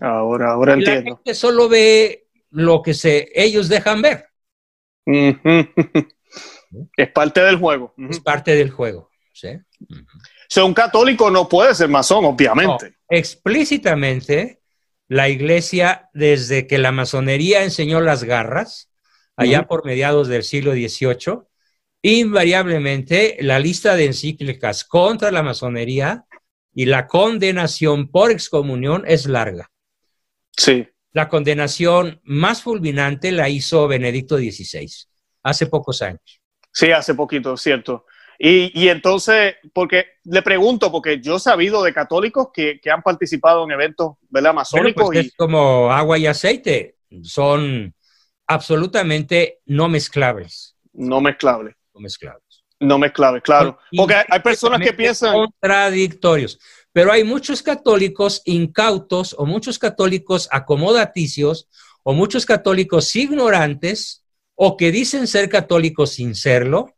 Ahora, 0.00 0.52
ahora 0.52 0.74
entiendo. 0.74 1.10
La 1.10 1.16
gente 1.16 1.34
solo 1.34 1.68
ve 1.68 2.25
lo 2.56 2.80
que 2.80 2.94
se, 2.94 3.28
ellos 3.34 3.68
dejan 3.68 4.00
ver. 4.00 4.30
Es 6.96 7.10
parte 7.12 7.42
del 7.42 7.56
juego. 7.56 7.94
Es 8.10 8.18
parte 8.20 8.54
del 8.54 8.70
juego. 8.70 9.10
¿sí? 9.32 9.48
un 10.62 10.74
católico 10.74 11.30
no 11.30 11.48
puede 11.48 11.74
ser 11.74 11.88
masón, 11.88 12.24
obviamente. 12.24 12.96
explícitamente, 13.10 14.60
la 15.06 15.28
iglesia, 15.28 16.08
desde 16.14 16.66
que 16.66 16.78
la 16.78 16.92
masonería 16.92 17.62
enseñó 17.62 18.00
las 18.00 18.24
garras, 18.24 18.90
allá 19.36 19.66
por 19.66 19.84
mediados 19.84 20.28
del 20.28 20.42
siglo 20.42 20.72
XVIII, 20.72 21.42
invariablemente 22.00 23.36
la 23.40 23.58
lista 23.58 23.96
de 23.96 24.06
encíclicas 24.06 24.84
contra 24.84 25.30
la 25.30 25.42
masonería 25.42 26.24
y 26.74 26.86
la 26.86 27.06
condenación 27.06 28.10
por 28.10 28.30
excomunión 28.30 29.04
es 29.06 29.26
larga. 29.26 29.70
Sí. 30.56 30.88
La 31.16 31.30
condenación 31.30 32.20
más 32.24 32.60
fulminante 32.60 33.32
la 33.32 33.48
hizo 33.48 33.88
Benedicto 33.88 34.36
XVI, 34.36 34.86
hace 35.44 35.66
pocos 35.66 36.02
años. 36.02 36.42
Sí, 36.70 36.90
hace 36.90 37.14
poquito, 37.14 37.56
cierto. 37.56 38.04
Y, 38.38 38.86
entonces, 38.88 39.54
porque 39.72 40.08
le 40.24 40.42
pregunto, 40.42 40.92
porque 40.92 41.18
yo 41.22 41.36
he 41.36 41.40
sabido 41.40 41.82
de 41.82 41.94
católicos 41.94 42.48
que, 42.52 42.78
han 42.92 43.00
participado 43.00 43.64
en 43.64 43.70
eventos 43.70 44.16
¿verdad? 44.28 44.52
masónicos. 44.52 45.06
Pues, 45.06 45.28
es 45.28 45.34
como 45.34 45.90
agua 45.90 46.18
y 46.18 46.26
aceite, 46.26 46.96
son 47.22 47.94
absolutamente 48.46 49.60
no 49.64 49.88
mezclables. 49.88 50.76
No 50.92 51.22
mezclables. 51.22 51.76
No 51.94 52.00
mezclables. 52.02 52.64
No 52.78 52.98
mezclables, 52.98 53.42
claro. 53.42 53.78
Porque 53.96 54.16
hay 54.28 54.40
personas 54.40 54.82
que 54.82 54.92
piensan... 54.92 55.32
Contradictorios. 55.32 56.58
Pero 56.96 57.12
hay 57.12 57.24
muchos 57.24 57.62
católicos 57.62 58.40
incautos 58.46 59.36
o 59.38 59.44
muchos 59.44 59.78
católicos 59.78 60.48
acomodaticios 60.50 61.68
o 62.02 62.14
muchos 62.14 62.46
católicos 62.46 63.14
ignorantes 63.14 64.24
o 64.54 64.78
que 64.78 64.90
dicen 64.90 65.26
ser 65.26 65.50
católicos 65.50 66.12
sin 66.12 66.34
serlo, 66.34 66.94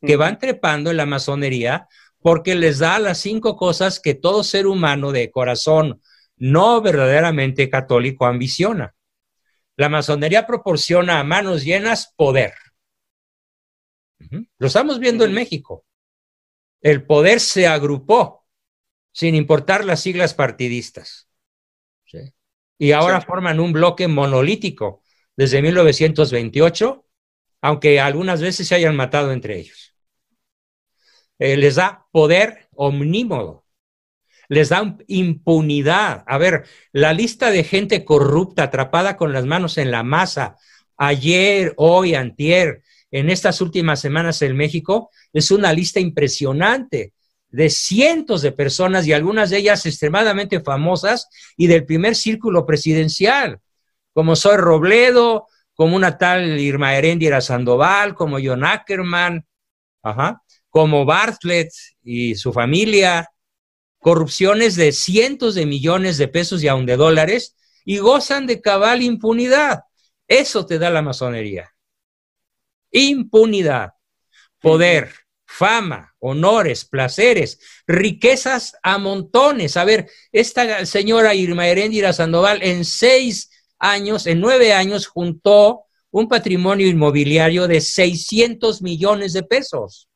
que 0.00 0.14
van 0.14 0.38
trepando 0.38 0.92
en 0.92 0.98
la 0.98 1.04
masonería 1.04 1.88
porque 2.20 2.54
les 2.54 2.78
da 2.78 3.00
las 3.00 3.18
cinco 3.18 3.56
cosas 3.56 3.98
que 3.98 4.14
todo 4.14 4.44
ser 4.44 4.68
humano 4.68 5.10
de 5.10 5.32
corazón 5.32 6.00
no 6.36 6.80
verdaderamente 6.80 7.68
católico 7.68 8.26
ambiciona. 8.26 8.94
La 9.76 9.88
masonería 9.88 10.46
proporciona 10.46 11.18
a 11.18 11.24
manos 11.24 11.64
llenas 11.64 12.14
poder. 12.16 12.54
Lo 14.58 14.68
estamos 14.68 15.00
viendo 15.00 15.24
en 15.24 15.32
México. 15.32 15.84
El 16.80 17.04
poder 17.04 17.40
se 17.40 17.66
agrupó 17.66 18.39
sin 19.12 19.34
importar 19.34 19.84
las 19.84 20.00
siglas 20.00 20.34
partidistas. 20.34 21.28
Y 22.78 22.92
ahora 22.92 23.20
forman 23.20 23.60
un 23.60 23.74
bloque 23.74 24.08
monolítico 24.08 25.02
desde 25.36 25.60
1928, 25.60 27.06
aunque 27.60 28.00
algunas 28.00 28.40
veces 28.40 28.68
se 28.68 28.74
hayan 28.74 28.96
matado 28.96 29.32
entre 29.32 29.58
ellos. 29.58 29.94
Eh, 31.38 31.56
les 31.58 31.74
da 31.74 32.06
poder 32.10 32.68
omnímodo, 32.74 33.66
les 34.48 34.70
da 34.70 34.96
impunidad. 35.08 36.24
A 36.26 36.38
ver, 36.38 36.64
la 36.92 37.12
lista 37.12 37.50
de 37.50 37.64
gente 37.64 38.04
corrupta 38.04 38.64
atrapada 38.64 39.16
con 39.18 39.32
las 39.32 39.44
manos 39.44 39.76
en 39.76 39.90
la 39.90 40.02
masa, 40.02 40.56
ayer, 40.96 41.74
hoy, 41.76 42.14
antier, 42.14 42.82
en 43.10 43.28
estas 43.28 43.60
últimas 43.60 44.00
semanas 44.00 44.40
en 44.42 44.56
México, 44.56 45.10
es 45.32 45.50
una 45.50 45.72
lista 45.72 46.00
impresionante 46.00 47.12
de 47.50 47.70
cientos 47.70 48.42
de 48.42 48.52
personas 48.52 49.06
y 49.06 49.12
algunas 49.12 49.50
de 49.50 49.58
ellas 49.58 49.84
extremadamente 49.86 50.60
famosas 50.60 51.28
y 51.56 51.66
del 51.66 51.84
primer 51.84 52.14
círculo 52.14 52.64
presidencial, 52.64 53.60
como 54.12 54.36
Soy 54.36 54.56
Robledo, 54.56 55.46
como 55.74 55.96
una 55.96 56.18
tal 56.18 56.60
Irma 56.60 56.94
Heréndira 56.94 57.40
Sandoval, 57.40 58.14
como 58.14 58.38
John 58.42 58.64
Ackerman, 58.64 59.46
ajá, 60.02 60.42
como 60.68 61.04
Bartlett 61.04 61.70
y 62.02 62.34
su 62.34 62.52
familia, 62.52 63.28
corrupciones 63.98 64.76
de 64.76 64.92
cientos 64.92 65.54
de 65.54 65.66
millones 65.66 66.18
de 66.18 66.28
pesos 66.28 66.62
y 66.62 66.68
aún 66.68 66.86
de 66.86 66.96
dólares, 66.96 67.56
y 67.84 67.98
gozan 67.98 68.46
de 68.46 68.60
cabal 68.60 69.02
impunidad. 69.02 69.80
Eso 70.28 70.66
te 70.66 70.78
da 70.78 70.90
la 70.90 71.02
masonería. 71.02 71.72
Impunidad, 72.92 73.94
poder, 74.60 75.12
fama, 75.50 76.14
honores, 76.20 76.84
placeres, 76.84 77.58
riquezas 77.86 78.76
a 78.82 78.98
montones. 78.98 79.76
A 79.76 79.84
ver, 79.84 80.08
esta 80.30 80.86
señora 80.86 81.34
Irma 81.34 81.66
Heréndira 81.66 82.12
Sandoval 82.12 82.62
en 82.62 82.84
seis 82.84 83.50
años, 83.78 84.26
en 84.26 84.40
nueve 84.40 84.72
años, 84.72 85.08
juntó 85.08 85.86
un 86.12 86.28
patrimonio 86.28 86.86
inmobiliario 86.86 87.66
de 87.66 87.80
600 87.80 88.80
millones 88.80 89.32
de 89.32 89.42
pesos 89.42 90.08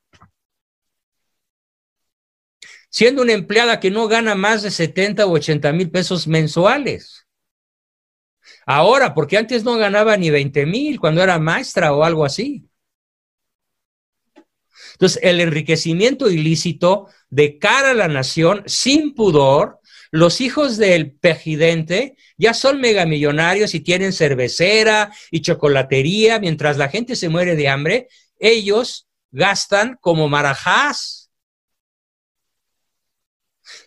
siendo 2.89 3.23
una 3.23 3.33
empleada 3.33 3.81
que 3.81 3.91
no 3.91 4.07
gana 4.07 4.37
más 4.37 4.63
de 4.63 4.71
70 4.71 5.27
o 5.27 5.33
80 5.33 5.73
mil 5.73 5.91
pesos 5.91 6.29
mensuales. 6.29 7.27
Ahora, 8.67 9.15
porque 9.15 9.37
antes 9.37 9.65
no 9.65 9.77
ganaba 9.77 10.17
ni 10.17 10.31
20 10.31 10.65
mil 10.65 11.01
cuando 11.01 11.21
era 11.21 11.41
maestra 11.41 11.93
o 11.93 12.05
algo 12.05 12.25
así. 12.25 12.69
Entonces, 14.95 15.21
el 15.23 15.41
enriquecimiento 15.41 16.31
ilícito 16.31 17.09
de 17.31 17.59
cara 17.59 17.91
a 17.91 17.95
la 17.95 18.09
nación, 18.09 18.63
sin 18.67 19.15
pudor, 19.15 19.81
los 20.11 20.41
hijos 20.41 20.77
del 20.77 21.13
pejidente 21.13 22.17
ya 22.37 22.55
son 22.55 22.81
megamillonarios 22.81 23.75
y 23.75 23.81
tienen 23.81 24.13
cervecera 24.13 25.13
y 25.31 25.41
chocolatería, 25.43 26.39
mientras 26.39 26.77
la 26.77 26.89
gente 26.89 27.17
se 27.17 27.29
muere 27.29 27.57
de 27.57 27.69
hambre, 27.69 28.09
ellos 28.39 29.07
gastan 29.33 29.99
como 30.01 30.29
marajás 30.29 31.25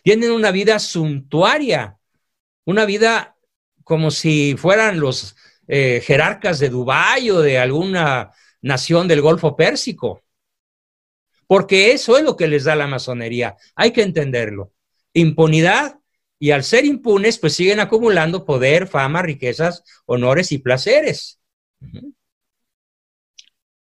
tienen 0.02 0.32
una 0.32 0.50
vida 0.50 0.78
suntuaria, 0.78 1.98
una 2.64 2.84
vida 2.84 3.36
como 3.84 4.10
si 4.10 4.54
fueran 4.56 5.00
los 5.00 5.36
eh, 5.66 6.02
jerarcas 6.04 6.58
de 6.58 6.68
Dubái 6.68 7.30
o 7.30 7.40
de 7.40 7.58
alguna 7.58 8.32
nación 8.60 9.08
del 9.08 9.22
Golfo 9.22 9.56
Pérsico. 9.56 10.22
Porque 11.48 11.90
eso 11.92 12.16
es 12.16 12.22
lo 12.22 12.36
que 12.36 12.46
les 12.46 12.64
da 12.64 12.76
la 12.76 12.86
masonería. 12.86 13.56
Hay 13.74 13.90
que 13.90 14.02
entenderlo. 14.02 14.72
Impunidad 15.14 15.98
y 16.38 16.52
al 16.52 16.62
ser 16.62 16.84
impunes, 16.84 17.38
pues 17.38 17.54
siguen 17.54 17.80
acumulando 17.80 18.44
poder, 18.44 18.86
fama, 18.86 19.22
riquezas, 19.22 19.82
honores 20.06 20.52
y 20.52 20.58
placeres. 20.58 21.40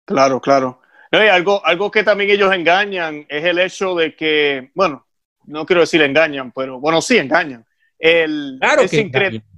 Claro, 0.06 0.40
claro. 0.40 0.80
algo, 1.12 1.66
algo 1.66 1.92
que 1.92 2.04
también 2.04 2.30
ellos 2.30 2.54
engañan 2.54 3.26
es 3.28 3.44
el 3.44 3.60
hecho 3.60 3.96
de 3.96 4.16
que, 4.16 4.72
bueno, 4.74 5.06
no 5.46 5.66
quiero 5.66 5.82
decir 5.82 6.02
engañan, 6.02 6.52
pero 6.52 6.80
bueno, 6.80 7.02
sí 7.02 7.18
engañan. 7.18 7.66
El, 7.98 8.60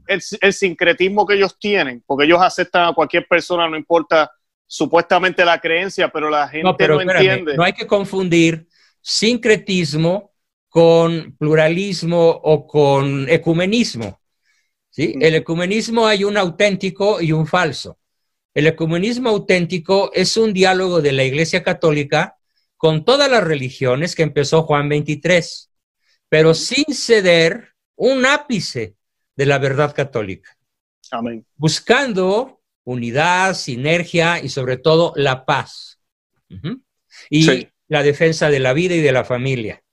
el, 0.07 0.53
sincretismo 0.53 1.27
que 1.27 1.35
ellos 1.35 1.59
tienen, 1.59 2.03
porque 2.07 2.25
ellos 2.25 2.41
aceptan 2.41 2.87
a 2.87 2.93
cualquier 2.93 3.27
persona, 3.27 3.69
no 3.69 3.77
importa 3.77 4.31
supuestamente 4.71 5.43
la 5.43 5.59
creencia, 5.59 6.09
pero 6.09 6.29
la 6.29 6.47
gente 6.47 6.87
no, 6.87 7.01
entiende. 7.01 7.57
No 7.57 7.63
hay 7.63 7.73
que 7.73 7.85
confundir 7.85 8.67
sincretismo 9.01 10.31
con 10.69 11.35
pluralismo 11.37 12.29
o 12.29 12.65
con 12.65 13.27
ecumenismo. 13.27 14.21
¿sí? 14.89 15.13
Mm. 15.17 15.21
El 15.23 15.35
ecumenismo 15.35 16.07
hay 16.07 16.23
un 16.23 16.37
auténtico 16.37 17.19
y 17.19 17.33
un 17.33 17.45
falso. 17.45 17.97
El 18.53 18.67
ecumenismo 18.67 19.29
auténtico 19.29 20.11
es 20.13 20.37
un 20.37 20.53
diálogo 20.53 21.01
de 21.01 21.11
la 21.11 21.25
Iglesia 21.25 21.63
Católica 21.63 22.37
con 22.77 23.03
todas 23.03 23.29
las 23.29 23.43
religiones 23.43 24.15
que 24.15 24.23
empezó 24.23 24.63
Juan 24.63 24.87
23 24.87 25.71
pero 26.31 26.53
sin 26.53 26.85
ceder 26.93 27.73
un 27.97 28.25
ápice 28.25 28.95
de 29.35 29.45
la 29.45 29.57
verdad 29.57 29.93
católica. 29.93 30.57
Amén. 31.11 31.45
Buscando 31.57 32.60
unidad, 32.91 33.55
sinergia 33.55 34.41
y 34.41 34.49
sobre 34.49 34.77
todo 34.77 35.13
la 35.15 35.45
paz. 35.45 35.99
Y 37.29 37.67
la 37.87 38.03
defensa 38.03 38.49
de 38.49 38.59
la 38.59 38.73
vida 38.73 38.95
y 38.95 39.01
de 39.01 39.11
la 39.11 39.23
familia. 39.23 39.83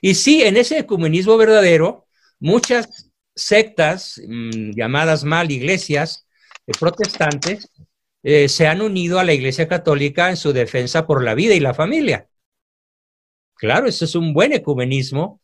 Y 0.00 0.14
sí, 0.14 0.42
en 0.42 0.56
ese 0.56 0.78
ecumenismo 0.78 1.36
verdadero, 1.36 2.06
muchas 2.38 3.10
sectas 3.34 4.20
mm, 4.26 4.72
llamadas 4.72 5.24
mal 5.24 5.50
iglesias 5.50 6.26
eh, 6.66 6.72
protestantes 6.78 7.70
eh, 8.22 8.48
se 8.48 8.66
han 8.66 8.80
unido 8.80 9.18
a 9.18 9.24
la 9.24 9.34
Iglesia 9.34 9.68
Católica 9.68 10.30
en 10.30 10.36
su 10.36 10.52
defensa 10.52 11.06
por 11.06 11.22
la 11.22 11.34
vida 11.34 11.54
y 11.54 11.60
la 11.60 11.74
familia. 11.74 12.28
Claro, 13.54 13.86
eso 13.86 14.04
es 14.04 14.14
un 14.14 14.34
buen 14.34 14.52
ecumenismo. 14.52 15.40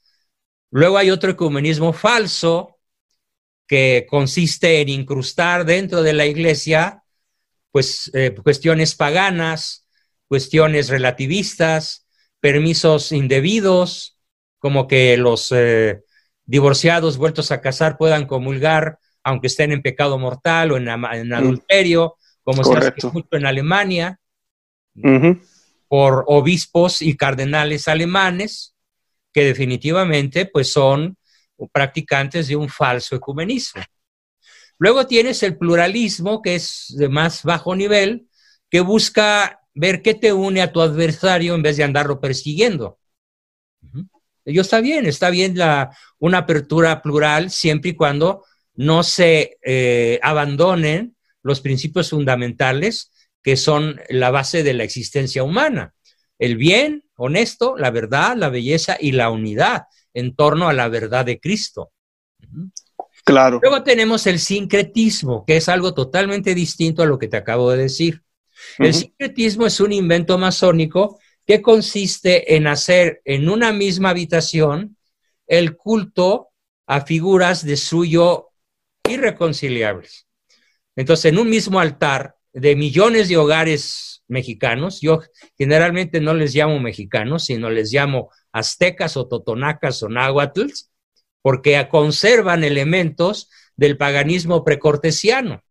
Luego 0.70 0.98
hay 0.98 1.11
otro 1.11 1.30
ecumenismo 1.30 1.92
falso 1.92 2.72
que 3.73 4.07
consiste 4.07 4.83
en 4.83 4.91
incrustar 4.91 5.64
dentro 5.64 6.03
de 6.03 6.12
la 6.12 6.27
iglesia 6.27 7.05
pues 7.70 8.11
eh, 8.12 8.35
cuestiones 8.35 8.95
paganas, 8.95 9.89
cuestiones 10.29 10.91
relativistas, 10.91 12.07
permisos 12.39 13.12
indebidos, 13.12 14.18
como 14.59 14.87
que 14.87 15.16
los 15.16 15.51
eh, 15.53 16.03
divorciados 16.45 17.16
vueltos 17.16 17.51
a 17.51 17.62
casar 17.62 17.97
puedan 17.97 18.27
comulgar 18.27 18.99
aunque 19.25 19.47
estén 19.47 19.73
en 19.73 19.81
pecado 19.81 20.18
mortal 20.18 20.73
o 20.73 20.77
en, 20.77 20.89
en 20.89 21.29
mm. 21.31 21.33
adulterio 21.33 22.18
como 22.43 22.64
se 22.64 22.77
hace 22.77 22.93
mucho 23.11 23.29
en 23.31 23.47
Alemania, 23.47 24.20
por 25.89 26.25
obispos 26.27 27.01
y 27.01 27.16
cardenales 27.16 27.89
alemanes, 27.89 28.75
que 29.33 29.45
definitivamente 29.45 30.45
pues 30.45 30.70
son 30.70 31.16
practicantes 31.68 32.48
de 32.48 32.56
un 32.56 32.68
falso 32.68 33.14
ecumenismo. 33.14 33.82
Luego 34.78 35.06
tienes 35.06 35.42
el 35.42 35.56
pluralismo, 35.56 36.42
que 36.42 36.56
es 36.56 36.92
de 36.96 37.08
más 37.08 37.44
bajo 37.44 37.76
nivel, 37.76 38.26
que 38.70 38.80
busca 38.80 39.60
ver 39.74 40.02
qué 40.02 40.14
te 40.14 40.32
une 40.32 40.62
a 40.62 40.72
tu 40.72 40.80
adversario 40.80 41.54
en 41.54 41.62
vez 41.62 41.76
de 41.76 41.84
andarlo 41.84 42.20
persiguiendo. 42.20 42.98
Ello 44.44 44.62
está 44.62 44.80
bien, 44.80 45.06
está 45.06 45.30
bien 45.30 45.56
la, 45.56 45.96
una 46.18 46.38
apertura 46.38 47.00
plural 47.00 47.50
siempre 47.50 47.90
y 47.90 47.94
cuando 47.94 48.44
no 48.74 49.02
se 49.02 49.58
eh, 49.62 50.18
abandonen 50.22 51.16
los 51.42 51.60
principios 51.60 52.10
fundamentales 52.10 53.12
que 53.42 53.56
son 53.56 54.00
la 54.08 54.30
base 54.30 54.62
de 54.62 54.74
la 54.74 54.84
existencia 54.84 55.44
humana. 55.44 55.94
El 56.38 56.56
bien 56.56 57.04
honesto, 57.16 57.76
la 57.76 57.90
verdad, 57.90 58.36
la 58.36 58.48
belleza 58.48 58.96
y 58.98 59.12
la 59.12 59.30
unidad 59.30 59.84
en 60.14 60.34
torno 60.34 60.68
a 60.68 60.72
la 60.72 60.88
verdad 60.88 61.24
de 61.24 61.40
Cristo. 61.40 61.92
Claro. 63.24 63.60
Luego 63.62 63.82
tenemos 63.82 64.26
el 64.26 64.38
sincretismo, 64.38 65.44
que 65.46 65.56
es 65.56 65.68
algo 65.68 65.94
totalmente 65.94 66.54
distinto 66.54 67.02
a 67.02 67.06
lo 67.06 67.18
que 67.18 67.28
te 67.28 67.36
acabo 67.36 67.70
de 67.70 67.78
decir. 67.78 68.22
El 68.78 68.94
sincretismo 68.94 69.66
es 69.66 69.80
un 69.80 69.92
invento 69.92 70.38
masónico 70.38 71.18
que 71.46 71.62
consiste 71.62 72.56
en 72.56 72.66
hacer 72.66 73.20
en 73.24 73.48
una 73.48 73.72
misma 73.72 74.10
habitación 74.10 74.96
el 75.46 75.76
culto 75.76 76.48
a 76.86 77.00
figuras 77.02 77.64
de 77.64 77.76
suyo 77.76 78.50
irreconciliables. 79.08 80.26
Entonces, 80.96 81.26
en 81.26 81.38
un 81.38 81.48
mismo 81.48 81.80
altar 81.80 82.36
de 82.52 82.76
millones 82.76 83.28
de 83.28 83.36
hogares 83.36 84.22
mexicanos, 84.28 85.00
yo 85.00 85.20
generalmente 85.56 86.20
no 86.20 86.34
les 86.34 86.54
llamo 86.54 86.78
mexicanos, 86.80 87.44
sino 87.46 87.70
les 87.70 87.92
llamo 87.92 88.30
aztecas 88.53 89.16
o 89.16 89.26
totonacas 89.26 90.03
o 90.03 90.09
náhuatl, 90.09 90.66
porque 91.40 91.88
conservan 91.90 92.64
elementos 92.64 93.50
del 93.76 93.96
paganismo 93.96 94.64
precortesiano 94.64 95.62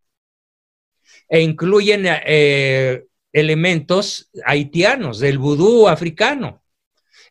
e 1.30 1.42
incluyen 1.42 2.04
eh, 2.06 3.06
elementos 3.32 4.30
haitianos, 4.46 5.20
del 5.20 5.38
vudú 5.38 5.88
africano. 5.88 6.62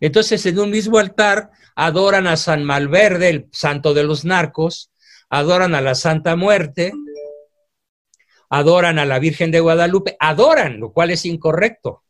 Entonces, 0.01 0.47
en 0.47 0.59
un 0.59 0.71
mismo 0.71 0.97
altar 0.97 1.51
adoran 1.75 2.27
a 2.27 2.39
San 2.39 2.65
Malverde, 2.65 3.29
el 3.29 3.49
santo 3.53 3.93
de 3.93 4.05
los 4.05 4.25
narcos, 4.25 4.91
adoran 5.29 5.75
a 5.75 5.83
la 5.83 5.95
Santa 5.95 6.35
Muerte, 6.35 6.93
adoran 8.49 8.99
a 8.99 9.05
la 9.05 9.19
Virgen 9.19 9.51
de 9.51 9.61
Guadalupe, 9.61 10.17
adoran, 10.19 10.81
lo 10.81 10.93
cual 10.93 11.11
es 11.11 11.27
incorrecto. 11.27 12.03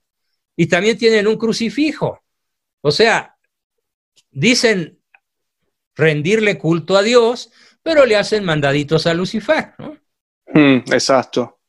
Y 0.57 0.67
también 0.67 0.97
tienen 0.97 1.27
un 1.27 1.37
crucifijo. 1.37 2.21
O 2.83 2.91
sea, 2.91 3.37
dicen 4.31 4.99
rendirle 5.95 6.59
culto 6.59 6.97
a 6.97 7.03
Dios, 7.03 7.53
pero 7.83 8.07
le 8.07 8.17
hacen 8.17 8.43
mandaditos 8.45 9.07
a 9.07 9.13
Lucifer, 9.15 9.75
¿no? 9.79 9.97
Mm, 10.53 10.93
exacto. 10.93 11.61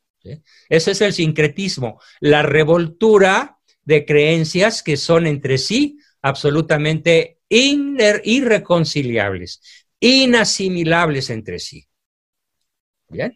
Ese 0.70 0.91
es 0.91 1.01
el 1.01 1.14
sincretismo, 1.14 1.99
la 2.20 2.43
revoltura 2.43 3.57
de 3.84 4.05
creencias 4.05 4.84
que 4.84 4.95
son 4.95 5.26
entre 5.26 5.57
sí 5.57 5.97
absolutamente 6.22 7.39
irreconciliables, 7.49 9.88
inasimilables 9.99 11.32
entre 11.32 11.57
sí. 11.59 11.88
¿Bien? 13.09 13.36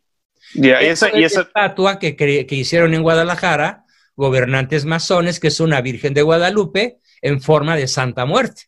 y 0.53 0.69
esa, 0.69 1.09
estatua 1.09 1.97
que, 1.97 2.15
que 2.15 2.55
hicieron 2.55 2.93
en 2.93 3.01
Guadalajara, 3.01 3.86
gobernantes 4.15 4.86
masones, 4.86 5.39
que 5.39 5.47
es 5.47 5.59
una 5.59 5.82
Virgen 5.82 6.13
de 6.13 6.21
Guadalupe 6.21 6.99
en 7.22 7.41
forma 7.41 7.76
de 7.76 7.88
Santa 7.88 8.26
Muerte. 8.26 8.63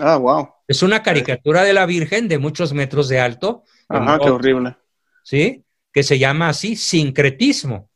Ah, 0.00 0.16
wow. 0.16 0.48
Es 0.66 0.82
una 0.82 1.02
caricatura 1.02 1.64
de 1.64 1.72
la 1.72 1.86
Virgen 1.86 2.28
de 2.28 2.38
muchos 2.38 2.72
metros 2.72 3.08
de 3.08 3.20
alto. 3.20 3.64
Ajá, 3.88 4.18
qué 4.18 4.30
horrible. 4.30 4.76
¿Sí? 5.24 5.64
Que 5.92 6.02
se 6.02 6.18
llama 6.18 6.50
así 6.50 6.76
sincretismo. 6.76 7.90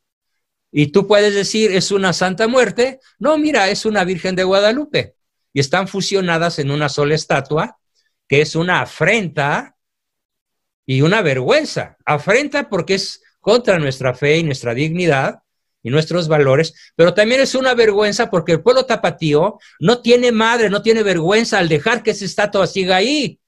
Y 0.70 0.86
tú 0.88 1.06
puedes 1.06 1.34
decir, 1.34 1.70
es 1.72 1.90
una 1.90 2.12
Santa 2.12 2.48
Muerte. 2.48 2.98
No, 3.18 3.36
mira, 3.36 3.68
es 3.68 3.84
una 3.84 4.04
Virgen 4.04 4.34
de 4.34 4.44
Guadalupe. 4.44 5.16
Y 5.52 5.60
están 5.60 5.86
fusionadas 5.86 6.58
en 6.58 6.70
una 6.70 6.88
sola 6.88 7.14
estatua, 7.14 7.78
que 8.26 8.40
es 8.40 8.56
una 8.56 8.80
afrenta 8.80 9.76
y 10.86 11.02
una 11.02 11.20
vergüenza. 11.20 11.98
Afrenta 12.06 12.70
porque 12.70 12.94
es 12.94 13.22
contra 13.38 13.78
nuestra 13.78 14.14
fe 14.14 14.38
y 14.38 14.44
nuestra 14.44 14.72
dignidad, 14.72 15.42
y 15.82 15.90
nuestros 15.90 16.28
valores, 16.28 16.92
pero 16.94 17.14
también 17.14 17.40
es 17.40 17.54
una 17.54 17.74
vergüenza 17.74 18.30
porque 18.30 18.52
el 18.52 18.62
pueblo 18.62 18.86
tapatío 18.86 19.58
no 19.80 20.00
tiene 20.00 20.32
madre, 20.32 20.70
no 20.70 20.82
tiene 20.82 21.02
vergüenza 21.02 21.58
al 21.58 21.68
dejar 21.68 22.02
que 22.02 22.12
esa 22.12 22.24
estatua 22.24 22.66
siga 22.66 22.96
ahí. 22.96 23.40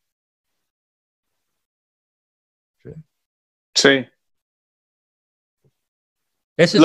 Sí. 3.75 4.07
Ese 6.57 6.79
es 6.79 6.85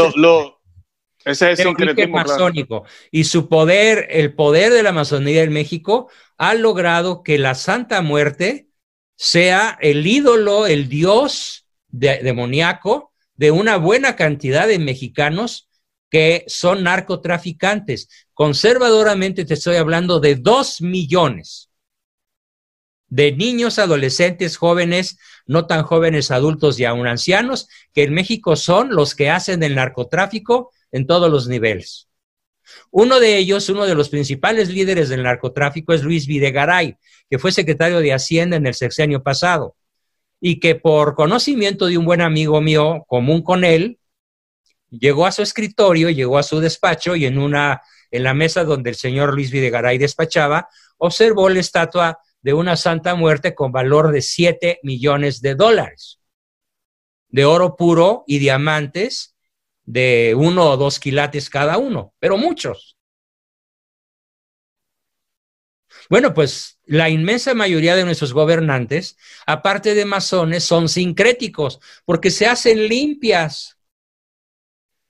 ese 1.26 1.52
es 1.52 1.60
el 1.60 2.10
masónico. 2.10 2.86
Y 3.12 3.26
su 3.26 3.50
poder, 3.50 4.08
el 4.10 4.34
poder 4.34 4.72
de 4.72 4.84
la 4.84 4.92
masonería 4.92 5.44
en 5.44 5.54
México, 5.54 6.10
ha 6.38 6.54
logrado 6.54 7.24
que 7.24 7.38
la 7.38 7.56
Santa 7.56 8.02
Muerte 8.02 8.70
sea 9.16 9.78
el 9.82 10.08
ídolo, 10.08 10.66
el 10.66 10.88
dios 10.88 11.68
demoníaco 11.90 13.09
de 13.40 13.52
una 13.52 13.78
buena 13.78 14.18
cantidad 14.18 14.68
de 14.68 14.80
mexicanos 14.80 15.70
que 16.10 16.44
son 16.48 16.84
narcotraficantes. 16.84 18.10
Conservadoramente 18.34 19.46
te 19.46 19.54
estoy 19.54 19.78
hablando 19.78 20.20
de 20.20 20.36
dos 20.36 20.82
millones 20.82 21.70
de 23.08 23.32
niños, 23.32 23.80
adolescentes, 23.80 24.58
jóvenes, 24.58 25.18
no 25.48 25.68
tan 25.68 25.84
jóvenes, 25.84 26.32
adultos 26.32 26.78
y 26.82 26.86
aún 26.86 27.08
ancianos, 27.08 27.70
que 27.94 28.04
en 28.04 28.14
México 28.14 28.58
son 28.58 28.94
los 28.94 29.16
que 29.16 29.30
hacen 29.30 29.64
el 29.64 29.74
narcotráfico 29.74 30.72
en 30.92 31.08
todos 31.08 31.32
los 31.32 31.48
niveles. 31.48 32.10
Uno 32.92 33.22
de 33.22 33.38
ellos, 33.38 33.70
uno 33.70 33.86
de 33.86 33.96
los 33.96 34.10
principales 34.10 34.68
líderes 34.68 35.08
del 35.08 35.24
narcotráfico 35.24 35.94
es 35.94 36.04
Luis 36.04 36.28
Videgaray, 36.28 36.98
que 37.30 37.40
fue 37.40 37.54
secretario 37.54 38.02
de 38.02 38.12
Hacienda 38.12 38.58
en 38.58 38.68
el 38.68 38.76
sexenio 38.76 39.24
pasado 39.24 39.78
y 40.42 40.60
que 40.60 40.76
por 40.76 41.16
conocimiento 41.16 41.88
de 41.88 41.98
un 41.98 42.06
buen 42.06 42.22
amigo 42.22 42.62
mío 42.62 43.04
común 43.08 43.42
con 43.42 43.64
él, 43.64 44.00
llegó 44.90 45.26
a 45.26 45.32
su 45.32 45.42
escritorio, 45.42 46.10
llegó 46.10 46.38
a 46.38 46.44
su 46.44 46.60
despacho 46.60 47.16
y 47.16 47.26
en 47.26 47.38
una 47.38 47.82
en 48.12 48.24
la 48.24 48.34
mesa 48.34 48.64
donde 48.64 48.90
el 48.90 48.96
señor 48.96 49.34
Luis 49.34 49.52
Videgaray 49.52 49.98
despachaba, 49.98 50.70
observó 50.98 51.50
la 51.50 51.60
estatua 51.60 52.20
de 52.42 52.54
una 52.54 52.76
Santa 52.76 53.16
Muerte 53.16 53.54
con 53.54 53.72
valor 53.72 54.12
de 54.12 54.22
7 54.22 54.80
millones 54.84 55.42
de 55.42 55.56
dólares, 55.56 56.20
de 57.28 57.46
oro 57.46 57.76
puro 57.76 58.24
y 58.26 58.40
diamantes 58.40 59.36
de 59.84 60.36
uno 60.38 60.72
o 60.72 60.78
dos 60.78 61.00
quilates 61.00 61.50
cada 61.50 61.78
uno, 61.78 62.14
pero 62.20 62.38
muchos. 62.38 62.99
Bueno, 66.10 66.34
pues 66.34 66.80
la 66.86 67.08
inmensa 67.08 67.54
mayoría 67.54 67.96
de 67.96 68.04
nuestros 68.04 68.34
gobernantes, 68.34 69.16
aparte 69.46 69.94
de 69.94 70.06
masones, 70.06 70.64
son 70.64 70.90
sincréticos 70.90 71.80
porque 72.04 72.32
se 72.32 72.48
hacen 72.48 72.88
limpias. 72.88 73.78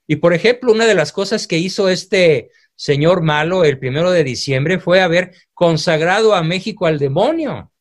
Y 0.05 0.17
por 0.17 0.33
ejemplo, 0.33 0.73
una 0.73 0.85
de 0.85 0.95
las 0.95 1.13
cosas 1.13 1.47
que 1.47 1.57
hizo 1.57 1.87
este 1.87 2.51
señor 2.75 3.21
malo 3.21 3.63
el 3.63 3.79
primero 3.79 4.11
de 4.11 4.25
diciembre 4.25 4.77
fue 4.77 4.99
haber 4.99 5.33
consagrado 5.53 6.35
a 6.35 6.43
México 6.43 6.85
al 6.85 6.99
demonio. 6.99 7.71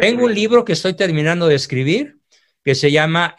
Tengo 0.00 0.24
un 0.24 0.34
libro 0.34 0.64
que 0.64 0.72
estoy 0.72 0.94
terminando 0.94 1.48
de 1.48 1.56
escribir 1.56 2.18
que 2.62 2.74
se 2.74 2.90
llama 2.90 3.34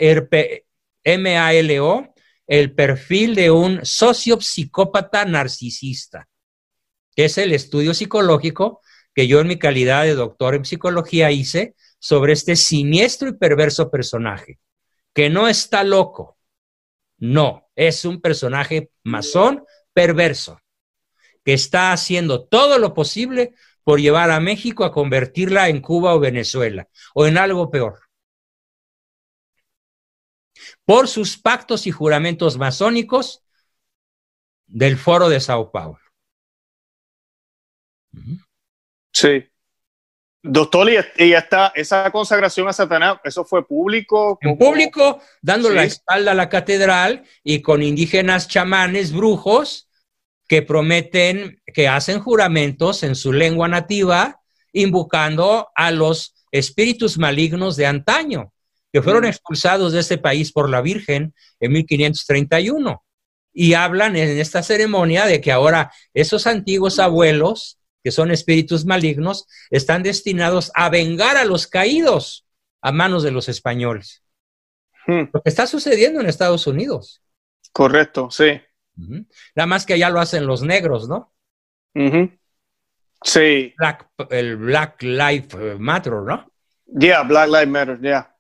MALO, 1.04 2.14
el 2.46 2.76
perfil 2.76 3.34
de 3.34 3.50
un 3.50 3.84
socio-psicópata 3.84 5.26
narcisista 5.26 6.28
que 7.16 7.26
es 7.26 7.38
el 7.38 7.54
estudio 7.54 7.94
psicológico 7.94 8.82
que 9.14 9.28
yo 9.28 9.40
en 9.40 9.48
mi 9.48 9.58
calidad 9.58 10.04
de 10.04 10.14
doctor 10.14 10.56
en 10.56 10.66
psicología 10.66 11.32
hice 11.32 11.76
sobre 12.00 12.34
este 12.34 12.56
siniestro 12.56 13.30
y 13.30 13.34
perverso 13.34 13.90
personaje, 13.90 14.60
que 15.14 15.30
no 15.30 15.48
está 15.48 15.84
loco, 15.84 16.38
no, 17.18 17.70
es 17.76 18.04
un 18.04 18.22
personaje 18.22 18.92
masón 19.04 19.64
perverso, 19.94 20.60
que 21.44 21.54
está 21.54 21.94
haciendo 21.94 22.46
todo 22.46 22.78
lo 22.78 22.94
posible 22.94 23.56
por 23.84 24.02
llevar 24.02 24.32
a 24.32 24.40
México 24.40 24.84
a 24.84 24.92
convertirla 24.92 25.70
en 25.70 25.80
Cuba 25.80 26.14
o 26.14 26.20
Venezuela, 26.20 26.90
o 27.14 27.26
en 27.26 27.38
algo 27.38 27.70
peor. 27.70 28.00
Por 30.84 31.08
sus 31.08 31.38
pactos 31.38 31.88
y 31.88 31.92
juramentos 31.92 32.58
masónicos 32.58 33.44
del 34.68 34.98
Foro 34.98 35.30
de 35.30 35.40
Sao 35.40 35.72
Paulo. 35.72 36.05
Sí. 39.12 39.46
Doctor, 40.48 40.88
y, 41.18 41.34
esta, 41.34 41.72
esa 41.74 42.12
consagración 42.12 42.68
a 42.68 42.74
Satanás, 42.74 43.18
¿eso 43.24 43.44
fue 43.44 43.66
público? 43.66 44.38
En 44.42 44.58
público, 44.58 45.20
dando 45.42 45.72
la 45.72 45.86
espalda 45.86 46.32
a 46.32 46.36
la 46.36 46.50
catedral 46.50 47.24
y 47.44 47.62
con 47.62 47.82
indígenas 47.82 48.48
chamanes, 48.48 49.12
brujos, 49.12 49.90
que 50.48 50.62
prometen, 50.62 51.62
que 51.74 51.88
hacen 51.88 52.20
juramentos 52.20 53.02
en 53.02 53.16
su 53.16 53.34
lengua 53.34 53.68
nativa, 53.68 54.40
invocando 54.72 55.70
a 55.74 55.90
los 55.90 56.36
espíritus 56.52 57.18
malignos 57.18 57.76
de 57.76 57.88
antaño, 57.88 58.54
que 58.94 59.02
fueron 59.02 59.24
mm. 59.24 59.28
expulsados 59.28 59.94
de 59.94 60.02
este 60.02 60.18
país 60.18 60.52
por 60.52 60.70
la 60.70 60.82
Virgen 60.82 61.34
en 61.60 61.72
1531. 61.72 63.04
Y 63.52 63.74
hablan 63.74 64.16
en 64.16 64.38
esta 64.38 64.62
ceremonia 64.62 65.26
de 65.26 65.42
que 65.42 65.52
ahora 65.52 65.92
esos 66.14 66.46
antiguos 66.46 67.00
abuelos, 67.00 67.80
que 68.06 68.12
son 68.12 68.30
espíritus 68.30 68.86
malignos, 68.86 69.48
están 69.72 70.04
destinados 70.04 70.72
a 70.76 70.90
vengar 70.92 71.38
a 71.38 71.44
los 71.44 71.66
caídos 71.66 72.46
a 72.84 72.92
manos 72.92 73.24
de 73.24 73.32
los 73.32 73.50
españoles. 73.50 74.24
Hmm. 75.08 75.24
Lo 75.34 75.42
que 75.42 75.50
está 75.50 75.66
sucediendo 75.66 76.22
en 76.22 76.28
Estados 76.28 76.68
Unidos. 76.68 77.24
Correcto, 77.74 78.30
sí. 78.30 78.62
Nada 79.56 79.66
más 79.66 79.88
que 79.88 79.96
allá 79.96 80.12
lo 80.12 80.20
hacen 80.20 80.46
los 80.46 80.62
negros, 80.62 81.10
¿no? 81.10 81.34
Sí. 83.24 83.74
el 84.30 84.58
Black 84.58 85.02
Lives 85.02 85.80
Matter, 85.80 86.14
¿no? 86.14 86.52
Yeah, 86.86 87.24
Black 87.24 87.48
Lives 87.48 87.68
Matter, 87.68 88.00
yeah. 88.02 88.36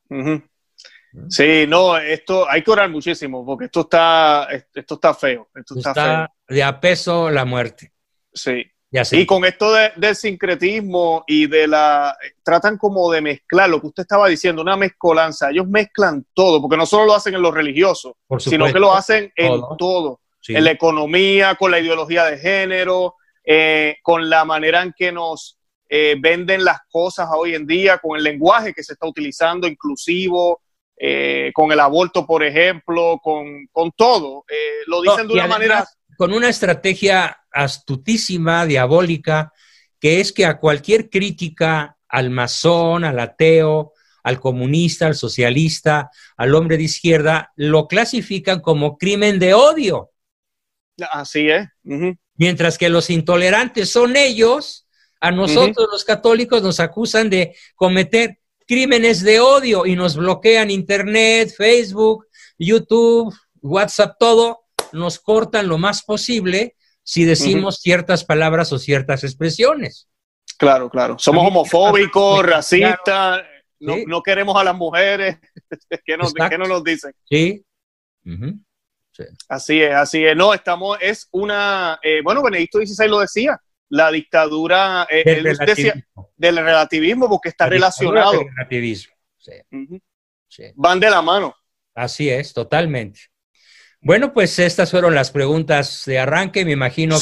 Sí, 1.27 1.65
no, 1.67 1.97
esto 1.97 2.47
hay 2.47 2.61
que 2.61 2.69
orar 2.69 2.91
muchísimo 2.91 3.43
porque 3.43 3.65
esto 3.65 3.81
está, 3.81 4.47
esto 4.75 4.93
está 4.93 5.15
feo. 5.15 5.49
Esto 5.55 5.79
está, 5.79 5.93
feo. 5.95 6.27
de 6.49 6.63
a 6.63 6.79
peso 6.79 7.31
la 7.31 7.45
muerte. 7.45 7.93
Sí. 8.31 8.63
Y 9.11 9.25
con 9.25 9.45
esto 9.45 9.73
del 9.95 10.15
sincretismo 10.15 11.23
y 11.27 11.47
de 11.47 11.67
la... 11.67 12.15
Tratan 12.43 12.77
como 12.77 13.11
de 13.11 13.21
mezclar 13.21 13.69
lo 13.69 13.81
que 13.81 13.87
usted 13.87 14.03
estaba 14.03 14.27
diciendo, 14.27 14.61
una 14.61 14.77
mezcolanza. 14.77 15.49
Ellos 15.49 15.67
mezclan 15.67 16.25
todo, 16.33 16.61
porque 16.61 16.77
no 16.77 16.85
solo 16.85 17.05
lo 17.05 17.15
hacen 17.15 17.35
en 17.35 17.41
lo 17.41 17.51
religioso, 17.51 18.17
sino 18.39 18.71
que 18.71 18.79
lo 18.79 18.93
hacen 18.93 19.31
en 19.35 19.61
todo. 19.77 20.21
En 20.47 20.63
la 20.63 20.71
economía, 20.71 21.55
con 21.55 21.71
la 21.71 21.79
ideología 21.79 22.25
de 22.25 22.37
género, 22.37 23.15
eh, 23.43 23.97
con 24.01 24.29
la 24.29 24.45
manera 24.45 24.81
en 24.83 24.93
que 24.95 25.11
nos 25.11 25.57
eh, 25.89 26.15
venden 26.19 26.63
las 26.63 26.79
cosas 26.89 27.27
hoy 27.35 27.55
en 27.55 27.65
día, 27.65 27.97
con 27.97 28.17
el 28.17 28.23
lenguaje 28.23 28.73
que 28.73 28.83
se 28.83 28.93
está 28.93 29.07
utilizando, 29.07 29.67
inclusivo, 29.67 30.61
eh, 30.97 31.51
con 31.53 31.71
el 31.71 31.79
aborto, 31.79 32.25
por 32.25 32.43
ejemplo, 32.43 33.19
con, 33.21 33.67
todo. 33.95 34.45
lo 34.87 35.01
dicen 35.01 35.27
de 35.27 35.33
una 35.33 35.47
manera 35.47 35.85
con 36.17 36.33
una 36.33 36.49
estrategia 36.49 37.37
astutísima, 37.55 38.65
diabólica, 38.65 39.51
que 39.99 40.19
es 40.19 40.31
que 40.31 40.45
a 40.45 40.59
cualquier 40.59 41.09
crítica 41.09 41.97
al 42.07 42.29
masón, 42.29 43.03
al 43.03 43.19
ateo, 43.19 43.93
al 44.23 44.39
comunista, 44.39 45.07
al 45.07 45.15
socialista, 45.15 46.11
al 46.37 46.53
hombre 46.53 46.77
de 46.77 46.83
izquierda, 46.83 47.51
lo 47.55 47.87
clasifican 47.87 48.59
como 48.59 48.97
crimen 48.97 49.39
de 49.39 49.53
odio. 49.53 50.11
Así 51.11 51.49
es. 51.49 51.67
Mientras 52.35 52.77
que 52.77 52.89
los 52.89 53.09
intolerantes 53.09 53.89
son 53.89 54.15
ellos, 54.15 54.87
a 55.21 55.31
nosotros 55.31 55.87
los 55.91 56.03
católicos 56.03 56.61
nos 56.61 56.79
acusan 56.79 57.29
de 57.29 57.55
cometer 57.75 58.39
crímenes 58.67 59.21
de 59.21 59.39
odio 59.39 59.85
y 59.85 59.95
nos 59.95 60.15
bloquean 60.15 60.71
Internet, 60.71 61.53
Facebook, 61.55 62.27
YouTube, 62.57 63.33
WhatsApp, 63.61 64.17
todo, 64.19 64.65
nos 64.91 65.19
cortan 65.19 65.67
lo 65.67 65.77
más 65.77 66.03
posible 66.03 66.75
si 67.05 67.23
decimos 67.23 67.79
ciertas 67.81 68.23
palabras 68.25 68.73
o 68.73 68.79
ciertas 68.79 69.23
expresiones. 69.23 70.09
Claro, 70.57 70.89
claro. 70.89 71.19
Somos 71.19 71.47
homofóbicos, 71.47 72.43
racistas, 72.43 73.43
no, 73.79 74.23
queremos 74.23 74.59
a 74.59 74.63
las 74.63 74.75
mujeres. 74.75 75.37
¿Qué, 76.05 76.17
nos, 76.17 76.33
nos 76.33 76.83
dicen? 76.83 77.13
Sí. 77.29 77.63
Así 79.47 79.81
es, 79.81 79.93
así 79.93 80.25
es. 80.25 80.35
No, 80.35 80.53
estamos, 80.53 80.97
es 80.99 81.29
una, 81.31 81.99
eh, 82.01 82.21
bueno, 82.23 82.41
Benedicto 82.41 82.79
XVI 82.79 83.07
lo 83.07 83.19
decía, 83.19 83.61
la 83.89 84.11
dictadura 84.11 85.07
eh, 85.09 85.23
del, 85.23 85.43
relativismo. 85.43 86.31
del, 86.35 86.55
relativismo. 86.57 87.29
porque 87.29 87.49
está 87.49 87.67
relacionado. 87.67 88.43
relativismo. 88.43 89.13
Van 90.73 90.99
de 90.99 91.09
la 91.11 91.21
mano. 91.21 91.55
Así 91.93 92.29
es, 92.29 92.51
totalmente. 92.51 93.21
Bueno, 94.05 94.33
pues 94.33 94.59
estas 94.59 94.91
fueron 94.91 95.15
las 95.15 95.31
preguntas 95.31 96.03
de 96.05 96.19
arranque. 96.19 96.63
Me 96.63 96.73
imagino 96.73 97.17